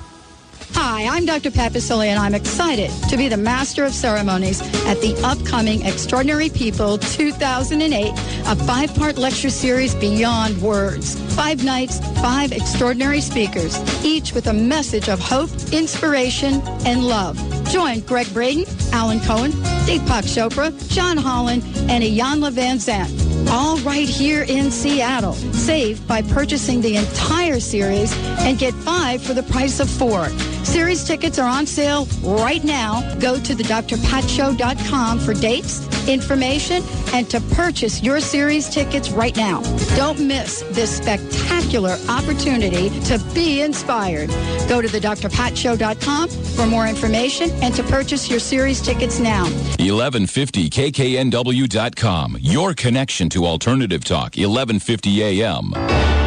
Hi, 0.73 1.05
I'm 1.05 1.25
Dr. 1.25 1.51
Pat 1.51 1.75
and 1.75 2.19
I'm 2.19 2.33
excited 2.33 2.89
to 3.09 3.17
be 3.17 3.27
the 3.27 3.37
Master 3.37 3.85
of 3.85 3.93
Ceremonies 3.93 4.61
at 4.85 4.99
the 5.01 5.19
upcoming 5.23 5.85
Extraordinary 5.85 6.49
People 6.49 6.97
2008, 6.97 8.11
a 8.11 8.55
five-part 8.55 9.17
lecture 9.17 9.49
series 9.49 9.95
beyond 9.95 10.61
words. 10.61 11.19
Five 11.35 11.63
nights, 11.63 11.99
five 12.21 12.51
extraordinary 12.51 13.21
speakers, 13.21 13.77
each 14.03 14.33
with 14.33 14.47
a 14.47 14.53
message 14.53 15.09
of 15.09 15.19
hope, 15.19 15.49
inspiration, 15.71 16.61
and 16.85 17.03
love. 17.03 17.37
Join 17.69 18.01
Gregg 18.01 18.33
Braden, 18.33 18.65
Alan 18.91 19.19
Cohen, 19.21 19.51
Deepak 19.85 20.23
Chopra, 20.23 20.71
John 20.89 21.17
Holland, 21.17 21.63
and 21.89 22.03
Iyanla 22.03 22.51
Vanzant 22.51 23.31
all 23.49 23.77
right 23.79 24.07
here 24.07 24.43
in 24.43 24.71
Seattle. 24.71 25.33
Save 25.33 26.05
by 26.07 26.21
purchasing 26.21 26.81
the 26.81 26.95
entire 26.95 27.59
series 27.59 28.13
and 28.39 28.57
get 28.57 28.73
five 28.73 29.21
for 29.21 29.33
the 29.33 29.43
price 29.43 29.79
of 29.79 29.89
four. 29.89 30.29
Series 30.63 31.03
tickets 31.03 31.39
are 31.39 31.47
on 31.49 31.65
sale 31.65 32.05
right 32.23 32.63
now. 32.63 33.01
Go 33.19 33.39
to 33.39 33.55
the 33.55 33.63
drpatshow.com 33.63 35.19
for 35.19 35.33
dates, 35.33 36.07
information, 36.07 36.83
and 37.13 37.29
to 37.29 37.41
purchase 37.55 38.01
your 38.01 38.19
series 38.19 38.69
tickets 38.69 39.09
right 39.11 39.35
now. 39.35 39.61
Don't 39.95 40.19
miss 40.19 40.61
this 40.69 40.97
spectacular 40.97 41.97
opportunity 42.09 42.89
to 43.01 43.19
be 43.33 43.61
inspired. 43.61 44.29
Go 44.69 44.81
to 44.81 44.87
the 44.87 44.99
drpatshow.com 44.99 46.29
for 46.29 46.65
more 46.65 46.87
information 46.87 47.49
and 47.63 47.73
to 47.75 47.83
purchase 47.83 48.29
your 48.29 48.39
series 48.39 48.81
tickets 48.81 49.19
now. 49.19 49.43
1150 49.43 50.69
kknw.com. 50.69 52.37
Your 52.39 52.73
connection 52.73 53.29
to 53.29 53.45
alternative 53.45 54.03
talk. 54.03 54.35
1150 54.35 55.41
AM. 55.41 56.20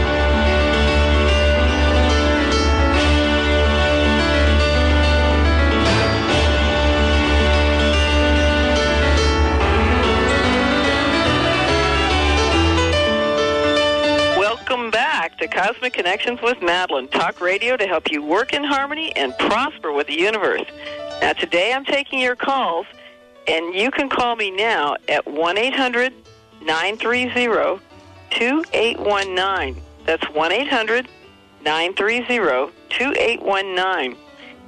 Cosmic 15.55 15.93
Connections 15.93 16.43
with 16.43 16.61
Madeline, 16.61 17.07
talk 17.07 17.41
radio 17.41 17.77
to 17.77 17.87
help 17.87 18.11
you 18.11 18.25
work 18.25 18.53
in 18.53 18.65
harmony 18.65 19.15
and 19.15 19.33
prosper 19.39 19.93
with 19.93 20.09
the 20.09 20.15
universe. 20.15 20.65
Now, 21.23 21.33
today 21.33 21.73
I'm 21.73 21.85
taking 21.85 22.19
your 22.19 22.35
calls, 22.35 22.87
and 23.47 23.73
you 23.73 23.93
can 23.93 24.09
call 24.09 24.35
me 24.35 24.51
now 24.51 24.97
at 25.09 25.25
1 25.25 25.57
800 25.57 26.13
930 26.61 27.81
2819. 28.31 29.81
That's 30.05 30.29
1 30.31 30.53
800 30.53 31.09
930 31.63 32.73
2819. 32.89 34.17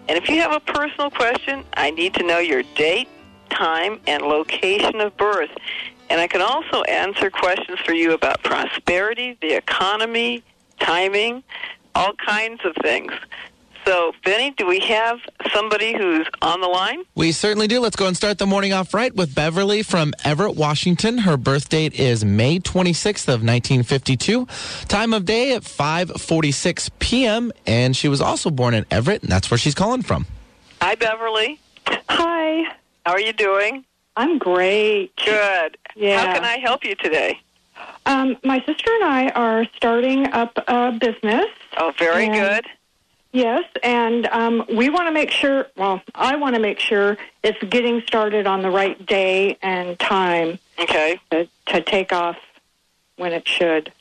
And 0.08 0.16
if 0.16 0.28
you 0.28 0.40
have 0.40 0.52
a 0.52 0.60
personal 0.60 1.10
question, 1.10 1.64
I 1.74 1.90
need 1.90 2.14
to 2.14 2.22
know 2.22 2.38
your 2.38 2.62
date, 2.76 3.08
time, 3.50 4.00
and 4.06 4.22
location 4.22 5.00
of 5.00 5.16
birth. 5.16 5.50
And 6.10 6.20
I 6.20 6.28
can 6.28 6.42
also 6.42 6.82
answer 6.82 7.28
questions 7.28 7.80
for 7.80 7.92
you 7.92 8.12
about 8.12 8.40
prosperity, 8.44 9.36
the 9.40 9.54
economy, 9.54 10.44
timing, 10.86 11.42
all 11.94 12.12
kinds 12.14 12.60
of 12.64 12.74
things. 12.82 13.12
So, 13.86 14.12
Benny, 14.24 14.50
do 14.50 14.66
we 14.66 14.80
have 14.80 15.20
somebody 15.54 15.96
who's 15.96 16.26
on 16.42 16.60
the 16.60 16.66
line? 16.66 17.04
We 17.14 17.30
certainly 17.30 17.68
do. 17.68 17.78
Let's 17.78 17.94
go 17.94 18.08
and 18.08 18.16
start 18.16 18.38
the 18.38 18.46
morning 18.46 18.72
off 18.72 18.92
right 18.92 19.14
with 19.14 19.32
Beverly 19.32 19.84
from 19.84 20.12
Everett, 20.24 20.56
Washington. 20.56 21.18
Her 21.18 21.36
birth 21.36 21.68
date 21.68 21.94
is 21.94 22.24
May 22.24 22.58
26th 22.58 23.28
of 23.28 23.44
1952. 23.44 24.46
Time 24.88 25.14
of 25.14 25.24
day 25.24 25.54
at 25.54 25.62
5:46 25.62 26.90
p.m. 26.98 27.52
and 27.64 27.94
she 27.94 28.08
was 28.08 28.20
also 28.20 28.50
born 28.50 28.74
in 28.74 28.84
Everett, 28.90 29.22
and 29.22 29.30
that's 29.30 29.52
where 29.52 29.58
she's 29.58 29.74
calling 29.74 30.02
from. 30.02 30.26
Hi, 30.82 30.96
Beverly. 30.96 31.60
Hi. 32.08 32.64
How 33.04 33.12
are 33.12 33.20
you 33.20 33.32
doing? 33.32 33.84
I'm 34.16 34.38
great. 34.38 35.14
Good. 35.24 35.78
Yeah. 35.94 36.26
How 36.26 36.34
can 36.34 36.44
I 36.44 36.56
help 36.56 36.84
you 36.84 36.96
today? 36.96 37.38
Um, 38.06 38.36
my 38.44 38.60
sister 38.64 38.90
and 38.94 39.04
I 39.04 39.28
are 39.30 39.64
starting 39.76 40.26
up 40.32 40.56
a 40.68 40.92
business. 40.92 41.46
Oh, 41.76 41.92
very 41.98 42.26
And- 42.26 42.34
good. 42.34 42.66
Yes, 43.32 43.64
and 43.82 44.26
um, 44.28 44.64
we 44.74 44.88
want 44.88 45.08
to 45.08 45.12
make 45.12 45.30
sure, 45.30 45.66
well, 45.76 46.00
I 46.14 46.36
want 46.36 46.54
to 46.54 46.60
make 46.60 46.78
sure 46.80 47.18
it's 47.42 47.62
getting 47.64 48.00
started 48.06 48.46
on 48.46 48.62
the 48.62 48.70
right 48.70 49.04
day 49.04 49.58
and 49.60 49.98
time 49.98 50.58
Okay. 50.78 51.20
to, 51.32 51.46
to 51.66 51.82
take 51.82 52.14
off 52.14 52.38
when 53.16 53.32
it 53.34 53.46
should 53.46 53.92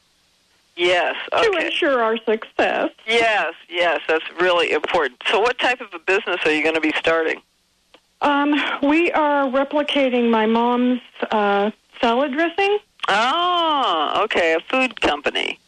Yes. 0.77 1.15
Okay. 1.33 1.49
to 1.49 1.65
ensure 1.65 2.01
our 2.01 2.15
success. 2.17 2.91
Yes, 3.07 3.53
yes, 3.69 3.99
that's 4.07 4.23
really 4.39 4.71
important. 4.71 5.21
So, 5.29 5.39
what 5.41 5.57
type 5.57 5.81
of 5.81 5.93
a 5.93 5.99
business 5.99 6.38
are 6.45 6.51
you 6.51 6.63
going 6.63 6.75
to 6.75 6.81
be 6.81 6.93
starting? 6.97 7.41
Um, 8.21 8.53
we 8.83 9.11
are 9.11 9.45
replicating 9.47 10.29
my 10.29 10.45
mom's 10.45 11.01
uh, 11.31 11.71
salad 11.99 12.31
dressing. 12.33 12.77
Oh, 13.08 14.22
okay, 14.24 14.54
a 14.54 14.60
food 14.60 15.00
company. 15.02 15.60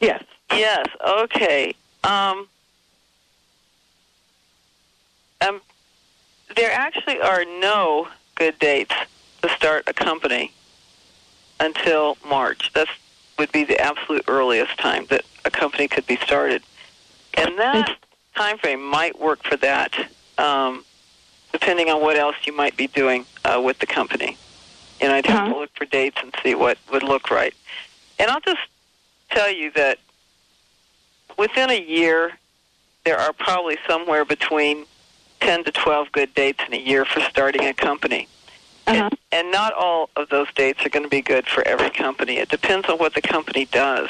Yes. 0.00 0.22
Yes. 0.50 0.86
Okay. 1.06 1.74
Um, 2.02 2.48
um, 5.40 5.60
there 6.56 6.72
actually 6.72 7.20
are 7.20 7.44
no 7.44 8.08
good 8.34 8.58
dates 8.58 8.94
to 9.42 9.48
start 9.50 9.84
a 9.86 9.92
company 9.92 10.52
until 11.60 12.16
March. 12.26 12.72
That 12.74 12.88
would 13.38 13.52
be 13.52 13.64
the 13.64 13.80
absolute 13.80 14.24
earliest 14.28 14.78
time 14.78 15.06
that 15.10 15.24
a 15.44 15.50
company 15.50 15.88
could 15.88 16.06
be 16.06 16.16
started, 16.16 16.62
and 17.34 17.58
that 17.58 17.96
time 18.36 18.58
frame 18.58 18.82
might 18.82 19.18
work 19.20 19.42
for 19.44 19.56
that, 19.56 19.92
um, 20.38 20.84
depending 21.52 21.88
on 21.88 22.00
what 22.00 22.16
else 22.16 22.36
you 22.44 22.54
might 22.54 22.76
be 22.76 22.86
doing 22.88 23.24
uh, 23.44 23.60
with 23.64 23.78
the 23.78 23.86
company. 23.86 24.36
And 25.00 25.12
I'd 25.12 25.26
have 25.26 25.46
to 25.46 25.50
uh-huh. 25.50 25.60
look 25.60 25.70
for 25.74 25.84
dates 25.84 26.18
and 26.22 26.34
see 26.42 26.54
what 26.54 26.78
would 26.92 27.02
look 27.02 27.30
right. 27.30 27.54
And 28.18 28.30
I'll 28.30 28.40
just 28.40 28.60
tell 29.30 29.50
you 29.50 29.70
that 29.72 29.98
within 31.36 31.70
a 31.70 31.80
year, 31.80 32.32
there 33.04 33.18
are 33.18 33.32
probably 33.32 33.76
somewhere 33.86 34.24
between 34.24 34.86
10 35.40 35.64
to 35.64 35.72
12 35.72 36.12
good 36.12 36.34
dates 36.34 36.60
in 36.66 36.74
a 36.74 36.78
year 36.78 37.04
for 37.04 37.20
starting 37.20 37.64
a 37.64 37.74
company. 37.74 38.28
And, 38.86 38.98
uh-huh. 38.98 39.10
and 39.32 39.50
not 39.50 39.72
all 39.74 40.10
of 40.16 40.28
those 40.28 40.52
dates 40.54 40.84
are 40.84 40.90
going 40.90 41.04
to 41.04 41.10
be 41.10 41.22
good 41.22 41.46
for 41.46 41.66
every 41.66 41.90
company. 41.90 42.38
It 42.38 42.48
depends 42.48 42.88
on 42.88 42.98
what 42.98 43.14
the 43.14 43.22
company 43.22 43.66
does. 43.66 44.08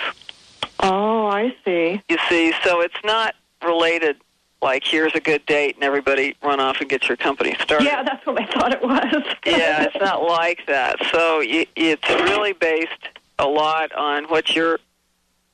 Oh, 0.81 1.27
I 1.27 1.55
see. 1.65 2.03
You 2.09 2.19
see, 2.29 2.53
so 2.63 2.81
it's 2.81 2.95
not 3.05 3.35
related 3.63 4.17
like 4.65 4.83
here's 4.83 5.15
a 5.15 5.21
good 5.21 5.45
date 5.47 5.77
and 5.77 5.85
everybody 5.85 6.35
run 6.43 6.59
off 6.59 6.81
and 6.81 6.89
get 6.89 7.07
your 7.07 7.17
company 7.17 7.55
started. 7.61 7.85
Yeah, 7.85 8.03
that's 8.03 8.27
what 8.27 8.41
I 8.41 8.47
thought 8.47 8.73
it 8.73 8.83
was. 8.83 9.25
yeah, 9.47 9.85
it's 9.85 9.97
not 10.01 10.25
like 10.25 10.67
that. 10.67 10.97
So 11.13 11.43
it's 11.45 12.09
really 12.09 12.55
based 12.55 12.91
a 13.39 13.47
lot 13.47 13.93
on 13.95 14.25
what 14.25 14.57
your 14.57 14.81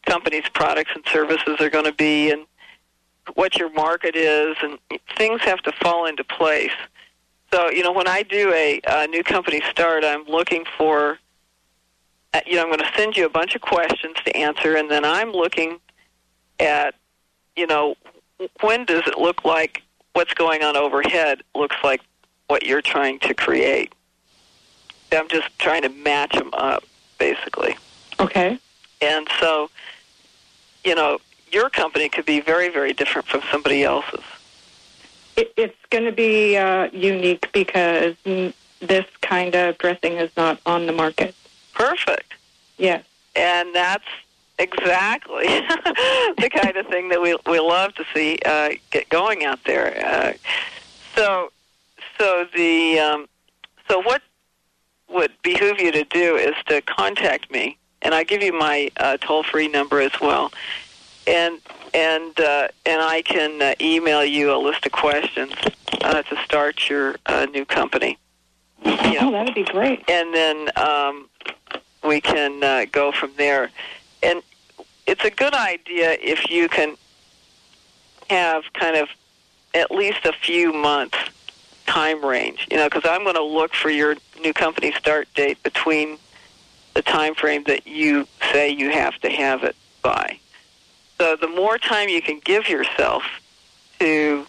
company's 0.06 0.48
products 0.54 0.92
and 0.94 1.04
services 1.12 1.60
are 1.60 1.68
going 1.68 1.84
to 1.84 1.92
be 1.92 2.30
and 2.30 2.46
what 3.34 3.56
your 3.58 3.70
market 3.72 4.16
is, 4.16 4.56
and 4.62 4.78
things 5.16 5.40
have 5.42 5.60
to 5.62 5.72
fall 5.72 6.06
into 6.06 6.24
place. 6.24 6.72
So, 7.52 7.68
you 7.68 7.82
know, 7.82 7.92
when 7.92 8.08
I 8.08 8.22
do 8.22 8.52
a, 8.52 8.80
a 8.86 9.06
new 9.08 9.22
company 9.22 9.60
start, 9.70 10.04
I'm 10.04 10.24
looking 10.24 10.64
for, 10.78 11.18
uh, 12.32 12.40
you 12.46 12.56
know, 12.56 12.62
I'm 12.62 12.68
going 12.68 12.78
to 12.78 12.90
send 12.96 13.16
you 13.16 13.26
a 13.26 13.30
bunch 13.30 13.54
of 13.54 13.60
questions 13.60 14.16
to 14.24 14.36
answer, 14.36 14.76
and 14.76 14.90
then 14.90 15.04
I'm 15.04 15.32
looking 15.32 15.78
at, 16.58 16.94
you 17.56 17.66
know, 17.66 17.96
when 18.60 18.84
does 18.84 19.02
it 19.06 19.18
look 19.18 19.44
like 19.44 19.82
what's 20.12 20.34
going 20.34 20.62
on 20.62 20.76
overhead 20.76 21.42
looks 21.54 21.76
like 21.84 22.00
what 22.48 22.64
you're 22.64 22.82
trying 22.82 23.18
to 23.20 23.34
create? 23.34 23.92
I'm 25.12 25.28
just 25.28 25.48
trying 25.58 25.82
to 25.82 25.88
match 25.88 26.32
them 26.32 26.50
up, 26.52 26.84
basically. 27.18 27.76
Okay. 28.18 28.58
And 29.00 29.28
so, 29.40 29.70
you 30.84 30.94
know, 30.94 31.18
your 31.50 31.68
company 31.70 32.08
could 32.08 32.26
be 32.26 32.40
very, 32.40 32.68
very 32.68 32.92
different 32.92 33.26
from 33.26 33.42
somebody 33.50 33.82
else's. 33.82 34.22
It, 35.36 35.52
it's 35.56 35.76
going 35.90 36.04
to 36.04 36.12
be 36.12 36.56
uh, 36.56 36.90
unique 36.92 37.50
because 37.52 38.14
this 38.22 39.06
kind 39.20 39.54
of 39.54 39.78
dressing 39.78 40.14
is 40.14 40.30
not 40.36 40.60
on 40.66 40.86
the 40.86 40.92
market. 40.92 41.34
Perfect. 41.74 42.34
Yes. 42.78 43.04
And 43.34 43.74
that's 43.74 44.04
exactly 44.60 45.46
the 46.38 46.50
kind 46.52 46.76
of 46.76 46.86
thing 46.86 47.08
that 47.08 47.20
we 47.20 47.36
we 47.46 47.58
love 47.58 47.94
to 47.94 48.04
see 48.14 48.38
uh, 48.44 48.70
get 48.90 49.08
going 49.08 49.44
out 49.44 49.60
there. 49.64 50.04
Uh, 50.04 50.32
so, 51.14 51.50
so 52.18 52.46
the 52.54 52.98
um, 52.98 53.28
so 53.88 54.00
what 54.00 54.22
would 55.08 55.32
behoove 55.42 55.80
you 55.80 55.90
to 55.92 56.04
do 56.04 56.36
is 56.36 56.54
to 56.66 56.80
contact 56.82 57.50
me, 57.50 57.76
and 58.02 58.14
I 58.14 58.22
give 58.24 58.42
you 58.42 58.52
my 58.52 58.90
uh, 58.98 59.16
toll 59.16 59.42
free 59.42 59.68
number 59.68 60.00
as 60.00 60.12
well, 60.20 60.52
and 61.26 61.58
and 61.94 62.38
uh, 62.38 62.68
and 62.86 63.02
I 63.02 63.22
can 63.22 63.60
uh, 63.60 63.74
email 63.80 64.24
you 64.24 64.54
a 64.54 64.58
list 64.58 64.86
of 64.86 64.92
questions 64.92 65.52
uh, 66.02 66.22
to 66.22 66.36
start 66.44 66.88
your 66.88 67.16
uh, 67.26 67.46
new 67.46 67.64
company. 67.64 68.18
Oh, 68.84 69.30
that'd 69.30 69.54
be 69.54 69.64
great. 69.64 70.08
And 70.08 70.32
then 70.32 70.70
um, 70.76 71.28
we 72.02 72.20
can 72.20 72.62
uh, 72.62 72.86
go 72.90 73.12
from 73.12 73.32
there. 73.36 73.70
And 74.22 74.42
it's 75.10 75.24
a 75.24 75.30
good 75.30 75.54
idea 75.54 76.16
if 76.22 76.48
you 76.50 76.68
can 76.68 76.96
have 78.28 78.62
kind 78.74 78.96
of 78.96 79.08
at 79.74 79.90
least 79.90 80.24
a 80.24 80.32
few 80.32 80.72
months 80.72 81.18
time 81.86 82.24
range, 82.24 82.68
you 82.70 82.76
know, 82.76 82.84
because 82.88 83.02
I'm 83.04 83.24
going 83.24 83.34
to 83.34 83.42
look 83.42 83.74
for 83.74 83.90
your 83.90 84.14
new 84.40 84.52
company 84.52 84.92
start 84.92 85.26
date 85.34 85.60
between 85.64 86.16
the 86.94 87.02
time 87.02 87.34
frame 87.34 87.64
that 87.64 87.88
you 87.88 88.28
say 88.52 88.70
you 88.70 88.90
have 88.90 89.18
to 89.22 89.30
have 89.30 89.64
it 89.64 89.74
by. 90.00 90.38
So 91.18 91.34
the 91.34 91.48
more 91.48 91.76
time 91.76 92.08
you 92.08 92.22
can 92.22 92.38
give 92.44 92.68
yourself 92.68 93.24
to 93.98 94.46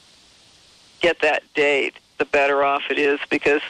get 0.99 1.21
that 1.21 1.41
date, 1.55 1.95
the 2.19 2.25
better 2.25 2.63
off 2.63 2.83
it 2.91 2.99
is 2.99 3.19
because 3.31 3.63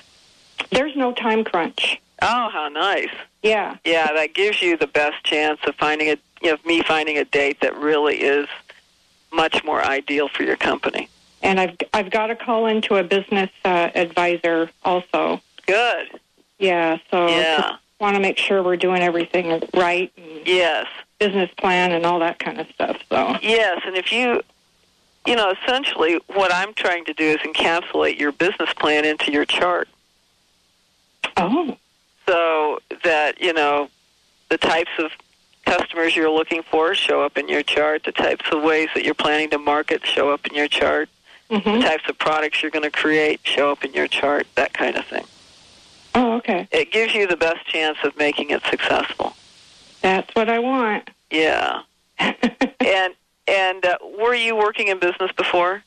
there's 0.72 0.96
no 0.98 1.14
time 1.14 1.46
crunch. 1.46 2.02
Oh, 2.22 2.50
how 2.50 2.70
nice. 2.70 3.10
Yeah. 3.42 3.78
Yeah, 3.84 4.12
that 4.14 4.34
gives 4.36 4.62
you 4.62 4.78
the 4.78 4.88
best 4.88 5.24
chance 5.24 5.60
of 5.66 5.76
finding 5.76 6.10
a 6.10 6.18
you 6.42 6.52
know, 6.52 6.58
me 6.66 6.82
finding 6.82 7.18
a 7.18 7.26
date 7.26 7.62
that 7.62 7.76
really 7.78 8.22
is 8.22 8.48
much 9.32 9.64
more 9.64 9.84
ideal 9.84 10.28
for 10.28 10.44
your 10.44 10.58
company. 10.58 11.10
And 11.42 11.60
I've 11.60 11.78
I've 11.94 12.12
got 12.12 12.28
to 12.28 12.36
call 12.36 12.68
into 12.68 12.96
a 12.96 13.04
business 13.04 13.50
uh, 13.66 13.90
advisor 13.96 14.70
also. 14.84 15.42
Good. 15.66 16.20
Yeah. 16.60 16.98
So 17.10 17.28
Yeah. 17.28 17.78
want 18.00 18.16
to 18.16 18.22
make 18.22 18.38
sure 18.38 18.62
we're 18.64 18.78
doing 18.78 19.02
everything 19.02 19.62
right. 19.74 20.12
And 20.18 20.48
Yes. 20.48 20.88
business 21.20 21.50
plan 21.58 21.92
and 21.92 22.06
all 22.06 22.20
that 22.20 22.40
kind 22.40 22.60
of 22.60 22.68
stuff. 22.74 22.98
So 23.10 23.36
Yes, 23.42 23.82
and 23.86 23.96
if 23.96 24.12
you 24.12 24.42
you 25.28 25.36
know, 25.36 25.52
essentially 25.64 26.20
what 26.34 26.52
I'm 26.54 26.74
trying 26.74 27.06
to 27.06 27.14
do 27.14 27.24
is 27.24 27.38
encapsulate 27.38 28.20
your 28.20 28.32
business 28.32 28.74
plan 28.74 29.06
into 29.06 29.32
your 29.32 29.46
chart. 29.46 29.88
Oh. 31.38 31.78
So 32.32 32.80
that, 33.04 33.42
you 33.42 33.52
know, 33.52 33.90
the 34.50 34.58
types 34.58 34.92
of 35.00 35.12
customers 35.66 36.16
you're 36.16 36.32
looking 36.32 36.64
for 36.64 36.96
show 36.96 37.22
up 37.22 37.38
in 37.38 37.50
your 37.50 37.62
chart, 37.62 38.06
the 38.06 38.14
types 38.14 38.46
of 38.54 38.64
ways 38.64 38.88
that 38.96 39.04
you're 39.04 39.14
planning 39.14 39.50
to 39.50 39.58
market 39.58 40.06
show 40.06 40.32
up 40.32 40.48
in 40.48 40.56
your 40.56 40.70
chart, 40.70 41.10
the 41.50 41.60
types 41.60 42.08
of 42.08 42.18
products 42.18 42.62
you're 42.62 42.72
going 42.72 42.90
to 42.90 42.90
create 42.90 43.42
show 43.44 43.70
up 43.70 43.84
in 43.84 43.92
your 43.92 44.08
chart, 44.08 44.48
that 44.56 44.74
kind 44.74 44.96
of 44.96 45.04
thing. 45.08 45.26
Oh, 46.16 46.38
okay. 46.38 46.70
It 46.72 46.94
gives 46.94 47.14
you 47.14 47.28
the 47.28 47.36
best 47.36 47.66
chance 47.68 47.98
of 48.06 48.18
making 48.18 48.52
it 48.52 48.62
successful. 48.70 49.36
That's 50.02 50.34
what 50.34 50.50
I 50.50 50.60
want. 50.60 51.10
Yeah. 51.30 51.82
and 52.18 53.14
and 53.46 53.86
uh, 53.86 53.98
were 54.18 54.36
you 54.36 54.56
working 54.56 54.88
in 54.88 55.00
business 55.00 55.34
before? 55.34 55.84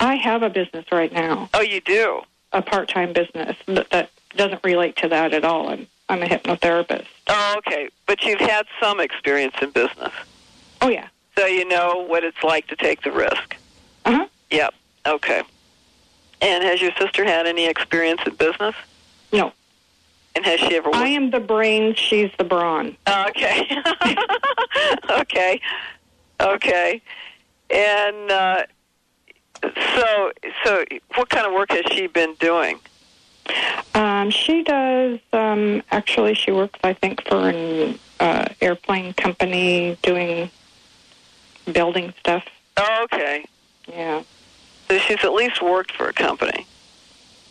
I 0.00 0.16
have 0.16 0.42
a 0.42 0.50
business 0.50 0.86
right 0.90 1.12
now. 1.12 1.48
Oh, 1.54 1.60
you 1.60 1.80
do. 1.80 2.22
A 2.52 2.60
part-time 2.60 3.12
business 3.12 3.56
that, 3.66 3.90
that 3.90 4.10
doesn't 4.38 4.64
relate 4.64 4.96
to 4.96 5.08
that 5.08 5.34
at 5.34 5.44
all. 5.44 5.68
I'm 5.68 5.86
I'm 6.08 6.22
a 6.22 6.26
hypnotherapist. 6.26 7.06
Oh, 7.26 7.54
okay. 7.58 7.90
But 8.06 8.22
you've 8.22 8.40
had 8.40 8.66
some 8.80 9.00
experience 9.00 9.54
in 9.60 9.70
business. 9.70 10.12
Oh 10.80 10.88
yeah. 10.88 11.08
So 11.36 11.44
you 11.44 11.68
know 11.68 12.06
what 12.08 12.24
it's 12.24 12.42
like 12.42 12.66
to 12.68 12.76
take 12.76 13.02
the 13.02 13.12
risk. 13.12 13.56
Uh 14.06 14.12
huh. 14.12 14.26
Yep. 14.50 14.74
Okay. 15.06 15.42
And 16.40 16.64
has 16.64 16.80
your 16.80 16.92
sister 16.98 17.24
had 17.24 17.46
any 17.46 17.66
experience 17.66 18.20
in 18.24 18.34
business? 18.36 18.74
No. 19.32 19.52
And 20.34 20.44
has 20.44 20.60
she 20.60 20.76
ever 20.76 20.88
worked? 20.88 20.96
I 20.96 21.08
am 21.08 21.30
the 21.30 21.40
brain. 21.40 21.94
She's 21.94 22.30
the 22.38 22.44
brawn. 22.44 22.96
Oh, 23.06 23.26
okay. 23.28 23.68
okay. 25.10 25.60
Okay. 26.40 27.02
And 27.70 28.30
uh, 28.30 28.62
so, 29.62 30.32
so 30.64 30.84
what 31.16 31.28
kind 31.28 31.46
of 31.46 31.52
work 31.52 31.72
has 31.72 31.84
she 31.90 32.06
been 32.06 32.34
doing? 32.34 32.78
Um, 33.94 34.30
she 34.30 34.62
does. 34.62 35.18
Um, 35.32 35.82
actually, 35.90 36.34
she 36.34 36.52
works. 36.52 36.78
I 36.84 36.92
think 36.92 37.22
for 37.26 37.48
an 37.48 37.98
uh, 38.20 38.46
airplane 38.60 39.12
company 39.14 39.96
doing 40.02 40.50
building 41.72 42.14
stuff. 42.20 42.44
Oh, 42.76 43.00
okay. 43.04 43.44
Yeah. 43.88 44.22
So 44.88 44.98
she's 44.98 45.22
at 45.24 45.32
least 45.32 45.62
worked 45.62 45.92
for 45.92 46.08
a 46.08 46.12
company. 46.12 46.66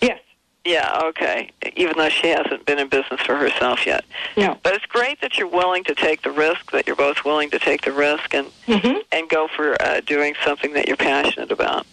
Yes. 0.01 0.19
Yeah, 0.65 1.01
okay. 1.05 1.51
Even 1.75 1.97
though 1.97 2.09
she 2.09 2.27
hasn't 2.27 2.65
been 2.65 2.79
in 2.79 2.87
business 2.89 3.21
for 3.21 3.35
herself 3.35 3.85
yet. 3.85 4.03
No. 4.35 4.57
But 4.63 4.73
it's 4.73 4.85
great 4.85 5.21
that 5.21 5.37
you're 5.37 5.47
willing 5.47 5.83
to 5.85 5.95
take 5.95 6.23
the 6.23 6.31
risk, 6.31 6.71
that 6.71 6.87
you're 6.87 6.95
both 6.95 7.23
willing 7.23 7.49
to 7.51 7.59
take 7.59 7.83
the 7.83 7.91
risk 7.91 8.33
and 8.33 8.47
Mm-hmm. 8.67 8.97
and 9.13 9.29
go 9.29 9.47
for 9.47 9.81
uh, 9.81 10.01
doing 10.01 10.35
something 10.43 10.73
that 10.73 10.87
you're 10.87 10.97
passionate 10.97 11.51
about. 11.51 11.85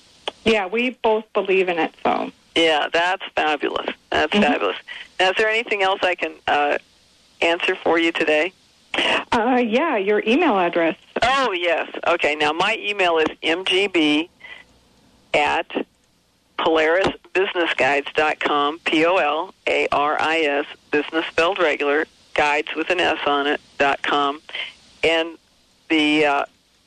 Yeah, 0.44 0.66
we 0.66 0.90
both 0.90 1.32
believe 1.32 1.68
in 1.68 1.78
it. 1.78 1.94
So. 2.02 2.32
Yeah, 2.54 2.88
that's 2.92 3.22
fabulous. 3.34 3.88
That's 4.10 4.32
Mm-hmm. 4.32 4.42
fabulous. 4.42 4.76
Now, 5.18 5.30
is 5.30 5.36
there 5.36 5.48
anything 5.48 5.82
else 5.82 6.00
I 6.02 6.14
can 6.14 6.32
uh, 6.46 6.78
answer 7.40 7.74
for 7.74 7.98
you 7.98 8.12
today? 8.12 8.52
Uh, 9.32 9.60
yeah, 9.66 9.96
your 9.96 10.22
email 10.24 10.56
address. 10.58 10.96
Oh, 11.22 11.50
yes. 11.52 11.90
Okay, 12.06 12.36
now 12.36 12.52
my 12.52 12.76
email 12.80 13.18
is 13.18 13.26
mgb 13.42 14.28
at 15.34 15.66
businessguides.com, 16.58 18.78
P 18.84 19.04
O 19.04 19.16
L 19.16 19.52
A 19.66 19.88
R 19.90 20.16
I 20.20 20.38
S, 20.40 20.66
business 20.92 21.26
spelled 21.26 21.58
regular, 21.58 22.06
guides 22.34 22.68
with 22.76 22.90
an 22.90 23.00
S 23.00 23.18
on 23.26 23.48
it, 23.48 23.60
dot 23.78 24.00
com. 24.02 24.40
And 25.02 25.36
the 25.88 26.24
uh, 26.26 26.44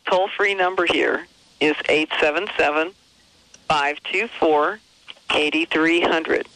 toll 0.10 0.30
free 0.30 0.56
number 0.56 0.86
here 0.86 1.28
is 1.60 1.76
877 1.90 2.94
524 3.68 4.80
8300. 5.34 6.48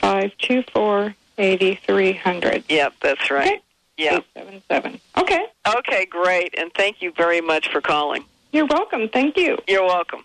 524 0.00 1.14
8300. 1.38 2.64
Yep, 2.68 2.94
that's 3.00 3.30
right. 3.30 3.62
Yep. 3.96 4.24
877. 4.36 5.00
Okay. 5.18 5.46
Okay, 5.78 6.06
great. 6.06 6.54
And 6.58 6.72
thank 6.74 7.02
you 7.02 7.12
very 7.12 7.40
much 7.40 7.68
for 7.70 7.80
calling. 7.80 8.24
You're 8.52 8.66
welcome. 8.66 9.08
Thank 9.08 9.36
you. 9.36 9.58
You're 9.66 9.84
welcome. 9.84 10.24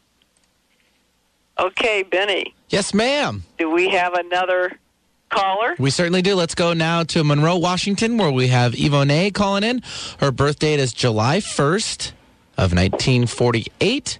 Okay, 1.59 2.01
Benny, 2.03 2.53
Yes, 2.69 2.93
ma'am. 2.95 3.43
do 3.59 3.69
we 3.69 3.89
have 3.89 4.13
another 4.13 4.79
caller? 5.29 5.75
We 5.77 5.91
certainly 5.91 6.23
do. 6.23 6.33
Let's 6.33 6.55
go 6.55 6.73
now 6.73 7.03
to 7.03 7.23
Monroe, 7.23 7.57
Washington, 7.57 8.17
where 8.17 8.31
we 8.31 8.47
have 8.47 8.73
Yvonne 8.75 9.29
calling 9.31 9.63
in. 9.63 9.83
Her 10.19 10.31
birth 10.31 10.57
date 10.57 10.79
is 10.79 10.93
July 10.93 11.37
1st 11.37 12.11
of 12.57 12.73
1948. 12.73 14.17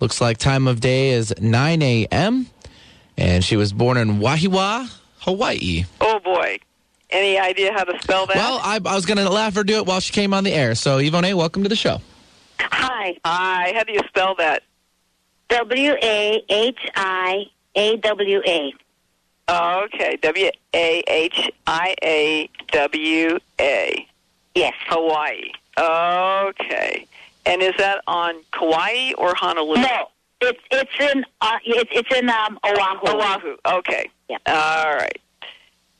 Looks 0.00 0.20
like 0.20 0.38
time 0.38 0.66
of 0.66 0.80
day 0.80 1.10
is 1.10 1.32
9 1.40 1.80
a.m. 1.82 2.46
And 3.16 3.44
she 3.44 3.56
was 3.56 3.72
born 3.72 3.96
in 3.96 4.18
Wahiawa, 4.18 4.90
Hawaii. 5.20 5.84
Oh, 6.00 6.18
boy. 6.18 6.58
Any 7.10 7.38
idea 7.38 7.72
how 7.72 7.84
to 7.84 7.96
spell 8.02 8.26
that? 8.26 8.36
Well, 8.36 8.58
I, 8.62 8.80
I 8.84 8.94
was 8.94 9.06
going 9.06 9.18
to 9.18 9.30
let 9.30 9.54
her 9.54 9.62
do 9.62 9.76
it 9.76 9.86
while 9.86 10.00
she 10.00 10.12
came 10.12 10.34
on 10.34 10.42
the 10.42 10.52
air. 10.52 10.74
So, 10.74 10.98
Yvonne, 10.98 11.36
welcome 11.36 11.62
to 11.62 11.68
the 11.68 11.76
show. 11.76 12.00
Hi. 12.58 13.16
Hi. 13.24 13.72
How 13.74 13.84
do 13.84 13.92
you 13.92 14.00
spell 14.08 14.34
that? 14.36 14.64
W 15.48 15.94
A 16.02 16.42
H 16.48 16.90
I 16.96 17.44
A 17.76 17.96
W 17.98 18.42
A. 18.46 18.72
Oh, 19.46 19.84
okay. 19.84 20.16
W 20.22 20.50
A 20.74 21.02
H 21.06 21.50
I 21.66 21.94
A 22.02 22.50
W 22.72 23.38
A. 23.60 24.08
Yes. 24.54 24.74
Hawaii. 24.88 25.52
Okay. 25.78 27.06
And 27.46 27.62
is 27.62 27.74
that 27.78 28.02
on 28.06 28.36
Kauai 28.52 29.12
or 29.18 29.34
Honolulu? 29.34 29.82
No, 29.82 30.08
it's 30.46 30.60
it's 30.70 31.12
in 31.14 31.24
uh, 31.40 31.58
it's 31.64 31.90
it's 31.92 32.16
in 32.16 32.30
um, 32.30 32.58
Oahu. 32.64 33.06
Oahu. 33.06 33.56
Okay. 33.66 34.10
Yeah. 34.28 34.38
All 34.46 34.94
right. 34.94 35.20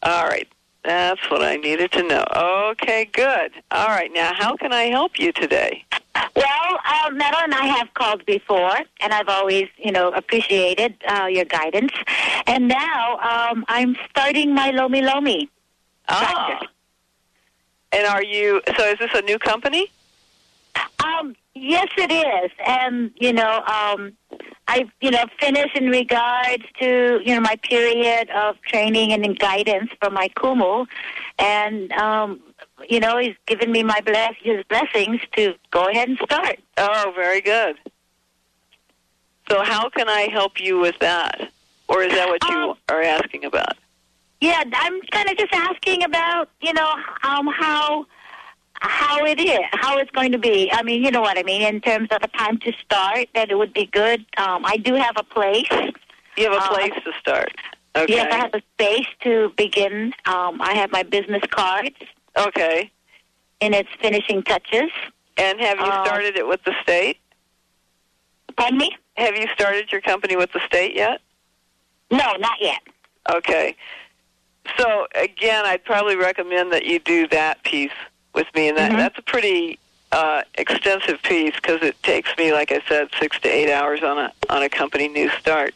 All 0.03 0.27
right. 0.27 0.49
That's 0.85 1.31
what 1.31 1.43
I 1.43 1.57
needed 1.57 1.93
to 1.93 2.03
know. 2.03 2.25
Okay, 2.73 3.07
good. 3.07 3.53
All 3.71 3.89
right. 3.89 4.11
Now, 4.13 4.35
how 4.35 4.55
can 4.55 4.73
I 4.73 4.85
help 4.85 5.19
you 5.19 5.33
today? 5.33 5.83
Well, 6.37 6.55
Meadow 7.13 7.39
and 7.43 7.55
I 7.55 7.67
have 7.67 7.93
called 7.95 8.25
before, 8.27 8.77
and 9.01 9.13
I've 9.13 9.29
always, 9.29 9.69
you 9.77 9.93
know, 9.93 10.09
appreciated 10.11 10.95
uh, 11.07 11.27
your 11.27 11.45
guidance. 11.45 11.93
And 12.47 12.69
now 12.69 13.19
um, 13.19 13.65
I'm 13.69 13.97
starting 14.11 14.55
my 14.55 14.71
Lomi 14.71 15.03
Lomi. 15.03 15.49
Ah. 16.09 16.47
practice. 16.47 16.69
And 17.93 18.07
are 18.07 18.23
you? 18.23 18.61
So, 18.77 18.85
is 18.85 18.99
this 18.99 19.11
a 19.15 19.23
new 19.23 19.39
company? 19.39 19.91
Um, 21.03 21.37
yes, 21.55 21.89
it 21.97 22.11
is, 22.11 22.51
and 22.67 23.13
you 23.17 23.33
know, 23.33 23.63
um, 23.63 24.13
I 24.67 24.87
you 25.01 25.11
know 25.11 25.25
finished 25.39 25.77
in 25.77 25.89
regards 25.89 26.65
to 26.81 27.21
you 27.25 27.35
know 27.35 27.41
my 27.41 27.57
period 27.57 28.31
of 28.31 28.61
training 28.63 29.13
and 29.13 29.39
guidance 29.39 29.91
from 30.01 30.15
my 30.15 30.29
kumu, 30.37 30.87
and 31.39 31.93
um, 31.93 32.41
you 32.89 33.01
know 33.01 33.19
he's 33.19 33.37
given 33.47 33.71
me 33.73 33.83
my 33.83 34.01
bless 34.01 34.35
his 34.43 34.65
blessings 34.65 35.21
to 35.37 35.55
go 35.71 35.89
ahead 35.89 36.09
and 36.09 36.19
start. 36.25 36.59
Oh, 36.79 37.13
very 37.15 37.41
good. 37.41 37.77
So, 39.51 39.63
how 39.63 39.91
can 39.91 40.09
I 40.09 40.29
help 40.33 40.59
you 40.59 40.79
with 40.79 40.99
that? 41.01 41.51
Or 41.89 42.03
is 42.03 42.13
that 42.13 42.29
what 42.29 42.43
you 42.49 42.57
Um, 42.71 42.77
are 42.89 43.03
asking 43.03 43.45
about? 43.45 43.77
Yeah, 44.41 44.65
I'm 44.73 45.01
kind 45.13 45.29
of 45.29 45.37
just 45.37 45.53
asking 45.53 46.03
about 46.05 46.49
you 46.63 46.73
know 46.73 46.91
um, 47.23 47.47
how 47.49 48.07
how 48.89 49.25
it 49.25 49.41
is, 49.41 49.61
how 49.73 49.99
it's 49.99 50.11
going 50.11 50.33
to 50.33 50.39
be. 50.39 50.71
I 50.73 50.83
mean, 50.83 51.03
you 51.03 51.11
know 51.11 51.21
what 51.23 51.39
I 51.39 51.43
mean 51.43 51.63
in 51.63 51.81
terms 51.81 52.09
of 52.11 52.19
a 52.23 52.29
time 52.29 52.59
to 52.59 52.73
start. 52.85 53.29
That 53.35 53.51
it 53.51 53.57
would 53.57 53.73
be 53.73 53.87
good. 53.87 54.21
Um, 54.37 54.65
I 54.65 54.77
do 54.77 54.95
have 54.95 55.15
a 55.17 55.23
place. 55.23 55.69
You 56.37 56.51
have 56.51 56.53
a 56.53 56.65
uh, 56.65 56.69
place 56.75 56.93
to 57.05 57.13
start. 57.19 57.53
Okay. 57.97 58.13
Yes, 58.15 58.33
I 58.33 58.37
have 58.37 58.55
a 58.55 58.63
space 58.75 59.07
to 59.23 59.53
begin. 59.57 60.13
Um, 60.27 60.61
I 60.61 60.75
have 60.75 60.91
my 60.91 61.03
business 61.03 61.43
cards 61.51 61.97
Okay. 62.37 62.91
in 63.61 63.73
its 63.73 63.89
finishing 64.01 64.43
touches. 64.43 64.91
And 65.37 65.61
have 65.61 65.79
you 65.79 65.87
Uh, 65.87 66.05
started 66.05 66.37
it 66.37 66.47
with 66.47 66.63
the 66.65 66.75
state? 66.83 67.19
Pardon 68.57 68.79
me? 68.79 68.91
Have 69.17 69.37
you 69.37 69.47
started 69.55 69.91
your 69.93 70.01
company 70.01 70.37
with 70.37 70.53
the 70.53 70.61
state 70.67 70.95
yet? 70.95 71.21
No, 72.11 72.35
not 72.39 72.61
yet. 72.61 72.81
Okay. 73.33 73.77
So 74.77 75.07
again, 75.15 75.65
I'd 75.65 75.85
probably 75.85 76.17
recommend 76.17 76.73
that 76.73 76.85
you 76.85 76.99
do 76.99 77.29
that 77.29 77.63
piece 77.63 77.93
with 78.35 78.47
me, 78.55 78.69
and 78.69 78.77
that 78.79 78.93
Mhm. 78.93 78.97
that's 78.99 79.19
a 79.19 79.23
pretty 79.23 79.79
uh, 80.13 80.43
extensive 80.55 81.21
piece 81.23 81.55
because 81.57 81.83
it 81.83 82.01
takes 82.03 82.37
me, 82.37 82.53
like 82.53 82.71
I 82.71 82.81
said, 82.89 83.09
six 83.19 83.39
to 83.41 83.49
eight 83.49 83.71
hours 83.73 84.03
on 84.03 84.19
a 84.19 84.33
on 84.51 84.63
a 84.63 84.69
company 84.69 85.09
new 85.09 85.29
start. 85.31 85.75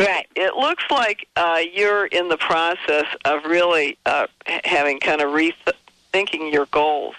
Right. 0.00 0.26
It 0.36 0.54
looks 0.54 0.84
like 0.90 1.26
uh, 1.36 1.60
you're 1.72 2.06
in 2.06 2.28
the 2.28 2.36
process 2.36 3.06
of 3.24 3.44
really 3.44 3.98
uh, 4.06 4.28
having 4.64 5.00
kind 5.00 5.20
of 5.20 5.30
rethinking 5.32 6.52
your 6.52 6.66
goals, 6.66 7.16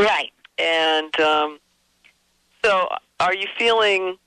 Right. 0.00 0.32
and 0.58 1.18
um, 1.20 1.58
so 2.64 2.88
are 3.20 3.34
you 3.34 3.46
feeling? 3.56 4.18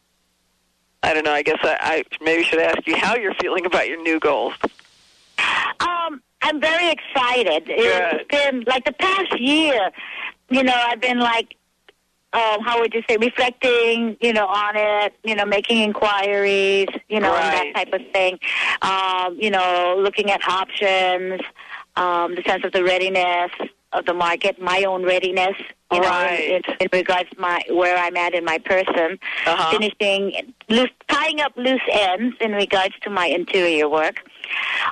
I 1.03 1.13
don't 1.13 1.23
know. 1.25 1.33
I 1.33 1.43
guess 1.43 1.59
I, 1.63 1.77
I 1.81 2.03
maybe 2.23 2.43
should 2.43 2.59
ask 2.59 2.87
you 2.87 2.95
how 2.97 3.15
you're 3.15 3.35
feeling 3.35 3.65
about 3.65 3.87
your 3.87 4.01
new 4.01 4.19
goals. 4.19 4.53
Um, 5.79 6.21
I'm 6.45 6.61
very 6.61 6.91
excited. 6.91 7.65
Good. 7.65 7.77
It's 7.79 8.27
been 8.29 8.63
like 8.67 8.85
the 8.85 8.93
past 8.93 9.39
year. 9.39 9.89
You 10.51 10.63
know, 10.63 10.75
I've 10.75 11.01
been 11.01 11.17
like, 11.17 11.55
um, 12.33 12.61
how 12.61 12.79
would 12.79 12.93
you 12.93 13.01
say, 13.09 13.17
reflecting. 13.17 14.15
You 14.21 14.31
know, 14.31 14.45
on 14.45 14.75
it. 14.75 15.13
You 15.23 15.33
know, 15.33 15.45
making 15.45 15.79
inquiries. 15.79 16.87
You 17.09 17.19
know, 17.19 17.35
and 17.35 17.73
that 17.73 17.73
type 17.75 17.93
of 17.93 18.01
thing. 18.13 18.37
Um, 18.83 19.37
you 19.41 19.49
know, 19.49 19.99
looking 19.99 20.29
at 20.29 20.47
options. 20.47 21.41
Um, 21.95 22.35
the 22.35 22.43
sense 22.43 22.63
of 22.63 22.73
the 22.73 22.83
readiness 22.83 23.51
of 23.93 24.05
the 24.05 24.13
market, 24.13 24.61
my 24.61 24.83
own 24.83 25.03
readiness. 25.03 25.55
You 25.91 26.01
know, 26.01 26.27
in, 26.27 26.61
in 26.79 26.87
regards 26.91 27.29
to 27.29 27.39
my 27.39 27.61
where 27.69 27.97
I'm 27.97 28.17
at 28.17 28.35
in 28.35 28.45
my 28.45 28.59
person. 28.59 29.17
Uh-huh. 29.47 29.71
finishing 29.71 30.53
loose, 30.69 30.91
tying 31.07 31.39
up 31.41 31.53
loose 31.55 31.81
ends 31.91 32.35
in 32.39 32.51
regards 32.51 32.93
to 33.01 33.09
my 33.09 33.25
interior 33.27 33.89
work. 33.89 34.21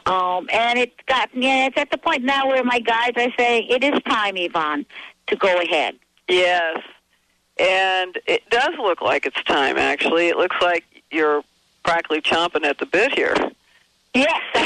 Um, 0.05 0.47
and 0.51 0.79
it's 0.79 0.95
got 1.07 1.29
yeah, 1.33 1.67
it's 1.67 1.77
at 1.77 1.91
the 1.91 1.97
point 1.97 2.23
now 2.23 2.47
where 2.47 2.63
my 2.63 2.79
guys 2.79 3.11
are 3.15 3.31
saying 3.37 3.67
it 3.69 3.83
is 3.83 4.01
time, 4.03 4.35
Yvonne, 4.37 4.85
to 5.27 5.35
go 5.35 5.59
ahead. 5.59 5.95
Yes. 6.27 6.81
And 7.57 8.17
it 8.25 8.49
does 8.49 8.73
look 8.77 9.01
like 9.01 9.25
it's 9.25 9.41
time, 9.43 9.77
actually. 9.77 10.27
It 10.27 10.37
looks 10.37 10.55
like 10.61 10.83
you're 11.11 11.43
practically 11.83 12.21
chomping 12.21 12.65
at 12.65 12.79
the 12.79 12.85
bit 12.85 13.13
here. 13.13 13.35
Yes. 14.15 14.41
but 14.53 14.63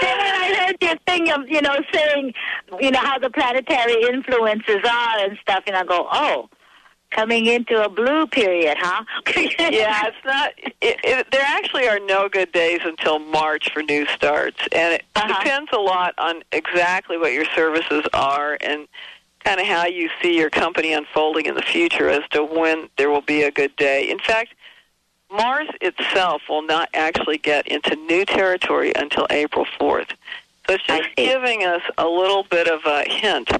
then 0.00 0.18
when 0.18 0.34
I 0.34 0.54
heard 0.58 0.76
your 0.80 0.96
thing 1.06 1.30
of, 1.30 1.48
you 1.48 1.60
know, 1.60 1.76
saying, 1.92 2.34
you 2.80 2.90
know, 2.90 3.00
how 3.00 3.18
the 3.18 3.30
planetary 3.30 4.02
influences 4.04 4.78
are 4.88 5.18
and 5.18 5.36
stuff, 5.38 5.64
and 5.66 5.76
I 5.76 5.84
go, 5.84 6.08
oh, 6.12 6.48
coming 7.14 7.46
into 7.46 7.82
a 7.84 7.88
blue 7.88 8.26
period, 8.26 8.76
huh? 8.80 9.04
yeah, 9.36 10.06
it's 10.06 10.16
not. 10.24 10.52
It, 10.58 10.74
it, 11.04 11.26
there 11.30 11.44
actually 11.46 11.86
are 11.88 12.00
no 12.00 12.28
good 12.28 12.50
days 12.52 12.80
until 12.84 13.18
March 13.18 13.72
for 13.72 13.82
new 13.82 14.06
starts, 14.06 14.58
and 14.72 14.94
it 14.94 15.04
Uh-huh. 15.14 15.28
depends 15.28 15.70
a 15.72 15.78
lot 15.78 16.14
on 16.18 16.42
exactly 16.52 17.18
what 17.18 17.32
your 17.32 17.44
services 17.54 18.04
are 18.12 18.56
and 18.60 18.88
kind 19.44 19.60
of 19.60 19.66
how 19.66 19.86
you 19.86 20.08
see 20.22 20.36
your 20.36 20.50
company 20.50 20.92
unfolding 20.92 21.46
in 21.46 21.54
the 21.54 21.62
future 21.62 22.08
as 22.08 22.22
to 22.30 22.44
when 22.44 22.88
there 22.96 23.10
will 23.10 23.20
be 23.22 23.42
a 23.42 23.50
good 23.50 23.74
day. 23.76 24.08
In 24.10 24.18
fact, 24.18 24.54
Mars 25.30 25.68
itself 25.80 26.42
will 26.48 26.62
not 26.62 26.88
actually 26.94 27.38
get 27.38 27.66
into 27.68 27.96
new 27.96 28.24
territory 28.24 28.92
until 28.94 29.26
April 29.30 29.66
4th. 29.80 30.10
So 30.66 30.74
it's 30.74 30.84
just 30.86 31.08
giving 31.16 31.64
us 31.64 31.82
a 31.98 32.06
little 32.06 32.44
bit 32.44 32.68
of 32.68 32.80
a 32.86 33.02
hint 33.08 33.50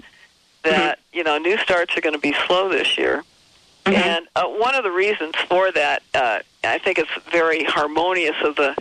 that, 0.63 1.01
you 1.13 1.25
know, 1.25 1.37
new 1.39 1.59
starts 1.59 1.97
are 1.97 2.01
going 2.01 2.15
to 2.15 2.21
be 2.21 2.35
slow 2.47 2.69
this 2.69 2.97
year. 2.97 3.25
Mhm. 3.85 3.95
And 3.95 4.29
uh, 4.37 4.45
one 4.47 4.75
of 4.75 4.85
the 4.85 4.91
reasons 4.91 5.35
for 5.49 5.73
that, 5.73 6.03
uh, 6.15 6.39
I 6.65 6.79
think 6.79 6.99
it's 6.99 7.11
very 7.31 7.65
harmonious 7.65 8.37
of 8.43 8.57
the 8.57 8.77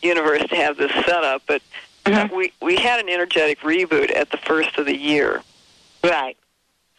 universe 0.00 0.42
to 0.48 0.56
have 0.56 0.76
this 0.78 0.92
set 1.04 1.22
up, 1.24 1.42
but 1.46 1.62
uh, 2.06 2.10
Mhm. 2.10 2.32
we, 2.32 2.52
we 2.60 2.76
had 2.76 2.98
an 3.00 3.08
energetic 3.08 3.60
reboot 3.60 4.14
at 4.14 4.30
the 4.30 4.38
first 4.38 4.76
of 4.78 4.86
the 4.86 4.96
year. 4.96 5.42
right. 6.02 6.36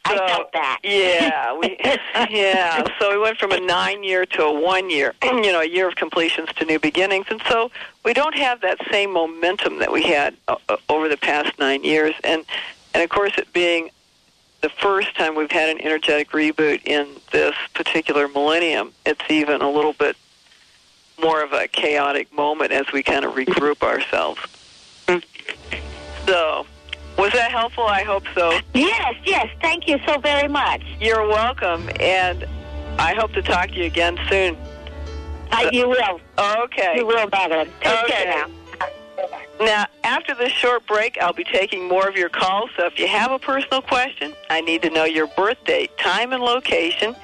I 0.05 0.17
felt 0.27 0.51
that. 0.51 0.79
Yeah, 0.83 1.57
we 1.57 1.77
yeah. 2.29 2.83
So 2.99 3.09
we 3.11 3.17
went 3.19 3.37
from 3.37 3.53
a 3.53 3.59
nine 3.61 4.03
year 4.03 4.25
to 4.25 4.43
a 4.43 4.51
one 4.51 4.89
year, 4.89 5.13
you 5.23 5.49
know, 5.53 5.61
a 5.61 5.65
year 5.65 5.87
of 5.87 5.95
completions 5.95 6.49
to 6.57 6.65
new 6.65 6.77
beginnings, 6.77 7.27
and 7.29 7.41
so 7.47 7.71
we 8.03 8.13
don't 8.13 8.35
have 8.35 8.59
that 8.61 8.79
same 8.91 9.13
momentum 9.13 9.79
that 9.79 9.93
we 9.93 10.03
had 10.03 10.35
uh, 10.49 10.57
uh, 10.67 10.75
over 10.89 11.07
the 11.07 11.15
past 11.15 11.57
nine 11.57 11.85
years, 11.85 12.13
and 12.25 12.43
and 12.93 13.01
of 13.01 13.09
course 13.09 13.31
it 13.37 13.53
being 13.53 13.91
the 14.63 14.69
first 14.69 15.13
time 15.15 15.35
we've 15.35 15.51
had 15.51 15.69
an 15.69 15.81
energetic 15.81 16.31
reboot 16.31 16.81
in 16.85 17.05
this 17.33 17.53
particular 17.73 18.29
millennium, 18.29 18.93
it's 19.05 19.21
even 19.29 19.61
a 19.61 19.69
little 19.69 19.91
bit 19.91 20.15
more 21.21 21.43
of 21.43 21.51
a 21.51 21.67
chaotic 21.67 22.33
moment 22.33 22.71
as 22.71 22.89
we 22.93 23.03
kind 23.03 23.25
of 23.25 23.33
regroup 23.33 23.83
ourselves. 23.83 24.39
So, 26.25 26.65
was 27.17 27.33
that 27.33 27.51
helpful? 27.51 27.83
I 27.85 28.03
hope 28.03 28.23
so. 28.33 28.57
Yes, 28.73 29.15
yes. 29.25 29.47
Thank 29.61 29.85
you 29.89 29.99
so 30.07 30.17
very 30.19 30.47
much. 30.47 30.81
You're 30.97 31.27
welcome, 31.27 31.89
and 31.99 32.47
I 32.97 33.13
hope 33.15 33.33
to 33.33 33.41
talk 33.41 33.67
to 33.67 33.75
you 33.75 33.83
again 33.83 34.17
soon. 34.29 34.55
Uh, 35.51 35.69
you 35.73 35.89
will. 35.89 36.21
Okay. 36.39 36.93
You 36.95 37.05
will, 37.05 37.27
Madeline. 37.29 37.69
Take 37.81 38.03
Okay. 38.05 38.23
care 38.23 38.47
now. 38.47 38.62
Now, 39.59 39.85
after 40.03 40.35
this 40.35 40.51
short 40.51 40.85
break, 40.87 41.17
I'll 41.21 41.33
be 41.33 41.43
taking 41.43 41.87
more 41.87 42.07
of 42.07 42.15
your 42.15 42.29
calls. 42.29 42.69
So 42.75 42.85
if 42.85 42.99
you 42.99 43.07
have 43.07 43.31
a 43.31 43.39
personal 43.39 43.81
question, 43.81 44.33
I 44.49 44.61
need 44.61 44.81
to 44.81 44.89
know 44.89 45.05
your 45.05 45.27
birth 45.27 45.63
date, 45.65 45.97
time, 45.97 46.33
and 46.33 46.43
location. 46.43 47.15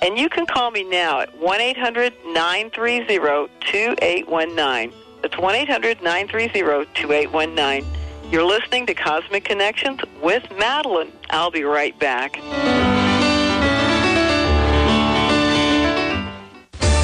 And 0.00 0.16
you 0.16 0.28
can 0.28 0.46
call 0.46 0.70
me 0.70 0.84
now 0.84 1.20
at 1.20 1.36
1 1.38 1.60
800 1.60 2.12
930 2.26 3.50
2819. 3.60 4.92
That's 5.22 5.36
1 5.36 5.54
800 5.54 6.02
930 6.02 6.86
2819. 6.94 7.86
You're 8.30 8.44
listening 8.44 8.86
to 8.86 8.94
Cosmic 8.94 9.44
Connections 9.44 10.00
with 10.22 10.48
Madeline. 10.56 11.12
I'll 11.30 11.50
be 11.50 11.64
right 11.64 11.98
back. 11.98 12.38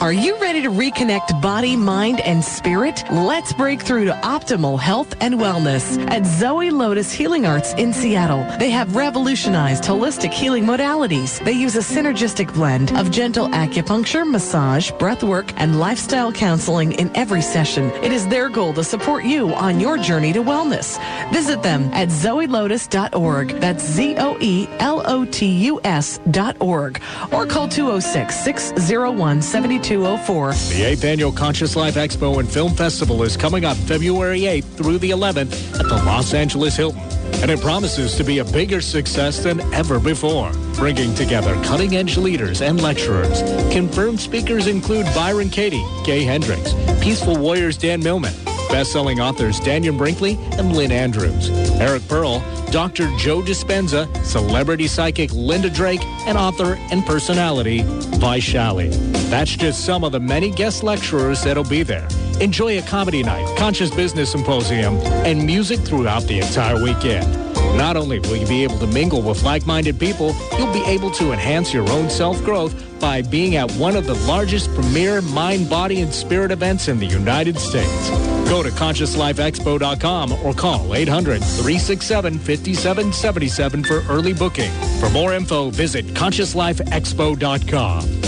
Are 0.00 0.12
you 0.12 0.38
ready 0.38 0.62
to 0.62 0.70
reconnect 0.70 1.42
body, 1.42 1.74
mind, 1.74 2.20
and 2.20 2.44
spirit? 2.44 3.02
Let's 3.10 3.52
break 3.52 3.82
through 3.82 4.04
to 4.04 4.12
optimal 4.12 4.78
health 4.78 5.12
and 5.20 5.34
wellness 5.34 5.98
at 6.08 6.24
Zoe 6.24 6.70
Lotus 6.70 7.10
Healing 7.10 7.46
Arts 7.46 7.74
in 7.74 7.92
Seattle. 7.92 8.46
They 8.60 8.70
have 8.70 8.94
revolutionized 8.94 9.82
holistic 9.82 10.32
healing 10.32 10.64
modalities. 10.64 11.44
They 11.44 11.50
use 11.50 11.74
a 11.74 11.80
synergistic 11.80 12.54
blend 12.54 12.96
of 12.96 13.10
gentle 13.10 13.48
acupuncture, 13.48 14.24
massage, 14.24 14.92
breath 14.92 15.24
work, 15.24 15.52
and 15.56 15.80
lifestyle 15.80 16.30
counseling 16.30 16.92
in 16.92 17.10
every 17.16 17.42
session. 17.42 17.90
It 18.00 18.12
is 18.12 18.28
their 18.28 18.48
goal 18.48 18.72
to 18.74 18.84
support 18.84 19.24
you 19.24 19.52
on 19.54 19.80
your 19.80 19.98
journey 19.98 20.32
to 20.32 20.44
wellness. 20.44 20.96
Visit 21.32 21.64
them 21.64 21.90
at 21.92 22.06
zoelotus.org. 22.06 23.48
That's 23.60 23.82
Z-O-E-L-O-T-U-S 23.84 24.30
dot 26.30 26.56
org. 26.60 27.02
Or 27.32 27.46
call 27.46 27.68
oh 27.78 27.90
oh 27.90 27.98
206-601-7204. 29.88 30.68
The 30.68 30.82
8th 30.82 31.04
Annual 31.04 31.32
Conscious 31.32 31.74
Life 31.74 31.94
Expo 31.94 32.38
and 32.38 32.50
Film 32.50 32.74
Festival 32.74 33.22
is 33.22 33.36
coming 33.36 33.64
up 33.64 33.76
February 33.76 34.40
8th 34.40 34.64
through 34.76 34.98
the 34.98 35.10
11th 35.10 35.80
at 35.80 35.88
the 35.88 35.96
Los 36.04 36.34
Angeles 36.34 36.76
Hilton. 36.76 37.00
And 37.40 37.50
it 37.50 37.60
promises 37.60 38.14
to 38.16 38.24
be 38.24 38.38
a 38.38 38.44
bigger 38.44 38.80
success 38.80 39.42
than 39.42 39.60
ever 39.72 39.98
before, 39.98 40.52
bringing 40.74 41.14
together 41.14 41.54
cutting 41.64 41.96
edge 41.96 42.16
leaders 42.16 42.60
and 42.60 42.82
lecturers. 42.82 43.42
Confirmed 43.72 44.20
speakers 44.20 44.66
include 44.66 45.06
Byron 45.14 45.48
Katie, 45.48 45.84
Gay 46.04 46.22
Hendricks, 46.22 46.74
Peaceful 47.02 47.36
Warriors 47.38 47.78
Dan 47.78 48.02
Millman, 48.02 48.34
best-selling 48.68 49.20
authors 49.20 49.60
Dannion 49.60 49.96
Brinkley 49.96 50.38
and 50.58 50.74
Lynn 50.74 50.92
Andrews, 50.92 51.50
Eric 51.80 52.06
Pearl, 52.08 52.40
Dr. 52.70 53.08
Joe 53.16 53.40
Dispenza, 53.40 54.06
celebrity 54.24 54.86
psychic 54.86 55.32
Linda 55.32 55.70
Drake, 55.70 56.04
and 56.26 56.36
author 56.36 56.74
and 56.90 57.04
personality 57.04 57.82
Vaishali. 58.20 58.90
That's 59.30 59.56
just 59.56 59.84
some 59.84 60.04
of 60.04 60.12
the 60.12 60.20
many 60.20 60.50
guest 60.50 60.82
lecturers 60.82 61.42
that'll 61.42 61.64
be 61.64 61.82
there. 61.82 62.08
Enjoy 62.40 62.78
a 62.78 62.82
comedy 62.82 63.22
night, 63.22 63.56
conscious 63.58 63.90
business 63.90 64.30
symposium, 64.32 64.96
and 65.24 65.44
music 65.44 65.80
throughout 65.80 66.22
the 66.24 66.40
entire 66.40 66.82
weekend. 66.82 67.26
Not 67.76 67.96
only 67.96 68.18
will 68.20 68.36
you 68.36 68.46
be 68.46 68.62
able 68.62 68.78
to 68.78 68.86
mingle 68.86 69.22
with 69.22 69.42
like-minded 69.42 69.98
people, 69.98 70.34
you'll 70.58 70.72
be 70.72 70.84
able 70.84 71.10
to 71.12 71.32
enhance 71.32 71.72
your 71.72 71.88
own 71.90 72.08
self-growth 72.08 72.87
by 73.00 73.22
being 73.22 73.56
at 73.56 73.70
one 73.72 73.96
of 73.96 74.06
the 74.06 74.14
largest 74.26 74.72
premier 74.74 75.22
mind, 75.22 75.68
body, 75.68 76.00
and 76.00 76.12
spirit 76.12 76.50
events 76.50 76.88
in 76.88 76.98
the 76.98 77.06
United 77.06 77.58
States. 77.58 78.10
Go 78.48 78.62
to 78.62 78.70
consciouslifeexpo.com 78.70 80.32
or 80.44 80.54
call 80.54 80.88
800-367-5777 80.88 83.86
for 83.86 84.02
early 84.10 84.32
booking. 84.32 84.70
For 85.00 85.10
more 85.10 85.34
info, 85.34 85.68
visit 85.70 86.06
consciouslifeexpo.com. 86.06 88.27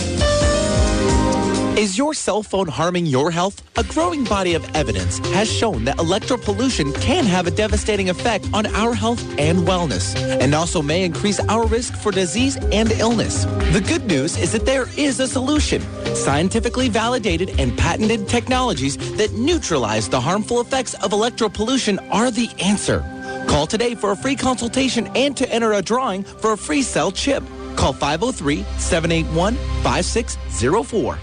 Is 1.80 1.96
your 1.96 2.12
cell 2.12 2.42
phone 2.42 2.68
harming 2.68 3.06
your 3.06 3.30
health? 3.30 3.62
A 3.78 3.84
growing 3.84 4.24
body 4.24 4.52
of 4.52 4.62
evidence 4.76 5.16
has 5.28 5.50
shown 5.50 5.86
that 5.86 5.96
electropollution 5.96 6.94
can 7.00 7.24
have 7.24 7.46
a 7.46 7.50
devastating 7.50 8.10
effect 8.10 8.46
on 8.52 8.66
our 8.66 8.92
health 8.92 9.22
and 9.38 9.60
wellness, 9.60 10.14
and 10.42 10.54
also 10.54 10.82
may 10.82 11.04
increase 11.04 11.40
our 11.48 11.66
risk 11.66 11.94
for 11.94 12.12
disease 12.12 12.58
and 12.70 12.92
illness. 12.92 13.46
The 13.72 13.82
good 13.88 14.04
news 14.04 14.36
is 14.36 14.52
that 14.52 14.66
there 14.66 14.88
is 14.98 15.20
a 15.20 15.26
solution 15.26 15.80
scientifically 16.14 16.90
validated 16.90 17.58
and 17.58 17.74
patented 17.78 18.28
technologies 18.28 18.98
that 19.16 19.32
neutralize 19.32 20.06
the 20.06 20.20
harmful 20.20 20.60
effects 20.60 20.92
of 21.02 21.12
electropollution 21.12 21.96
are 22.12 22.30
the 22.30 22.50
answer. 22.62 23.00
Call 23.48 23.66
today 23.66 23.94
for 23.94 24.10
a 24.10 24.16
free 24.16 24.36
consultation 24.36 25.06
and 25.16 25.34
to 25.34 25.50
enter 25.50 25.72
a 25.72 25.80
drawing 25.80 26.24
for 26.24 26.52
a 26.52 26.58
free 26.58 26.82
cell 26.82 27.10
chip. 27.10 27.42
Call 27.74 27.94
503 27.94 28.64
781 28.76 29.54
5604. 29.82 31.18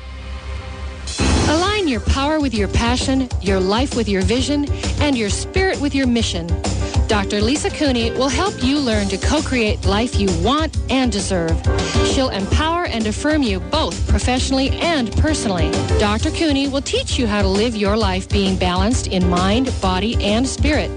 Your 1.87 2.01
power 2.01 2.41
with 2.41 2.53
your 2.53 2.67
passion, 2.67 3.29
your 3.41 3.61
life 3.61 3.95
with 3.95 4.09
your 4.09 4.21
vision, 4.21 4.69
and 4.99 5.17
your 5.17 5.29
spirit 5.29 5.79
with 5.79 5.95
your 5.95 6.05
mission. 6.05 6.45
Dr. 7.07 7.39
Lisa 7.39 7.69
Cooney 7.69 8.11
will 8.11 8.27
help 8.27 8.61
you 8.61 8.77
learn 8.77 9.07
to 9.07 9.17
co-create 9.17 9.85
life 9.85 10.19
you 10.19 10.27
want 10.43 10.77
and 10.89 11.09
deserve. 11.09 11.57
She'll 12.07 12.27
empower 12.27 12.87
and 12.87 13.07
affirm 13.07 13.41
you 13.41 13.61
both 13.61 14.05
professionally 14.09 14.69
and 14.71 15.09
personally. 15.13 15.71
Dr. 15.97 16.29
Cooney 16.31 16.67
will 16.67 16.81
teach 16.81 17.17
you 17.17 17.25
how 17.25 17.41
to 17.41 17.47
live 17.47 17.73
your 17.73 17.95
life 17.95 18.27
being 18.27 18.57
balanced 18.57 19.07
in 19.07 19.29
mind, 19.29 19.73
body, 19.81 20.21
and 20.21 20.45
spirit. 20.45 20.91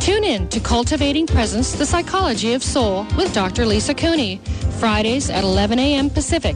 Tune 0.00 0.22
in 0.22 0.48
to 0.50 0.60
Cultivating 0.60 1.26
Presence, 1.26 1.72
the 1.72 1.84
Psychology 1.84 2.54
of 2.54 2.62
Soul 2.62 3.04
with 3.16 3.34
Dr. 3.34 3.66
Lisa 3.66 3.94
Cooney, 3.94 4.40
Fridays 4.78 5.28
at 5.28 5.42
11 5.42 5.80
a.m. 5.80 6.08
Pacific. 6.08 6.54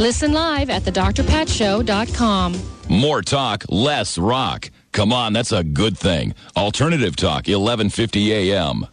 Listen 0.00 0.32
live 0.32 0.70
at 0.70 0.82
thedrpatshow.com. 0.82 2.71
More 2.92 3.22
talk, 3.22 3.64
less 3.70 4.18
rock. 4.18 4.70
Come 4.92 5.14
on, 5.14 5.32
that's 5.32 5.50
a 5.50 5.64
good 5.64 5.96
thing. 5.96 6.34
Alternative 6.54 7.16
Talk, 7.16 7.48
1150 7.48 8.50
a.m. 8.52 8.86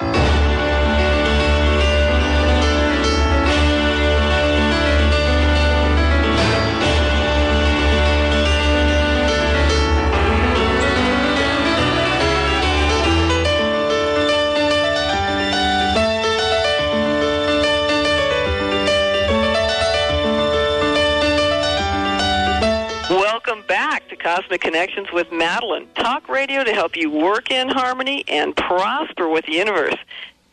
Cosmic 24.39 24.61
Connections 24.61 25.11
with 25.11 25.29
Madeline. 25.33 25.85
Talk 25.95 26.29
radio 26.29 26.63
to 26.63 26.73
help 26.73 26.95
you 26.95 27.11
work 27.11 27.51
in 27.51 27.67
harmony 27.67 28.23
and 28.29 28.55
prosper 28.55 29.27
with 29.27 29.45
the 29.45 29.51
universe. 29.51 29.97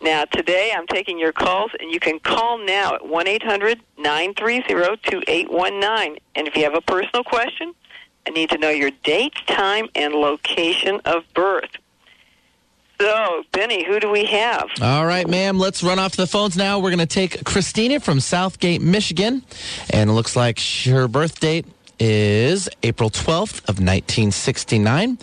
Now, 0.02 0.24
today 0.24 0.72
I'm 0.76 0.88
taking 0.88 1.20
your 1.20 1.30
calls, 1.30 1.70
and 1.78 1.92
you 1.92 2.00
can 2.00 2.18
call 2.18 2.58
now 2.58 2.96
at 2.96 3.06
1 3.06 3.28
800 3.28 3.80
930 3.96 4.96
2819. 5.08 6.18
And 6.34 6.48
if 6.48 6.56
you 6.56 6.64
have 6.64 6.74
a 6.74 6.80
personal 6.80 7.22
question, 7.22 7.74
I 8.26 8.30
need 8.30 8.50
to 8.50 8.58
know 8.58 8.70
your 8.70 8.90
date, 9.04 9.34
time, 9.46 9.86
and 9.94 10.14
location 10.14 11.00
of 11.04 11.22
birth. 11.32 11.70
So, 13.00 13.44
Benny, 13.52 13.84
who 13.86 14.00
do 14.00 14.10
we 14.10 14.24
have? 14.24 14.68
All 14.82 15.06
right, 15.06 15.28
ma'am. 15.28 15.58
Let's 15.58 15.84
run 15.84 16.00
off 16.00 16.12
to 16.12 16.16
the 16.16 16.26
phones 16.26 16.56
now. 16.56 16.80
We're 16.80 16.90
going 16.90 16.98
to 16.98 17.06
take 17.06 17.44
Christina 17.44 18.00
from 18.00 18.18
Southgate, 18.18 18.80
Michigan. 18.80 19.44
And 19.90 20.10
it 20.10 20.12
looks 20.14 20.34
like 20.34 20.58
her 20.86 21.06
birth 21.06 21.38
date 21.38 21.66
is 21.98 22.68
April 22.82 23.10
12th 23.10 23.60
of 23.68 23.78
1969. 23.78 25.18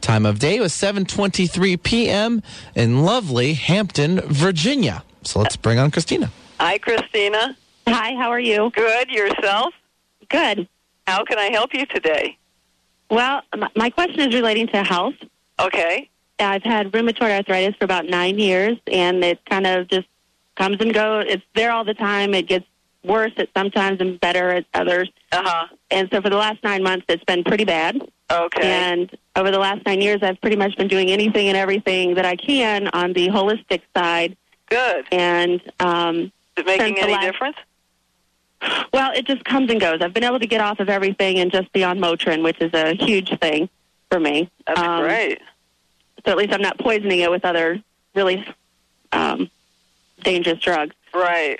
Time 0.00 0.26
of 0.26 0.38
day 0.38 0.58
was 0.58 0.72
7:23 0.72 1.82
p.m. 1.82 2.42
in 2.74 3.04
lovely 3.04 3.54
Hampton, 3.54 4.20
Virginia. 4.20 5.04
So 5.22 5.38
let's 5.40 5.56
bring 5.56 5.78
on 5.78 5.90
Christina. 5.90 6.30
Hi, 6.58 6.78
Christina. 6.78 7.56
Hi, 7.86 8.14
how 8.14 8.30
are 8.30 8.40
you? 8.40 8.70
Good. 8.74 9.10
Yourself? 9.10 9.74
Good. 10.28 10.68
How 11.06 11.24
can 11.24 11.38
I 11.38 11.50
help 11.50 11.74
you 11.74 11.86
today? 11.86 12.36
Well, 13.10 13.42
my 13.76 13.90
question 13.90 14.20
is 14.20 14.34
relating 14.34 14.68
to 14.68 14.82
health. 14.82 15.14
Okay. 15.60 16.08
I've 16.38 16.62
had 16.62 16.90
rheumatoid 16.92 17.36
arthritis 17.36 17.76
for 17.76 17.84
about 17.84 18.06
nine 18.06 18.38
years, 18.38 18.76
and 18.90 19.22
it 19.22 19.38
kind 19.48 19.66
of 19.66 19.88
just 19.88 20.08
comes 20.56 20.78
and 20.80 20.92
goes. 20.92 21.26
It's 21.28 21.44
there 21.54 21.70
all 21.70 21.84
the 21.84 21.94
time. 21.94 22.34
It 22.34 22.48
gets 22.48 22.66
worse 23.04 23.32
at 23.36 23.48
sometimes 23.56 24.00
and 24.00 24.20
better 24.20 24.50
at 24.50 24.64
others. 24.74 25.10
Uh 25.32 25.42
huh. 25.44 25.66
And 25.90 26.08
so 26.12 26.20
for 26.20 26.30
the 26.30 26.36
last 26.36 26.62
nine 26.62 26.82
months, 26.82 27.06
it's 27.08 27.24
been 27.24 27.42
pretty 27.44 27.64
bad. 27.64 28.00
Okay. 28.30 28.62
And 28.62 29.10
over 29.36 29.50
the 29.50 29.58
last 29.58 29.84
nine 29.84 30.00
years, 30.00 30.22
I've 30.22 30.40
pretty 30.40 30.56
much 30.56 30.76
been 30.76 30.88
doing 30.88 31.10
anything 31.10 31.48
and 31.48 31.56
everything 31.56 32.14
that 32.14 32.24
I 32.24 32.36
can 32.36 32.88
on 32.88 33.12
the 33.12 33.28
holistic 33.28 33.82
side. 33.94 34.36
Good. 34.70 35.04
And 35.12 35.60
um, 35.80 36.16
Is 36.16 36.30
it 36.58 36.66
making 36.66 36.98
any 36.98 37.12
last- 37.12 37.24
difference? 37.24 37.56
Well, 38.92 39.10
it 39.12 39.26
just 39.26 39.44
comes 39.44 39.70
and 39.72 39.80
goes. 39.80 40.00
I've 40.00 40.14
been 40.14 40.22
able 40.24 40.38
to 40.38 40.46
get 40.46 40.60
off 40.60 40.78
of 40.78 40.88
everything 40.88 41.38
and 41.40 41.50
just 41.50 41.72
be 41.72 41.82
on 41.82 41.98
Motrin, 41.98 42.44
which 42.44 42.60
is 42.60 42.72
a 42.72 42.94
huge 42.94 43.36
thing 43.40 43.68
for 44.08 44.20
me. 44.20 44.48
That's 44.66 44.78
Um, 44.80 45.02
great. 45.02 45.40
So 46.24 46.30
at 46.30 46.36
least 46.38 46.52
I'm 46.52 46.62
not 46.62 46.78
poisoning 46.78 47.18
it 47.20 47.30
with 47.30 47.44
other 47.44 47.82
really 48.14 48.46
um, 49.10 49.50
dangerous 50.22 50.60
drugs. 50.60 50.94
Right. 51.12 51.58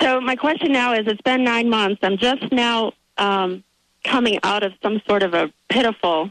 So 0.00 0.20
my 0.20 0.36
question 0.36 0.72
now 0.72 0.92
is: 0.94 1.06
It's 1.06 1.22
been 1.22 1.44
nine 1.44 1.70
months. 1.70 2.00
I'm 2.02 2.18
just 2.18 2.50
now 2.52 2.92
um, 3.16 3.64
coming 4.02 4.38
out 4.42 4.62
of 4.62 4.72
some 4.82 5.00
sort 5.06 5.22
of 5.22 5.34
a 5.34 5.52
pitiful, 5.68 6.30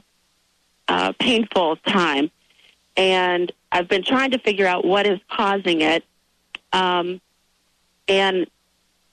uh, 0.87 1.13
painful 1.19 1.77
time, 1.77 2.29
and 2.97 3.51
I've 3.71 3.87
been 3.87 4.03
trying 4.03 4.31
to 4.31 4.39
figure 4.39 4.67
out 4.67 4.85
what 4.85 5.07
is 5.07 5.19
causing 5.29 5.81
it. 5.81 6.03
Um, 6.71 7.21
and 8.07 8.47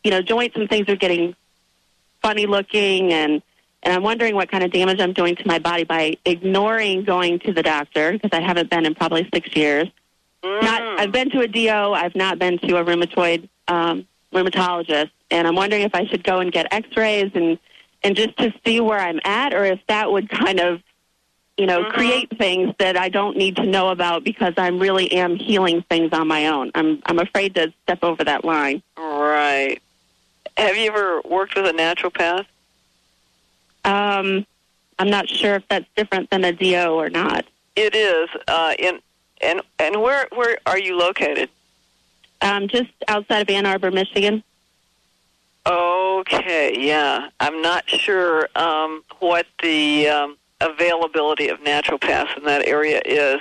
you 0.05 0.11
know, 0.11 0.23
joints 0.23 0.57
and 0.57 0.69
things 0.69 0.89
are 0.89 0.97
getting 0.97 1.35
funny 2.23 2.47
looking, 2.47 3.13
and 3.13 3.43
and 3.83 3.95
I'm 3.95 4.03
wondering 4.03 4.35
what 4.35 4.51
kind 4.51 4.63
of 4.63 4.73
damage 4.73 5.01
I'm 5.01 5.13
doing 5.13 5.37
to 5.37 5.47
my 5.47 5.59
body 5.59 5.85
by 5.85 6.17
ignoring 6.25 7.05
going 7.05 7.39
to 7.41 7.53
the 7.53 7.63
doctor 7.63 8.13
because 8.13 8.31
I 8.33 8.41
haven't 8.43 8.69
been 8.69 8.85
in 8.85 8.95
probably 8.95 9.29
six 9.33 9.55
years. 9.57 9.89
Not, 10.43 10.83
I've 11.01 11.13
been 11.13 11.31
to 11.31 11.41
a 11.41 11.49
DO. 11.49 11.93
I've 11.93 12.15
not 12.15 12.39
been 12.39 12.59
to 12.59 12.77
a 12.77 12.85
rheumatoid 12.85 13.49
um, 13.69 14.07
rheumatologist, 14.33 15.11
and 15.31 15.47
I'm 15.47 15.55
wondering 15.55 15.83
if 15.83 15.95
I 15.95 16.07
should 16.07 16.25
go 16.25 16.39
and 16.41 16.53
get 16.53 16.73
X-rays 16.73 17.31
and 17.35 17.59
and 18.03 18.17
just 18.17 18.37
to 18.39 18.53
see 18.65 18.81
where 18.81 18.99
I'm 18.99 19.21
at, 19.25 19.53
or 19.53 19.65
if 19.65 19.79
that 19.89 20.11
would 20.11 20.31
kind 20.31 20.59
of, 20.59 20.81
you 21.59 21.67
know, 21.67 21.85
create 21.85 22.31
things 22.39 22.75
that 22.79 22.97
I 22.97 23.11
don't 23.11 23.37
need 23.37 23.57
to 23.57 23.67
know 23.67 23.91
about 23.91 24.25
because 24.25 24.55
I 24.57 24.69
really 24.69 25.13
am 25.13 25.37
healing 25.37 25.83
things 25.83 26.13
on 26.13 26.27
my 26.27 26.47
own. 26.47 26.71
I'm 26.75 27.03
I'm 27.07 27.19
afraid 27.19 27.55
to 27.57 27.73
step 27.83 28.03
over 28.03 28.25
that 28.25 28.45
line. 28.45 28.83
Right. 28.97 29.81
Have 30.57 30.77
you 30.77 30.89
ever 30.89 31.21
worked 31.23 31.55
with 31.57 31.67
a 31.67 31.73
naturopath? 31.73 32.47
Um, 33.85 34.47
I'm 34.99 35.09
not 35.09 35.29
sure 35.29 35.55
if 35.55 35.69
that's 35.69 35.87
different 35.97 36.31
than 36.31 36.45
a 36.45 36.53
DO 36.53 36.89
or 36.93 37.09
not. 37.09 37.47
It 37.77 37.95
is. 37.95 38.29
Uh, 38.47 38.75
in 38.79 39.01
and 39.41 39.63
and 39.79 40.01
where 40.03 40.29
where 40.35 40.59
are 40.67 40.79
you 40.79 40.99
located? 40.99 41.49
Um, 42.43 42.69
just 42.69 42.91
outside 43.09 43.43
of 43.43 43.51
Ann 43.51 43.67
Arbor, 43.67 43.91
Michigan. 43.91 44.43
Okay, 45.67 46.75
yeah. 46.79 47.29
I'm 47.39 47.61
not 47.61 47.89
sure 47.89 48.49
um, 48.57 49.03
what 49.19 49.47
the 49.63 50.09
um, 50.09 50.37
availability 50.61 51.49
of 51.49 51.61
naturopaths 51.61 52.37
in 52.37 52.45
that 52.45 52.67
area 52.67 53.03
is. 53.05 53.41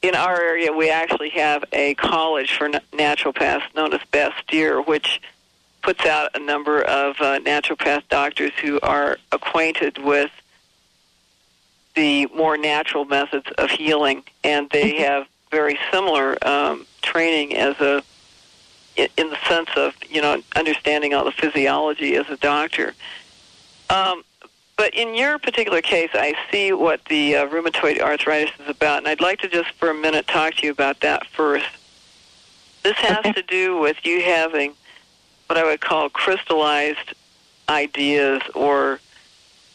In 0.00 0.14
our 0.14 0.40
area, 0.40 0.72
we 0.72 0.90
actually 0.90 1.30
have 1.30 1.64
a 1.72 1.94
college 1.94 2.56
for 2.56 2.68
naturopaths 2.68 3.62
known 3.74 3.92
as 3.92 4.00
Bastyr, 4.12 4.84
which 4.84 5.20
puts 5.82 6.04
out 6.06 6.30
a 6.34 6.38
number 6.38 6.82
of 6.82 7.16
uh, 7.20 7.38
naturopath 7.40 8.02
doctors 8.08 8.52
who 8.60 8.80
are 8.80 9.18
acquainted 9.30 9.98
with 9.98 10.30
the 11.94 12.26
more 12.34 12.56
natural 12.56 13.04
methods 13.04 13.46
of 13.58 13.70
healing, 13.70 14.22
and 14.42 14.70
they 14.70 14.96
have 14.96 15.26
very 15.50 15.78
similar 15.92 16.36
um, 16.46 16.86
training 17.02 17.54
as 17.56 17.78
a 17.80 18.02
in 18.96 19.30
the 19.30 19.38
sense 19.48 19.70
of 19.76 19.94
you 20.08 20.20
know 20.20 20.42
understanding 20.56 21.14
all 21.14 21.24
the 21.24 21.32
physiology 21.32 22.16
as 22.16 22.28
a 22.28 22.36
doctor. 22.36 22.94
Um, 23.90 24.24
but 24.76 24.94
in 24.94 25.14
your 25.14 25.38
particular 25.38 25.82
case, 25.82 26.10
I 26.14 26.34
see 26.50 26.72
what 26.72 27.04
the 27.06 27.36
uh, 27.36 27.46
rheumatoid 27.48 28.00
arthritis 28.00 28.52
is 28.58 28.68
about, 28.68 28.98
and 28.98 29.08
I'd 29.08 29.20
like 29.20 29.40
to 29.40 29.48
just 29.48 29.70
for 29.72 29.90
a 29.90 29.94
minute 29.94 30.26
talk 30.26 30.54
to 30.54 30.66
you 30.66 30.72
about 30.72 31.00
that 31.00 31.26
first. 31.26 31.66
This 32.82 32.96
has 32.96 33.34
to 33.34 33.42
do 33.42 33.78
with 33.78 34.04
you 34.04 34.22
having 34.22 34.74
what 35.46 35.56
I 35.56 35.64
would 35.64 35.80
call 35.80 36.08
crystallized 36.08 37.14
ideas 37.68 38.42
or 38.54 38.98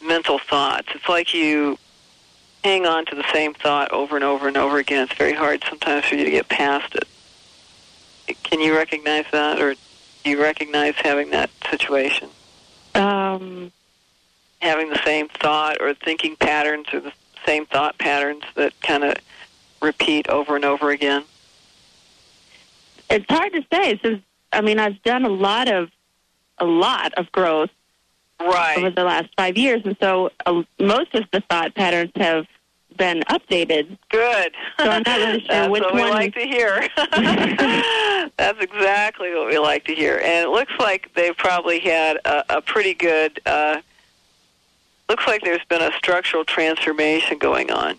mental 0.04 0.40
thoughts. 0.40 0.90
It's 0.94 1.08
like 1.08 1.34
you 1.34 1.78
hang 2.64 2.86
on 2.86 3.06
to 3.06 3.16
the 3.16 3.26
same 3.32 3.54
thought 3.54 3.92
over 3.92 4.16
and 4.16 4.26
over 4.26 4.48
and 4.48 4.58
over 4.58 4.78
again. 4.78 5.04
It's 5.04 5.14
very 5.14 5.34
hard 5.34 5.64
sometimes 5.70 6.06
for 6.06 6.16
you 6.16 6.26
to 6.26 6.32
get 6.32 6.50
past 6.50 6.96
it. 6.96 7.08
Can 8.44 8.60
you 8.60 8.76
recognize 8.76 9.26
that, 9.32 9.62
or 9.62 9.76
do 10.24 10.30
you 10.30 10.42
recognize 10.42 10.96
having 10.96 11.30
that 11.32 11.50
situation? 11.70 12.30
Um, 12.96 13.72
Having 14.62 14.90
the 14.90 15.04
same 15.04 15.30
thought 15.30 15.78
or 15.80 15.94
thinking 15.94 16.36
patterns 16.36 16.88
or 16.92 17.00
the 17.00 17.14
same 17.46 17.66
thought 17.66 17.98
patterns 17.98 18.44
that 18.56 18.74
kind 18.82 19.04
of 19.04 19.16
repeat 19.82 20.28
over 20.30 20.56
and 20.56 20.66
over 20.66 20.90
again? 20.90 21.24
it's 23.10 23.26
hard 23.30 23.54
to 23.54 23.66
say. 23.72 24.00
Since 24.04 24.22
I 24.52 24.62
mean, 24.62 24.80
I've 24.80 25.02
done 25.04 25.26
a 25.26 25.30
lot 25.30 25.70
of 25.70 25.90
a 26.58 26.66
lot 26.66 27.14
of 27.16 27.32
growth 27.32 27.70
right. 28.40 28.78
over 28.78 28.90
the 28.90 29.04
last 29.04 29.30
five 29.36 29.58
years, 29.58 29.82
and 29.86 29.96
so 30.00 30.32
uh, 30.46 30.64
most 30.80 31.14
of 31.14 31.26
the 31.32 31.42
thought 31.42 31.76
patterns 31.76 32.12
have 32.16 32.48
been 32.98 33.22
updated. 33.30 33.98
Good. 34.10 34.52
So 34.80 34.90
I'm 34.90 35.04
not 35.06 35.18
really 35.20 35.40
sure 35.40 35.48
That's 35.50 35.72
which 35.72 35.84
what 35.84 35.94
we 35.94 36.02
one. 36.02 36.10
like 36.10 36.34
to 36.34 36.42
hear. 36.42 36.88
That's 38.38 38.60
exactly 38.60 39.34
what 39.34 39.48
we 39.48 39.58
like 39.60 39.86
to 39.86 39.96
hear. 39.96 40.18
And 40.18 40.46
it 40.46 40.50
looks 40.50 40.74
like 40.80 41.14
they've 41.14 41.38
probably 41.38 41.80
had 41.80 42.18
a, 42.26 42.58
a 42.58 42.62
pretty 42.62 42.94
good. 42.94 43.40
Uh, 43.46 43.82
looks 45.10 45.26
like 45.28 45.42
there's 45.44 45.64
been 45.70 45.82
a 45.82 45.92
structural 45.98 46.44
transformation 46.44 47.38
going 47.38 47.72
on, 47.72 47.98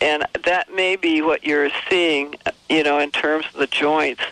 and 0.00 0.24
that 0.44 0.74
may 0.74 0.96
be 0.96 1.22
what 1.22 1.44
you're 1.44 1.70
seeing. 1.88 2.34
You 2.68 2.82
know, 2.82 2.98
in 2.98 3.10
terms 3.10 3.46
of 3.52 3.60
the 3.60 3.66
joints. 3.66 4.22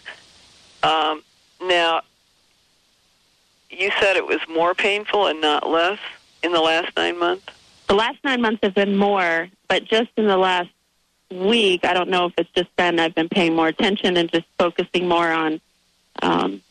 Um, 0.82 1.22
now, 1.62 2.00
you 3.68 3.90
said 4.00 4.16
it 4.16 4.26
was 4.26 4.40
more 4.48 4.74
painful 4.74 5.26
and 5.26 5.40
not 5.40 5.68
less 5.68 5.98
in 6.42 6.52
the 6.52 6.60
last 6.60 6.96
nine 6.96 7.18
months. 7.18 7.44
The 7.90 7.96
last 7.96 8.18
nine 8.22 8.40
months 8.40 8.60
have 8.62 8.76
been 8.76 8.96
more, 8.96 9.48
but 9.66 9.84
just 9.84 10.10
in 10.16 10.28
the 10.28 10.36
last 10.36 10.70
week, 11.28 11.84
I 11.84 11.92
don't 11.92 12.08
know 12.08 12.26
if 12.26 12.34
it's 12.38 12.50
just 12.54 12.68
been 12.76 13.00
I've 13.00 13.16
been 13.16 13.28
paying 13.28 13.56
more 13.56 13.66
attention 13.66 14.16
and 14.16 14.30
just 14.30 14.46
focusing 14.60 15.08
more 15.08 15.28
on 15.28 15.60
um, 16.22 16.62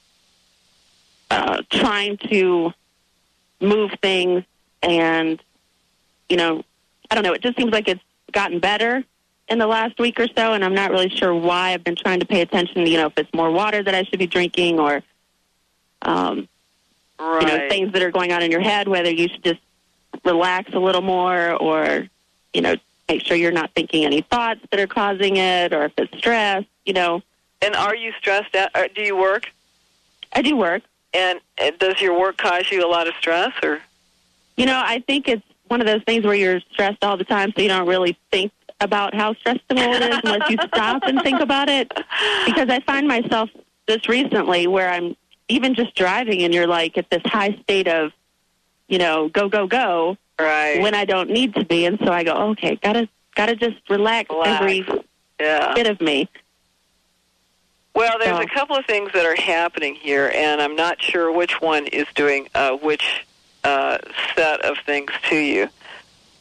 uh, 1.29 1.61
trying 1.69 2.15
to 2.29 2.71
move 3.59 3.91
things, 4.01 4.45
and 4.81 5.43
you 6.29 6.37
know, 6.37 6.63
I 7.11 7.15
don't 7.15 7.25
know. 7.25 7.33
It 7.33 7.41
just 7.41 7.57
seems 7.57 7.73
like 7.73 7.89
it's 7.89 8.01
gotten 8.31 8.59
better 8.61 9.03
in 9.49 9.59
the 9.59 9.67
last 9.67 9.99
week 9.99 10.21
or 10.21 10.27
so, 10.37 10.53
and 10.53 10.63
I'm 10.63 10.73
not 10.73 10.89
really 10.89 11.09
sure 11.09 11.35
why. 11.35 11.73
I've 11.73 11.83
been 11.83 11.97
trying 11.97 12.21
to 12.21 12.25
pay 12.25 12.39
attention. 12.39 12.87
You 12.87 12.95
know, 12.95 13.07
if 13.07 13.17
it's 13.17 13.33
more 13.33 13.51
water 13.51 13.83
that 13.83 13.93
I 13.93 14.03
should 14.03 14.19
be 14.19 14.27
drinking, 14.27 14.79
or 14.79 15.03
um, 16.01 16.47
right. 17.19 17.41
you 17.41 17.47
know, 17.49 17.67
things 17.67 17.91
that 17.91 18.01
are 18.03 18.11
going 18.11 18.31
on 18.31 18.41
in 18.41 18.51
your 18.51 18.61
head, 18.61 18.87
whether 18.87 19.11
you 19.11 19.27
should 19.27 19.43
just 19.43 19.59
relax 20.25 20.73
a 20.73 20.79
little 20.79 21.01
more 21.01 21.53
or, 21.53 22.07
you 22.53 22.61
know, 22.61 22.75
make 23.07 23.21
sure 23.21 23.35
you're 23.35 23.51
not 23.51 23.71
thinking 23.75 24.05
any 24.05 24.21
thoughts 24.21 24.61
that 24.69 24.79
are 24.79 24.87
causing 24.87 25.37
it 25.37 25.73
or 25.73 25.85
if 25.85 25.93
it's 25.97 26.17
stress, 26.17 26.63
you 26.85 26.93
know. 26.93 27.21
And 27.61 27.75
are 27.75 27.95
you 27.95 28.11
stressed 28.19 28.55
out? 28.55 28.69
Or 28.75 28.87
do 28.87 29.01
you 29.01 29.15
work? 29.17 29.51
I 30.33 30.41
do 30.41 30.55
work. 30.55 30.83
And 31.13 31.39
does 31.79 31.99
your 32.01 32.19
work 32.19 32.37
cause 32.37 32.69
you 32.71 32.85
a 32.85 32.87
lot 32.87 33.07
of 33.07 33.15
stress, 33.15 33.51
or 33.63 33.81
You 34.59 34.65
know, 34.65 34.81
I 34.85 34.99
think 35.07 35.29
it's 35.29 35.41
one 35.69 35.79
of 35.79 35.87
those 35.87 36.03
things 36.03 36.25
where 36.25 36.35
you're 36.35 36.59
stressed 36.73 37.01
all 37.01 37.15
the 37.15 37.23
time 37.23 37.53
so 37.55 37.61
you 37.61 37.69
don't 37.69 37.87
really 37.87 38.17
think 38.29 38.51
about 38.81 39.15
how 39.15 39.33
stressful 39.35 39.77
it 39.77 40.01
is 40.01 40.19
unless 40.21 40.49
you 40.49 40.57
stop 40.67 41.03
and 41.03 41.21
think 41.21 41.39
about 41.39 41.69
it. 41.69 41.89
Because 42.45 42.67
I 42.69 42.81
find 42.85 43.07
myself 43.07 43.49
just 43.87 44.09
recently 44.09 44.67
where 44.67 44.89
I'm 44.89 45.15
even 45.47 45.75
just 45.75 45.95
driving 45.95 46.43
and 46.43 46.53
you're 46.53 46.67
like 46.67 46.97
at 46.97 47.09
this 47.09 47.21
high 47.25 47.57
state 47.63 47.87
of, 47.87 48.11
you 48.89 48.97
know, 48.97 49.29
go, 49.29 49.47
go, 49.47 49.67
go. 49.67 50.17
Right. 50.37 50.81
When 50.81 50.93
I 50.95 51.05
don't 51.05 51.29
need 51.29 51.53
to 51.55 51.63
be. 51.65 51.85
And 51.85 51.97
so 51.99 52.11
I 52.11 52.23
go, 52.23 52.33
okay, 52.51 52.75
gotta, 52.81 53.07
gotta 53.35 53.55
just 53.55 53.77
relax, 53.89 54.29
Relax. 54.29 54.61
every 54.61 54.85
yeah? 55.39 55.73
bit 55.75 55.87
of 55.87 56.01
me. 56.01 56.27
Well, 57.95 58.17
there's 58.19 58.37
So- 58.37 58.43
a 58.43 58.47
couple 58.47 58.75
of 58.75 58.85
things 58.85 59.11
that 59.13 59.25
are 59.25 59.35
happening 59.35 59.95
here, 59.95 60.31
and 60.33 60.61
I'm 60.61 60.75
not 60.75 61.01
sure 61.01 61.31
which 61.31 61.59
one 61.61 61.87
is 61.87 62.05
doing 62.15 62.47
uh, 62.55 62.71
which 62.77 63.25
uh, 63.63 63.97
set 64.35 64.61
of 64.61 64.77
things 64.85 65.11
to 65.29 65.35
you. 65.35 65.69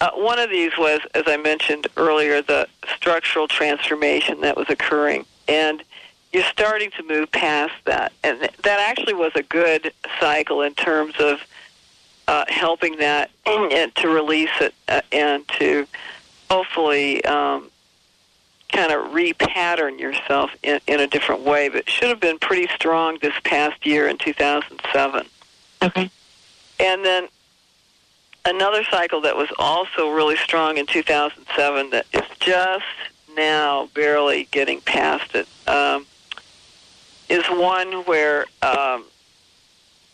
Uh, 0.01 0.11
one 0.15 0.39
of 0.39 0.49
these 0.51 0.71
was, 0.79 1.01
as 1.15 1.25
I 1.27 1.37
mentioned 1.37 1.89
earlier, 1.97 2.41
the 2.41 2.69
structural 2.95 3.49
transformation 3.49 4.41
that 4.43 4.57
was 4.57 4.71
occurring, 4.71 5.27
and 5.49 5.83
you're 6.33 6.45
starting 6.45 6.93
to 6.93 7.03
move 7.03 7.33
past 7.33 7.75
that. 7.87 8.13
And 8.23 8.39
th- 8.39 8.53
that 8.63 8.79
actually 8.79 9.15
was 9.15 9.33
a 9.35 9.43
good 9.43 9.93
cycle 10.21 10.63
in 10.63 10.75
terms 10.75 11.15
of 11.19 11.41
uh, 12.29 12.45
helping 12.49 12.99
that 12.99 13.31
and 13.47 13.95
to 13.97 14.09
release 14.09 14.51
it 14.61 14.75
uh, 14.89 15.01
and 15.11 15.49
to 15.49 15.87
hopefully 16.51 17.25
um, 17.25 17.71
kind 18.71 18.93
of 18.93 19.13
repattern 19.13 19.99
yourself 19.99 20.51
in, 20.63 20.79
in 20.87 21.01
a 21.01 21.07
different 21.07 21.41
way. 21.41 21.71
But 21.71 21.79
it 21.79 21.91
should 21.91 22.11
have 22.11 22.21
been 22.21 22.39
pretty 22.39 22.69
strong 22.75 23.19
this 23.23 23.33
past 23.45 23.87
year 23.87 24.09
in 24.09 24.19
2007. 24.19 25.27
Okay. 25.83 26.11
And 26.79 27.05
then 27.05 27.29
another 28.45 28.85
cycle 28.85 29.23
that 29.23 29.35
was 29.35 29.49
also 29.59 30.11
really 30.11 30.37
strong 30.37 30.77
in 30.77 30.85
2007 30.85 31.91
that 31.91 32.07
is 32.13 32.23
just 32.41 32.85
now 33.35 33.89
barely 33.95 34.49
getting 34.51 34.83
past 34.83 35.35
it 35.35 35.49
um, 35.67 36.05
is 37.31 37.45
one 37.47 37.93
where 38.05 38.45
um, 38.61 39.05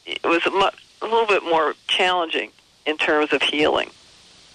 it 0.07 0.23
was 0.23 0.45
a, 0.47 0.51
mu- 0.51 0.69
a 1.05 1.09
little 1.09 1.27
bit 1.27 1.45
more 1.45 1.75
challenging 1.87 2.51
in 2.87 2.97
terms 2.97 3.33
of 3.33 3.43
healing. 3.43 3.91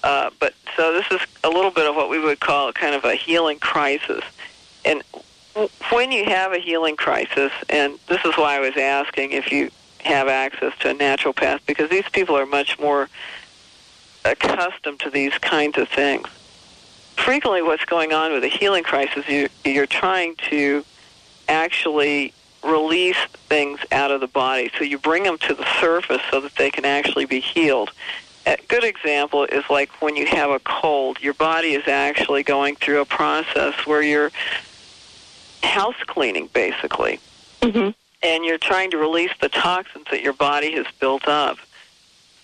Uh, 0.04 0.30
but 0.40 0.54
so 0.76 0.94
this 0.94 1.06
is 1.12 1.20
a 1.44 1.50
little 1.50 1.72
bit 1.72 1.86
of 1.86 1.96
what 1.96 2.10
we 2.10 2.20
would 2.20 2.40
call 2.40 2.72
kind 2.74 2.96
of 2.96 3.04
a 3.04 3.16
healing 3.16 3.60
crisis. 3.60 4.24
And 4.86 5.04
w- 5.54 5.70
when 5.92 6.12
you 6.12 6.26
have 6.26 6.54
a 6.54 6.60
healing 6.60 6.96
crisis, 6.96 7.52
and 7.70 8.00
this 8.08 8.24
is 8.26 8.36
why 8.38 8.56
I 8.56 8.60
was 8.60 8.78
asking 8.78 9.32
if 9.32 9.52
you 9.52 9.72
have 10.00 10.28
access 10.28 10.74
to 10.80 10.92
a 10.92 10.96
naturopath, 10.96 11.60
because 11.66 11.90
these 11.90 12.08
people 12.10 12.38
are 12.38 12.46
much 12.46 12.80
more 12.80 13.10
accustomed 14.24 15.00
to 15.02 15.10
these 15.10 15.38
kinds 15.40 15.78
of 15.78 15.90
things. 15.90 16.28
Frequently, 17.18 17.62
what's 17.62 17.86
going 17.86 18.14
on 18.14 18.32
with 18.32 18.44
a 18.46 18.48
healing 18.48 18.84
crisis, 18.84 19.28
you, 19.28 19.50
you're 19.66 19.86
trying 19.86 20.36
to 20.50 20.86
actually 21.50 22.34
release 22.64 23.18
things 23.48 23.80
out 23.92 24.12
of 24.12 24.22
the 24.22 24.28
body. 24.28 24.72
So 24.78 24.84
you 24.84 24.98
bring 24.98 25.24
them 25.24 25.38
to 25.40 25.54
the 25.54 25.66
surface 25.80 26.22
so 26.30 26.42
that 26.42 26.56
they 26.56 26.72
can 26.72 26.86
actually 26.86 27.26
be 27.26 27.40
healed. 27.40 27.92
A 28.46 28.58
good 28.68 28.84
example 28.84 29.46
is 29.46 29.64
like 29.70 29.90
when 30.02 30.16
you 30.16 30.26
have 30.26 30.50
a 30.50 30.60
cold, 30.60 31.22
your 31.22 31.34
body 31.34 31.74
is 31.74 31.88
actually 31.88 32.44
going 32.44 32.76
through 32.76 33.02
a 33.02 33.06
process 33.06 33.74
where 33.86 34.02
you're 34.02 34.32
house 35.64 36.02
cleaning, 36.08 36.50
basically. 36.54 37.20
Mm-hmm. 37.62 37.90
And 38.22 38.46
you're 38.46 38.58
trying 38.58 38.92
to 38.92 38.98
release 38.98 39.32
the 39.40 39.50
toxins 39.50 40.06
that 40.12 40.22
your 40.22 40.34
body 40.34 40.72
has 40.74 40.86
built 41.00 41.28
up. 41.28 41.58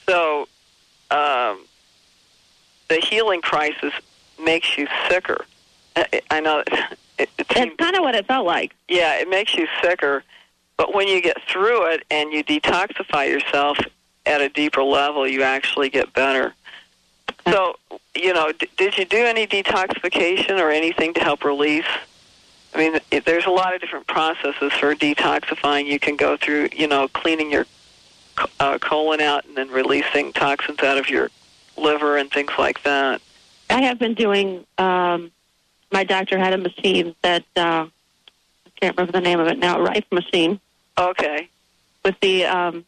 So 0.05 0.47
um, 1.11 1.65
the 2.87 2.99
healing 3.01 3.41
crisis 3.41 3.93
makes 4.41 4.77
you 4.77 4.87
sicker. 5.09 5.45
I, 5.95 6.21
I 6.29 6.39
know 6.39 6.63
it, 7.17 7.29
it, 7.37 7.47
That's 7.47 7.75
kind 7.75 7.95
of 7.95 8.01
what 8.03 8.15
it 8.15 8.25
felt 8.25 8.45
like. 8.45 8.75
yeah, 8.87 9.15
it 9.15 9.29
makes 9.29 9.55
you 9.55 9.67
sicker. 9.81 10.23
But 10.77 10.93
when 10.93 11.07
you 11.07 11.21
get 11.21 11.41
through 11.43 11.91
it 11.93 12.03
and 12.11 12.33
you 12.33 12.43
detoxify 12.43 13.29
yourself 13.29 13.77
at 14.25 14.41
a 14.41 14.49
deeper 14.49 14.83
level, 14.83 15.25
you 15.27 15.41
actually 15.43 15.89
get 15.89 16.11
better. 16.13 16.53
So, 17.49 17.75
you 18.15 18.33
know, 18.33 18.51
d- 18.51 18.69
did 18.75 18.97
you 18.97 19.05
do 19.05 19.17
any 19.17 19.47
detoxification 19.47 20.59
or 20.59 20.71
anything 20.71 21.13
to 21.13 21.21
help 21.21 21.45
release? 21.45 21.85
I 22.73 22.77
mean, 22.77 22.99
it, 23.09 23.23
there's 23.23 23.45
a 23.45 23.51
lot 23.51 23.73
of 23.73 23.79
different 23.79 24.07
processes 24.07 24.73
for 24.73 24.93
detoxifying. 24.95 25.85
You 25.85 25.99
can 25.99 26.17
go 26.17 26.35
through, 26.35 26.69
you 26.73 26.87
know, 26.87 27.07
cleaning 27.07 27.51
your 27.51 27.65
uh, 28.59 28.77
colon 28.79 29.21
out 29.21 29.45
and 29.45 29.55
then 29.55 29.69
releasing 29.69 30.33
toxins 30.33 30.79
out 30.79 30.97
of 30.97 31.09
your 31.09 31.29
liver 31.77 32.17
and 32.17 32.29
things 32.29 32.51
like 32.57 32.83
that. 32.83 33.21
I 33.69 33.81
have 33.81 33.97
been 33.97 34.13
doing. 34.13 34.65
Um, 34.77 35.31
my 35.95 36.03
doctor 36.03 36.37
had 36.37 36.51
a 36.53 36.57
machine 36.57 37.15
that 37.21 37.45
uh, 37.55 37.87
I 37.87 38.69
can't 38.81 38.97
remember 38.97 39.13
the 39.13 39.21
name 39.21 39.39
of 39.39 39.47
it 39.47 39.57
now. 39.57 39.79
Rife 39.79 40.03
machine 40.11 40.59
Okay. 40.97 41.47
with 42.03 42.19
the 42.19 42.45
um, 42.45 42.85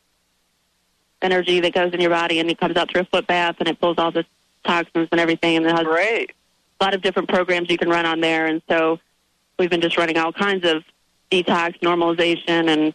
energy 1.22 1.62
that 1.62 1.74
goes 1.74 1.94
in 1.94 2.02
your 2.02 2.10
body, 2.10 2.40
and 2.42 2.52
it 2.52 2.60
comes 2.60 2.76
out 2.76 2.92
through 2.92 3.02
a 3.02 3.06
foot 3.06 3.26
bath, 3.26 3.56
and 3.60 3.70
it 3.70 3.80
pulls 3.80 3.98
all 3.98 4.12
the 4.12 4.26
toxins 4.66 5.08
and 5.14 5.22
everything. 5.22 5.56
And 5.56 5.66
it 5.66 5.72
has 5.74 5.86
Great. 5.86 6.32
a 6.82 6.84
lot 6.84 6.94
of 6.94 7.02
different 7.02 7.30
programs 7.30 7.70
you 7.70 7.78
can 7.78 7.90
run 7.90 8.06
on 8.06 8.20
there. 8.20 8.46
And 8.46 8.62
so 8.68 9.00
we've 9.58 9.70
been 9.70 9.80
just 9.82 9.98
running 9.98 10.18
all 10.18 10.34
kinds 10.34 10.66
of 10.66 10.84
detox, 11.32 11.80
normalization, 11.80 12.68
and 12.68 12.94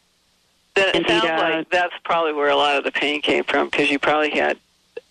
Then 0.75 0.95
it 0.95 1.09
sounds 1.09 1.25
like 1.25 1.71
that's 1.71 1.95
probably 2.05 2.35
where 2.35 2.51
a 2.51 2.57
lot 2.57 2.77
of 2.77 2.85
the 2.85 2.93
pain 2.93 3.23
came 3.23 3.45
from 3.45 3.69
because 3.71 3.91
you 3.91 3.99
probably 3.99 4.31
had 4.31 4.59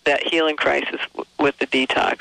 that 0.04 0.22
healing 0.28 0.56
crisis 0.56 1.00
w- 1.12 1.24
with 1.40 1.58
the 1.58 1.66
detox. 1.66 2.18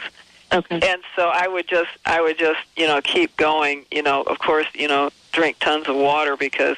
Okay. 0.51 0.79
And 0.81 1.01
so 1.15 1.29
I 1.33 1.47
would 1.47 1.67
just, 1.67 1.89
I 2.05 2.21
would 2.21 2.37
just, 2.37 2.59
you 2.75 2.87
know, 2.87 3.01
keep 3.01 3.35
going. 3.37 3.85
You 3.91 4.03
know, 4.03 4.23
of 4.23 4.39
course, 4.39 4.67
you 4.73 4.87
know, 4.87 5.09
drink 5.31 5.57
tons 5.59 5.87
of 5.87 5.95
water 5.95 6.35
because 6.35 6.77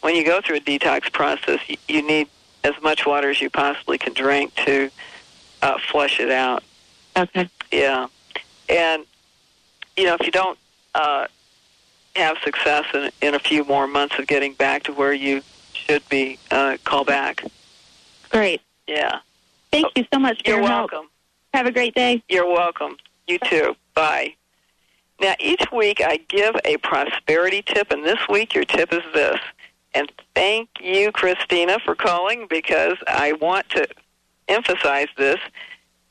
when 0.00 0.14
you 0.14 0.24
go 0.24 0.40
through 0.40 0.56
a 0.56 0.60
detox 0.60 1.12
process, 1.12 1.60
you, 1.68 1.76
you 1.88 2.02
need 2.02 2.28
as 2.64 2.74
much 2.82 3.06
water 3.06 3.30
as 3.30 3.40
you 3.40 3.50
possibly 3.50 3.98
can 3.98 4.12
drink 4.12 4.54
to 4.66 4.90
uh, 5.62 5.78
flush 5.90 6.20
it 6.20 6.30
out. 6.30 6.62
Okay. 7.16 7.48
Yeah, 7.72 8.08
and 8.68 9.04
you 9.96 10.04
know, 10.04 10.14
if 10.14 10.24
you 10.24 10.32
don't 10.32 10.58
uh, 10.94 11.26
have 12.16 12.38
success 12.38 12.86
in, 12.94 13.10
in 13.20 13.34
a 13.34 13.38
few 13.38 13.64
more 13.64 13.86
months 13.86 14.18
of 14.18 14.26
getting 14.26 14.54
back 14.54 14.84
to 14.84 14.92
where 14.92 15.12
you 15.12 15.42
should 15.72 16.06
be, 16.08 16.38
uh, 16.50 16.76
call 16.84 17.04
back. 17.04 17.44
Great. 18.30 18.60
Yeah, 18.86 19.20
Thank 19.70 19.86
you 19.96 20.04
so 20.12 20.18
much 20.18 20.42
for 20.42 20.50
you're 20.50 20.60
your 20.60 20.68
help. 20.68 20.90
Have 21.54 21.66
a 21.66 21.72
great 21.72 21.94
day. 21.94 22.22
You're 22.28 22.46
welcome. 22.46 22.96
You 23.26 23.38
too. 23.38 23.76
Bye. 23.94 24.34
Now, 25.20 25.34
each 25.38 25.64
week 25.72 26.00
I 26.00 26.16
give 26.28 26.54
a 26.64 26.76
prosperity 26.78 27.62
tip, 27.62 27.90
and 27.90 28.04
this 28.04 28.20
week 28.28 28.54
your 28.54 28.64
tip 28.64 28.92
is 28.92 29.02
this. 29.12 29.38
And 29.94 30.10
thank 30.34 30.68
you, 30.80 31.12
Christina, 31.12 31.78
for 31.84 31.94
calling 31.94 32.46
because 32.48 32.96
I 33.06 33.32
want 33.34 33.68
to 33.70 33.86
emphasize 34.48 35.08
this. 35.16 35.38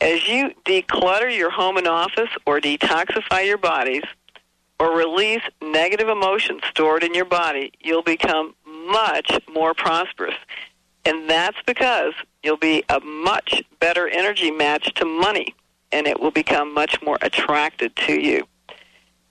As 0.01 0.27
you 0.27 0.53
declutter 0.65 1.35
your 1.35 1.49
home 1.49 1.77
and 1.77 1.87
office 1.87 2.29
or 2.45 2.59
detoxify 2.59 3.45
your 3.45 3.57
bodies 3.57 4.03
or 4.79 4.95
release 4.95 5.41
negative 5.61 6.07
emotions 6.07 6.61
stored 6.69 7.03
in 7.03 7.13
your 7.13 7.25
body, 7.25 7.71
you'll 7.81 8.03
become 8.03 8.53
much 8.65 9.31
more 9.51 9.73
prosperous. 9.73 10.35
And 11.05 11.29
that's 11.29 11.57
because 11.65 12.13
you'll 12.43 12.57
be 12.57 12.83
a 12.89 12.99
much 12.99 13.63
better 13.79 14.07
energy 14.07 14.51
match 14.51 14.93
to 14.95 15.05
money 15.05 15.55
and 15.91 16.07
it 16.07 16.19
will 16.19 16.31
become 16.31 16.73
much 16.73 17.01
more 17.01 17.17
attracted 17.21 17.95
to 17.95 18.13
you. 18.13 18.47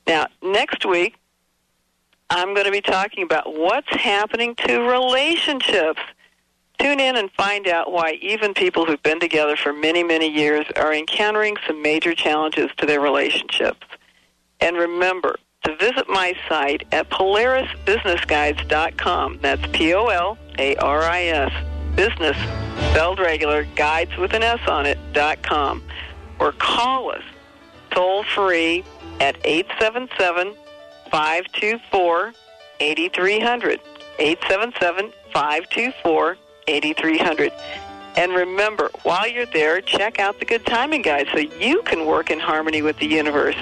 Now, 0.07 0.27
next 0.43 0.85
week, 0.85 1.17
I'm 2.31 2.55
going 2.55 2.67
to 2.67 2.73
be 2.73 2.81
talking 2.81 3.23
about 3.23 3.55
what's 3.55 3.91
happening 3.91 4.55
to 4.67 4.81
relationships. 4.81 6.01
Tune 6.79 7.01
in 7.01 7.17
and 7.17 7.31
find 7.33 7.67
out 7.67 7.91
why 7.91 8.19
even 8.21 8.55
people 8.55 8.87
who've 8.87 9.03
been 9.03 9.21
together 9.21 9.57
for 9.57 9.73
many, 9.73 10.05
many 10.05 10.29
years 10.29 10.67
are 10.77 10.93
encountering 10.93 11.57
some 11.67 11.83
major 11.83 12.15
challenges 12.15 12.71
to 12.77 12.87
their 12.87 13.01
relationships. 13.01 13.87
And 14.61 14.77
remember 14.77 15.37
to 15.65 15.75
visit 15.77 16.09
my 16.09 16.35
site 16.49 16.87
at 16.93 17.11
polarisbusinessguides.com. 17.11 19.39
That's 19.43 19.67
P 19.73 19.93
O 19.95 20.07
L 20.07 20.39
A 20.59 20.77
R 20.77 21.03
I 21.03 21.25
S, 21.25 21.53
business, 21.99 22.37
spelled 22.91 23.19
regular, 23.19 23.65
guides 23.75 24.17
with 24.17 24.33
an 24.33 24.45
S 24.45 24.61
on 24.69 24.87
it, 24.87 24.97
dot 25.13 25.43
com. 25.43 25.83
Or 26.39 26.53
call 26.53 27.11
us 27.11 27.25
toll 27.91 28.23
free 28.23 28.85
at 29.19 29.37
877 29.45 30.55
524 31.11 32.33
8300. 32.79 33.81
877 34.21 35.13
524 35.33 36.37
8300. 36.69 37.53
And 38.17 38.33
remember, 38.33 38.91
while 39.03 39.27
you're 39.27 39.47
there, 39.47 39.81
check 39.81 40.21
out 40.21 40.39
the 40.39 40.45
Good 40.45 40.65
Timing 40.67 41.03
Guide 41.03 41.27
so 41.33 41.39
you 41.39 41.83
can 41.83 42.07
work 42.07 42.31
in 42.31 42.39
harmony 42.39 42.81
with 42.81 42.97
the 42.99 43.07
universe. 43.07 43.57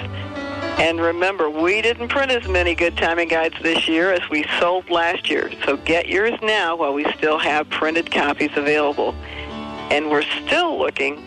And 0.79 1.01
remember, 1.01 1.49
we 1.49 1.81
didn't 1.81 2.09
print 2.09 2.31
as 2.31 2.47
many 2.47 2.75
Good 2.75 2.97
Timing 2.97 3.29
Guides 3.29 3.55
this 3.63 3.87
year 3.87 4.13
as 4.13 4.29
we 4.29 4.45
sold 4.59 4.89
last 4.91 5.27
year. 5.27 5.51
So 5.65 5.75
get 5.77 6.07
yours 6.07 6.39
now 6.43 6.75
while 6.75 6.93
we 6.93 7.03
still 7.13 7.39
have 7.39 7.67
printed 7.71 8.11
copies 8.11 8.51
available. 8.55 9.15
And 9.89 10.11
we're 10.11 10.21
still 10.45 10.77
looking 10.77 11.25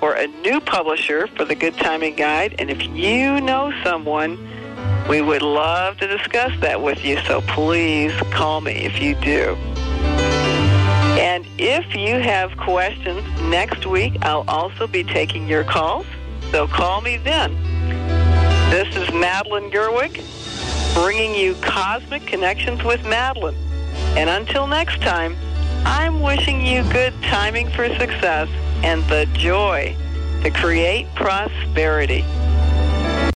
for 0.00 0.14
a 0.14 0.26
new 0.26 0.60
publisher 0.60 1.26
for 1.26 1.44
the 1.44 1.54
Good 1.54 1.74
Timing 1.76 2.16
Guide. 2.16 2.54
And 2.58 2.70
if 2.70 2.82
you 2.84 3.38
know 3.42 3.70
someone, 3.84 4.38
we 5.10 5.20
would 5.20 5.42
love 5.42 5.98
to 5.98 6.06
discuss 6.06 6.58
that 6.60 6.80
with 6.80 7.04
you. 7.04 7.18
So 7.26 7.42
please 7.42 8.14
call 8.30 8.62
me 8.62 8.86
if 8.86 9.00
you 9.00 9.14
do. 9.16 9.56
And 11.18 11.46
if 11.58 11.94
you 11.94 12.18
have 12.18 12.56
questions 12.56 13.22
next 13.42 13.84
week, 13.84 14.16
I'll 14.22 14.44
also 14.48 14.86
be 14.86 15.04
taking 15.04 15.46
your 15.46 15.64
calls. 15.64 16.06
So 16.50 16.66
call 16.66 17.02
me 17.02 17.18
then. 17.18 17.54
This 18.70 18.96
is 18.96 19.14
Madeline 19.14 19.70
Gerwick 19.70 20.20
bringing 20.92 21.36
you 21.36 21.54
Cosmic 21.60 22.26
Connections 22.26 22.82
with 22.82 23.00
Madeline. 23.04 23.54
And 24.16 24.28
until 24.28 24.66
next 24.66 25.00
time, 25.00 25.36
I'm 25.84 26.20
wishing 26.20 26.66
you 26.66 26.82
good 26.90 27.14
timing 27.22 27.70
for 27.70 27.88
success 27.96 28.48
and 28.82 29.04
the 29.04 29.26
joy 29.34 29.94
to 30.42 30.50
create 30.50 31.06
prosperity. 31.14 32.24